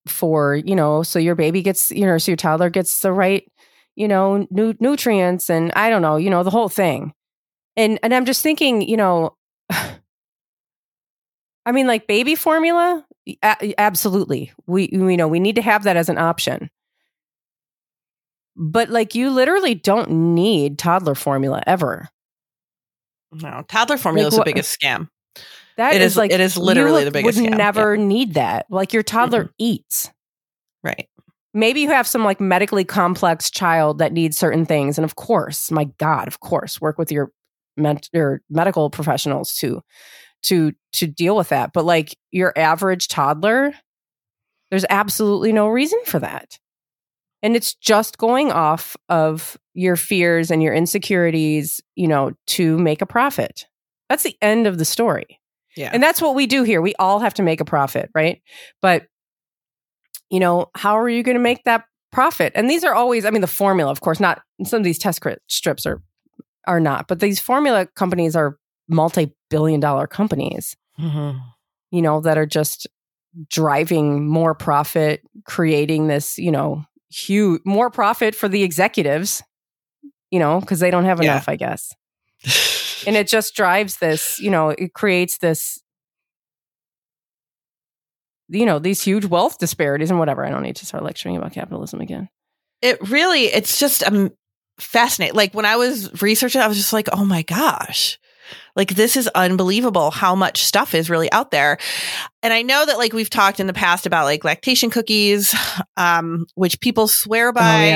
for, 0.07 0.55
you 0.55 0.75
know, 0.75 1.01
so 1.01 1.17
your 1.17 1.33
baby 1.33 1.63
gets, 1.63 1.91
you 1.91 2.05
know, 2.05 2.19
so 2.19 2.33
your 2.33 2.37
toddler 2.37 2.69
gets 2.69 3.01
the 3.01 3.11
right, 3.11 3.51
you 3.95 4.07
know, 4.07 4.45
nu- 4.51 4.75
nutrients 4.79 5.49
and 5.49 5.71
I 5.71 5.89
don't 5.89 6.03
know, 6.03 6.17
you 6.17 6.29
know, 6.29 6.43
the 6.43 6.51
whole 6.51 6.69
thing. 6.69 7.13
And 7.75 7.97
and 8.03 8.13
I'm 8.13 8.25
just 8.25 8.43
thinking, 8.43 8.87
you 8.87 8.95
know, 8.95 9.35
I 11.65 11.71
mean 11.71 11.87
like 11.87 12.07
baby 12.07 12.35
formula, 12.35 13.05
a- 13.43 13.73
absolutely. 13.79 14.51
We 14.67 14.89
you 14.91 15.17
know 15.17 15.27
we 15.27 15.39
need 15.39 15.55
to 15.55 15.61
have 15.61 15.83
that 15.83 15.97
as 15.97 16.09
an 16.09 16.17
option. 16.17 16.69
But 18.55 18.89
like 18.89 19.15
you 19.15 19.29
literally 19.31 19.75
don't 19.75 20.09
need 20.35 20.77
toddler 20.79 21.15
formula 21.15 21.61
ever. 21.67 22.07
No, 23.33 23.63
toddler 23.67 23.97
formula 23.97 24.27
Like 24.27 24.33
is 24.33 24.37
the 24.37 24.45
biggest 24.45 24.79
scam. 24.79 25.09
That 25.77 25.93
It 25.95 26.01
is 26.01 26.13
is- 26.13 26.17
like 26.17 26.31
it 26.31 26.39
is 26.39 26.55
literally 26.55 27.01
you 27.01 27.05
the 27.05 27.11
biggest 27.11 27.41
Would 27.41 27.51
scam, 27.51 27.57
never 27.57 27.97
need 27.97 28.35
that. 28.35 28.65
Like 28.69 28.93
your 28.93 29.03
toddler 29.03 29.49
eats. 29.57 30.09
Right. 30.83 31.09
maybe 31.55 31.81
you 31.81 31.89
have 31.89 32.05
some 32.05 32.23
like 32.23 32.39
medically 32.39 32.83
complex 32.85 33.49
child 33.49 33.97
that 33.97 34.13
needs 34.13 34.37
certain 34.37 34.67
things 34.67 34.99
and 34.99 35.03
of 35.05 35.15
course 35.15 35.71
my 35.71 35.85
god 35.97 36.27
of 36.27 36.41
course 36.41 36.79
work 36.79 36.99
with 36.99 37.11
your 37.11 37.31
ment- 37.75 38.07
your 38.13 38.41
medical 38.51 38.91
professionals 38.91 39.55
to 39.55 39.81
to 40.45 40.71
to 40.93 41.07
deal 41.07 41.35
with 41.35 41.49
that 41.49 41.71
but 41.73 41.85
like 41.85 42.17
your 42.31 42.51
average 42.57 43.07
toddler 43.07 43.73
there's 44.71 44.85
absolutely 44.89 45.51
no 45.53 45.67
reason 45.67 45.99
for 46.05 46.19
that 46.19 46.57
and 47.43 47.55
it's 47.55 47.75
just 47.75 48.17
going 48.17 48.51
off 48.51 48.97
of 49.09 49.57
your 49.73 49.95
fears 49.95 50.49
and 50.51 50.63
your 50.63 50.73
insecurities 50.73 51.81
you 51.95 52.07
know 52.07 52.31
to 52.47 52.77
make 52.79 53.01
a 53.01 53.05
profit 53.05 53.65
that's 54.09 54.23
the 54.23 54.37
end 54.41 54.67
of 54.67 54.77
the 54.77 54.85
story 54.85 55.39
Yeah. 55.75 55.89
and 55.93 56.01
that's 56.01 56.21
what 56.21 56.35
we 56.35 56.45
do 56.47 56.63
here. 56.63 56.81
We 56.81 56.93
all 56.99 57.19
have 57.19 57.33
to 57.35 57.43
make 57.43 57.59
a 57.59 57.65
profit, 57.65 58.09
right? 58.15 58.41
But, 58.81 59.07
you 60.29 60.39
know, 60.39 60.67
how 60.75 60.97
are 60.99 61.09
you 61.09 61.23
going 61.23 61.35
to 61.37 61.41
make 61.43 61.63
that 61.63 61.85
profit? 62.11 62.53
And 62.55 62.69
these 62.69 62.83
are 62.83 62.93
always, 62.93 63.25
I 63.25 63.29
mean, 63.31 63.41
the 63.41 63.47
formula, 63.47 63.91
of 63.91 64.01
course, 64.01 64.19
not 64.19 64.41
some 64.63 64.77
of 64.77 64.83
these 64.83 64.99
test 64.99 65.21
strips 65.47 65.85
are 65.85 66.01
are 66.67 66.79
not, 66.79 67.07
but 67.07 67.19
these 67.19 67.39
formula 67.39 67.87
companies 67.95 68.35
are 68.35 68.57
multi-billion 69.51 69.79
dollar 69.79 70.07
companies, 70.07 70.75
Mhm. 70.99 71.41
you 71.91 72.01
know, 72.01 72.21
that 72.21 72.37
are 72.37 72.45
just 72.45 72.87
driving 73.49 74.27
more 74.27 74.55
profit, 74.55 75.21
creating 75.45 76.07
this, 76.07 76.37
you 76.37 76.51
know, 76.51 76.85
huge 77.09 77.61
more 77.65 77.89
profit 77.89 78.35
for 78.35 78.47
the 78.49 78.63
executives, 78.63 79.43
you 80.31 80.39
know, 80.39 80.59
because 80.59 80.79
they 80.79 80.91
don't 80.91 81.05
have 81.05 81.21
Yeah. 81.21 81.31
enough, 81.33 81.49
I 81.49 81.55
guess 81.55 81.93
and 83.07 83.15
it 83.15 83.27
just 83.27 83.55
drives 83.55 83.97
this 83.97 84.39
you 84.39 84.51
know 84.51 84.69
it 84.69 84.93
creates 84.93 85.37
this 85.39 85.81
you 88.49 88.65
know 88.65 88.77
these 88.77 89.01
huge 89.01 89.25
wealth 89.25 89.57
disparities 89.57 90.09
and 90.11 90.19
whatever 90.19 90.45
i 90.45 90.49
don't 90.49 90.61
need 90.63 90.75
to 90.75 90.85
start 90.85 91.03
lecturing 91.03 91.35
about 91.37 91.51
capitalism 91.53 92.01
again 92.01 92.29
it 92.81 92.97
really 93.09 93.45
it's 93.45 93.79
just 93.79 94.03
um 94.03 94.31
fascinating 94.79 95.35
like 95.35 95.53
when 95.53 95.65
i 95.65 95.75
was 95.77 96.21
researching 96.21 96.61
i 96.61 96.67
was 96.67 96.77
just 96.77 96.93
like 96.93 97.07
oh 97.13 97.25
my 97.25 97.41
gosh 97.41 98.19
like 98.75 98.95
this 98.95 99.15
is 99.15 99.27
unbelievable 99.35 100.11
how 100.11 100.35
much 100.35 100.63
stuff 100.63 100.93
is 100.93 101.09
really 101.09 101.31
out 101.31 101.51
there. 101.51 101.77
And 102.43 102.53
i 102.53 102.61
know 102.61 102.85
that 102.85 102.97
like 102.97 103.13
we've 103.13 103.29
talked 103.29 103.59
in 103.59 103.67
the 103.67 103.73
past 103.73 104.05
about 104.05 104.25
like 104.25 104.43
lactation 104.43 104.89
cookies 104.89 105.55
um 105.97 106.45
which 106.55 106.79
people 106.79 107.07
swear 107.07 107.51
by. 107.51 107.87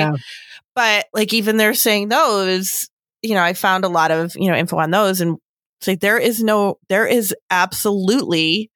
but 0.74 1.06
like 1.12 1.32
even 1.32 1.56
they're 1.56 1.74
saying 1.74 2.08
those 2.08 2.88
you 3.22 3.34
know 3.34 3.42
i 3.42 3.52
found 3.52 3.84
a 3.84 3.88
lot 3.88 4.10
of 4.10 4.34
you 4.36 4.50
know 4.50 4.56
info 4.56 4.78
on 4.78 4.90
those 4.90 5.20
and 5.20 5.38
it's 5.80 5.88
like 5.88 6.00
there 6.00 6.18
is 6.18 6.42
no 6.42 6.78
there 6.88 7.06
is 7.06 7.34
absolutely 7.50 8.69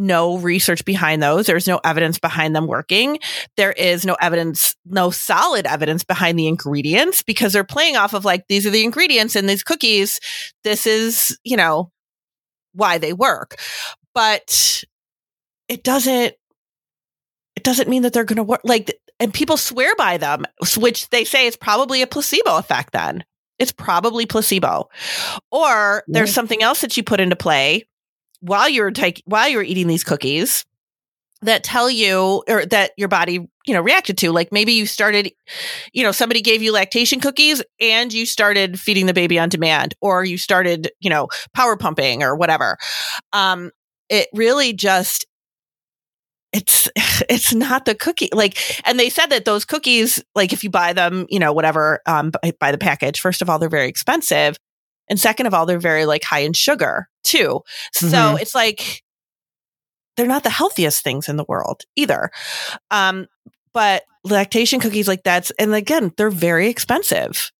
no 0.00 0.38
research 0.38 0.84
behind 0.86 1.22
those. 1.22 1.46
There's 1.46 1.68
no 1.68 1.78
evidence 1.84 2.18
behind 2.18 2.56
them 2.56 2.66
working. 2.66 3.18
There 3.58 3.72
is 3.72 4.06
no 4.06 4.16
evidence 4.20 4.74
no 4.86 5.10
solid 5.10 5.66
evidence 5.66 6.04
behind 6.04 6.38
the 6.38 6.48
ingredients 6.48 7.22
because 7.22 7.52
they're 7.52 7.64
playing 7.64 7.96
off 7.96 8.14
of 8.14 8.24
like 8.24 8.46
these 8.48 8.66
are 8.66 8.70
the 8.70 8.82
ingredients 8.82 9.36
in 9.36 9.46
these 9.46 9.62
cookies. 9.62 10.18
This 10.64 10.86
is 10.86 11.38
you 11.44 11.56
know 11.56 11.92
why 12.72 12.96
they 12.98 13.12
work. 13.12 13.56
But 14.14 14.82
it 15.68 15.84
doesn't 15.84 16.34
it 17.56 17.62
doesn't 17.62 17.88
mean 17.88 18.02
that 18.02 18.12
they're 18.14 18.24
going 18.24 18.36
to 18.38 18.42
work 18.42 18.62
like 18.64 18.98
and 19.20 19.34
people 19.34 19.58
swear 19.58 19.94
by 19.96 20.16
them 20.16 20.46
which 20.78 21.08
they 21.10 21.24
say 21.24 21.46
is 21.46 21.56
probably 21.56 22.00
a 22.00 22.06
placebo 22.06 22.56
effect 22.56 22.92
then. 22.94 23.22
It's 23.58 23.72
probably 23.72 24.24
placebo. 24.24 24.88
Or 25.50 26.02
there's 26.08 26.30
Yeah. 26.30 26.34
something 26.34 26.62
else 26.62 26.80
that 26.80 26.96
you 26.96 27.02
put 27.02 27.20
into 27.20 27.36
play 27.36 27.84
while 28.40 28.68
you're 28.68 28.90
take 28.90 29.22
while 29.26 29.48
you're 29.48 29.62
eating 29.62 29.86
these 29.86 30.04
cookies 30.04 30.64
that 31.42 31.64
tell 31.64 31.90
you 31.90 32.42
or 32.48 32.66
that 32.66 32.92
your 32.96 33.08
body 33.08 33.48
you 33.66 33.74
know 33.74 33.80
reacted 33.80 34.18
to 34.18 34.30
like 34.30 34.52
maybe 34.52 34.72
you 34.72 34.86
started 34.86 35.32
you 35.92 36.02
know 36.02 36.12
somebody 36.12 36.40
gave 36.42 36.62
you 36.62 36.72
lactation 36.72 37.20
cookies 37.20 37.62
and 37.80 38.12
you 38.12 38.26
started 38.26 38.78
feeding 38.78 39.06
the 39.06 39.14
baby 39.14 39.38
on 39.38 39.48
demand 39.48 39.94
or 40.00 40.24
you 40.24 40.36
started 40.36 40.90
you 41.00 41.08
know 41.08 41.28
power 41.54 41.76
pumping 41.76 42.22
or 42.22 42.36
whatever. 42.36 42.76
Um 43.32 43.70
it 44.08 44.28
really 44.34 44.72
just 44.72 45.26
it's 46.52 46.88
it's 47.28 47.54
not 47.54 47.84
the 47.84 47.94
cookie 47.94 48.28
like 48.32 48.58
and 48.86 48.98
they 48.98 49.08
said 49.08 49.26
that 49.26 49.44
those 49.44 49.64
cookies 49.64 50.22
like 50.34 50.52
if 50.52 50.64
you 50.64 50.70
buy 50.70 50.92
them 50.92 51.26
you 51.28 51.38
know 51.38 51.52
whatever 51.52 52.00
um 52.06 52.32
by 52.58 52.72
the 52.72 52.78
package 52.78 53.20
first 53.20 53.40
of 53.40 53.48
all 53.48 53.58
they're 53.58 53.68
very 53.68 53.88
expensive 53.88 54.56
and 55.10 55.20
second 55.20 55.46
of 55.46 55.52
all 55.52 55.66
they're 55.66 55.78
very 55.78 56.06
like 56.06 56.24
high 56.24 56.38
in 56.40 56.54
sugar 56.54 57.08
too. 57.24 57.60
So 57.92 58.06
Mhm. 58.06 58.40
it's 58.40 58.54
like 58.54 59.02
they're 60.16 60.26
not 60.26 60.42
the 60.44 60.50
healthiest 60.50 61.04
things 61.04 61.28
in 61.28 61.36
the 61.36 61.44
world 61.46 61.82
either. 61.96 62.30
Um 62.90 63.26
but 63.74 64.04
lactation 64.24 64.80
cookies 64.80 65.08
like 65.08 65.22
that's 65.22 65.50
and 65.58 65.74
again 65.74 66.12
they're 66.16 66.30
very 66.30 66.68
expensive. 66.68 67.50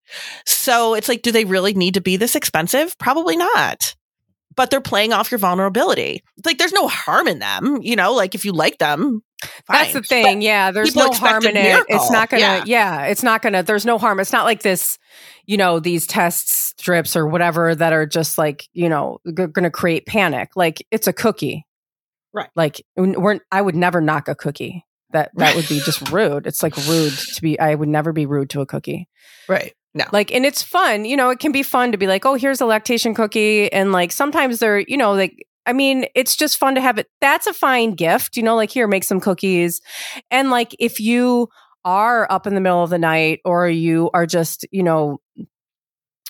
So 0.46 0.94
it's 0.94 1.08
like 1.08 1.22
do 1.22 1.30
they 1.32 1.44
really 1.44 1.74
need 1.74 1.94
to 1.94 2.00
be 2.00 2.16
this 2.16 2.34
expensive? 2.34 2.96
Probably 2.98 3.36
not 3.36 3.94
but 4.60 4.70
they're 4.70 4.82
playing 4.82 5.14
off 5.14 5.30
your 5.30 5.38
vulnerability. 5.38 6.22
Like 6.44 6.58
there's 6.58 6.74
no 6.74 6.86
harm 6.86 7.26
in 7.26 7.38
them 7.38 7.78
you 7.80 7.96
know 7.96 8.12
like 8.12 8.34
if 8.34 8.44
you 8.44 8.52
like 8.52 8.76
them 8.76 9.22
that's 9.66 9.94
the 9.94 10.02
thing 10.02 10.42
yeah 10.42 10.70
there's 10.70 10.94
no 10.94 11.10
harm 11.10 11.46
in 11.46 11.56
it. 11.56 11.82
It's 11.88 12.10
not 12.10 12.28
gonna 12.28 12.42
Yeah. 12.42 12.64
yeah. 12.66 13.04
it's 13.06 13.22
not 13.22 13.40
gonna 13.40 13.62
there's 13.62 13.86
no 13.86 13.96
harm. 13.96 14.20
It's 14.20 14.32
not 14.32 14.44
like 14.44 14.60
this 14.60 14.98
you 15.46 15.56
know 15.56 15.80
these 15.80 16.06
test 16.06 16.50
strips 16.78 17.16
or 17.16 17.26
whatever 17.26 17.74
that 17.74 17.94
are 17.94 18.04
just 18.04 18.36
like 18.36 18.68
you 18.74 18.90
know 18.90 19.18
g- 19.26 19.46
gonna 19.46 19.70
create 19.70 20.04
panic. 20.04 20.50
Like 20.56 20.86
it's 20.90 21.06
a 21.06 21.14
cookie. 21.14 21.64
Right. 22.34 22.50
like 22.54 22.84
we're 22.98 23.40
i 23.50 23.62
would 23.62 23.74
never 23.74 24.02
knock 24.02 24.28
a 24.28 24.34
cookie. 24.34 24.84
That 25.12 25.30
that 25.36 25.56
would 25.56 25.68
be 25.68 25.80
just 25.80 26.10
rude. 26.12 26.46
It's 26.46 26.62
like 26.62 26.76
rude 26.86 27.14
to 27.14 27.40
be 27.40 27.58
i 27.58 27.74
would 27.74 27.88
never 27.88 28.12
be 28.12 28.26
rude 28.26 28.50
to 28.50 28.60
a 28.60 28.66
cookie. 28.66 29.08
Right 29.48 29.72
no. 29.94 30.04
Like 30.12 30.32
and 30.32 30.46
it's 30.46 30.62
fun 30.62 31.04
you 31.04 31.16
know 31.16 31.30
it 31.30 31.38
can 31.40 31.52
be 31.52 31.62
fun 31.62 31.92
to 31.92 31.98
be 31.98 32.06
like 32.06 32.24
oh 32.24 32.34
here's 32.34 32.60
a 32.60 32.66
lactation 32.66 33.14
cookie 33.14 33.72
and 33.72 33.92
like 33.92 34.12
sometimes 34.12 34.58
they're 34.60 34.78
you 34.80 34.96
know 34.96 35.12
like 35.12 35.46
i 35.66 35.72
mean 35.72 36.06
it's 36.14 36.36
just 36.36 36.58
fun 36.58 36.74
to 36.74 36.80
have 36.80 36.98
it. 36.98 37.08
That's 37.20 37.46
a 37.46 37.52
fine 37.52 37.94
gift 37.94 38.36
you 38.36 38.42
know 38.42 38.56
like 38.56 38.70
here 38.70 38.86
make 38.88 39.04
some 39.04 39.20
cookies. 39.20 39.80
And 40.30 40.50
like 40.50 40.74
if 40.78 41.00
you 41.00 41.48
are 41.84 42.30
up 42.30 42.46
in 42.46 42.54
the 42.54 42.60
middle 42.60 42.82
of 42.84 42.90
the 42.90 42.98
night 42.98 43.40
or 43.44 43.68
you 43.68 44.10
are 44.14 44.26
just 44.26 44.66
you 44.70 44.82
know 44.82 45.18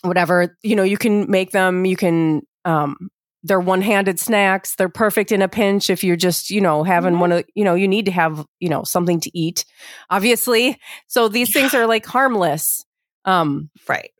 whatever 0.02 0.56
you 0.62 0.74
know 0.74 0.82
you 0.82 0.96
can 0.96 1.30
make 1.30 1.50
them 1.52 1.84
you 1.84 1.96
can 1.96 2.42
um 2.64 2.96
they're 3.42 3.60
one-handed 3.60 4.18
snacks 4.18 4.74
they're 4.76 4.88
perfect 4.88 5.32
in 5.32 5.42
a 5.42 5.48
pinch 5.48 5.90
if 5.90 6.02
you're 6.04 6.16
just 6.16 6.50
you 6.50 6.60
know 6.60 6.82
having 6.82 7.14
Mhm. 7.14 7.18
one 7.20 7.32
of 7.32 7.44
you 7.54 7.64
know 7.64 7.74
you 7.74 7.88
need 7.88 8.06
to 8.06 8.12
have 8.12 8.44
you 8.60 8.68
know 8.68 8.82
something 8.84 9.20
to 9.20 9.30
eat 9.38 9.64
obviously. 10.10 10.78
So 11.06 11.28
these 11.28 11.52
things 11.52 11.74
are 11.74 11.86
like 11.86 12.06
harmless 12.06 12.84
um 13.24 13.70
right 13.88 14.10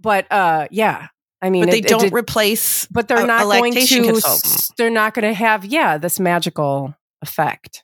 but 0.00 0.30
uh 0.32 0.66
yeah 0.70 1.08
i 1.42 1.50
mean 1.50 1.64
but 1.64 1.70
they 1.72 1.78
it- 1.78 1.84
it 1.86 1.88
don't 1.88 2.00
did- 2.00 2.12
replace 2.12 2.86
but 2.90 3.08
they're 3.08 3.18
a- 3.18 3.24
a 3.24 3.26
not 3.26 3.42
going 3.44 3.72
to 3.74 3.86
consultant. 4.04 4.68
they're 4.76 4.90
not 4.90 5.14
going 5.14 5.26
to 5.26 5.34
have 5.34 5.64
yeah 5.64 5.98
this 5.98 6.20
magical 6.20 6.94
effect 7.22 7.82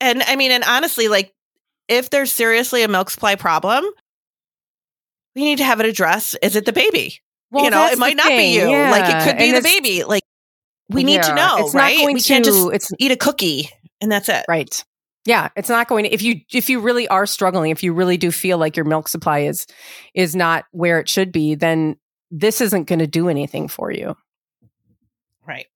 and 0.00 0.22
i 0.24 0.36
mean 0.36 0.50
and 0.50 0.64
honestly 0.64 1.08
like 1.08 1.32
if 1.88 2.10
there's 2.10 2.32
seriously 2.32 2.82
a 2.82 2.88
milk 2.88 3.10
supply 3.10 3.34
problem 3.34 3.84
we 5.36 5.42
need 5.42 5.58
to 5.58 5.64
have 5.64 5.80
it 5.80 5.86
addressed 5.86 6.36
is 6.42 6.56
it 6.56 6.64
the 6.64 6.72
baby 6.72 7.20
Well, 7.50 7.64
you 7.64 7.70
know, 7.70 7.86
it 7.86 7.98
might 7.98 8.16
not 8.16 8.28
be 8.28 8.36
thing. 8.58 8.68
you. 8.70 8.76
Like 8.76 9.04
it 9.14 9.28
could 9.28 9.38
be 9.38 9.48
And 9.48 9.56
the 9.56 9.62
baby. 9.62 10.04
Like 10.04 10.22
we 10.88 11.04
need 11.04 11.22
to 11.22 11.34
know, 11.34 11.56
It's 11.58 11.74
not 11.74 11.82
right? 11.82 11.98
going 11.98 12.14
We 12.14 12.20
can't 12.20 12.44
just 12.44 12.68
it's 12.72 12.90
eat 12.98 13.10
a 13.12 13.16
cookie 13.16 13.70
and 14.00 14.10
that's 14.10 14.28
it. 14.28 14.44
Right. 14.48 14.84
Yeah, 15.30 15.50
it's 15.54 15.68
not 15.68 15.86
going 15.86 16.06
to 16.06 16.12
if 16.12 16.22
you 16.22 16.40
if 16.52 16.68
you 16.68 16.80
really 16.80 17.06
are 17.06 17.24
struggling, 17.24 17.70
if 17.70 17.84
you 17.84 17.92
really 17.92 18.16
do 18.16 18.32
feel 18.32 18.58
like 18.58 18.74
your 18.74 18.84
milk 18.84 19.06
supply 19.06 19.42
is 19.42 19.64
is 20.12 20.34
not 20.34 20.64
where 20.72 20.98
it 20.98 21.08
should 21.08 21.30
be, 21.30 21.54
then 21.54 21.94
this 22.32 22.60
isn't 22.60 22.88
going 22.88 22.98
to 22.98 23.06
do 23.06 23.28
anything 23.28 23.68
for 23.68 23.92
you. 23.92 24.16
Right. 25.46 25.68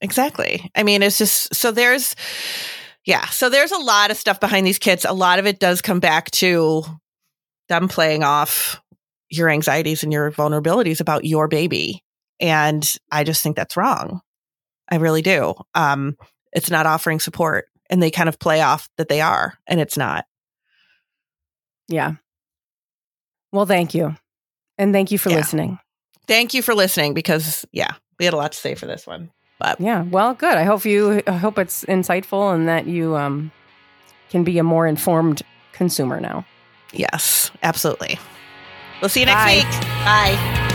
Exactly. 0.00 0.70
I 0.76 0.84
mean, 0.84 1.02
it's 1.02 1.18
just 1.18 1.52
so 1.56 1.72
there's, 1.72 2.14
yeah, 3.04 3.26
so 3.30 3.50
there's 3.50 3.72
a 3.72 3.78
lot 3.78 4.12
of 4.12 4.16
stuff 4.16 4.38
behind 4.38 4.64
these 4.64 4.78
kits. 4.78 5.04
A 5.04 5.12
lot 5.12 5.40
of 5.40 5.46
it 5.46 5.58
does 5.58 5.82
come 5.82 5.98
back 5.98 6.30
to 6.32 6.84
them 7.68 7.88
playing 7.88 8.22
off 8.22 8.80
your 9.28 9.48
anxieties 9.48 10.04
and 10.04 10.12
your 10.12 10.30
vulnerabilities 10.30 11.00
about 11.00 11.24
your 11.24 11.48
baby. 11.48 12.04
And 12.38 12.96
I 13.10 13.24
just 13.24 13.42
think 13.42 13.56
that's 13.56 13.76
wrong. 13.76 14.20
I 14.88 14.98
really 14.98 15.22
do. 15.22 15.54
Um, 15.74 16.16
it's 16.52 16.70
not 16.70 16.86
offering 16.86 17.18
support. 17.18 17.66
And 17.90 18.02
they 18.02 18.10
kind 18.10 18.28
of 18.28 18.38
play 18.38 18.60
off 18.62 18.88
that 18.96 19.08
they 19.08 19.20
are, 19.20 19.58
and 19.66 19.78
it's 19.80 19.96
not. 19.96 20.24
Yeah. 21.88 22.14
Well, 23.52 23.66
thank 23.66 23.94
you. 23.94 24.16
And 24.78 24.92
thank 24.92 25.10
you 25.10 25.18
for 25.18 25.30
Yeah. 25.30 25.36
listening. 25.36 25.78
Thank 26.26 26.54
you 26.54 26.62
for 26.62 26.74
listening 26.74 27.12
because, 27.14 27.64
yeah, 27.72 27.92
we 28.18 28.24
had 28.24 28.34
a 28.34 28.38
lot 28.38 28.52
to 28.52 28.58
say 28.58 28.74
for 28.74 28.86
this 28.86 29.06
one. 29.06 29.30
But 29.60 29.80
Yeah. 29.80 30.02
Well, 30.02 30.34
good. 30.34 30.56
I 30.56 30.64
hope 30.64 30.84
you 30.84 31.22
I 31.26 31.32
hope 31.36 31.58
it's 31.58 31.84
insightful 31.84 32.54
and 32.54 32.66
that 32.68 32.86
you 32.86 33.16
um 33.16 33.52
can 34.30 34.42
be 34.44 34.58
a 34.58 34.64
more 34.64 34.86
informed 34.86 35.42
consumer 35.72 36.20
now. 36.20 36.44
yes, 36.92 37.50
absolutely. 37.62 38.18
We'll 39.00 39.08
see 39.10 39.20
you 39.20 39.26
next 39.26 39.44
Bye. 39.44 39.54
week. 39.56 39.80
Bye. 40.04 40.73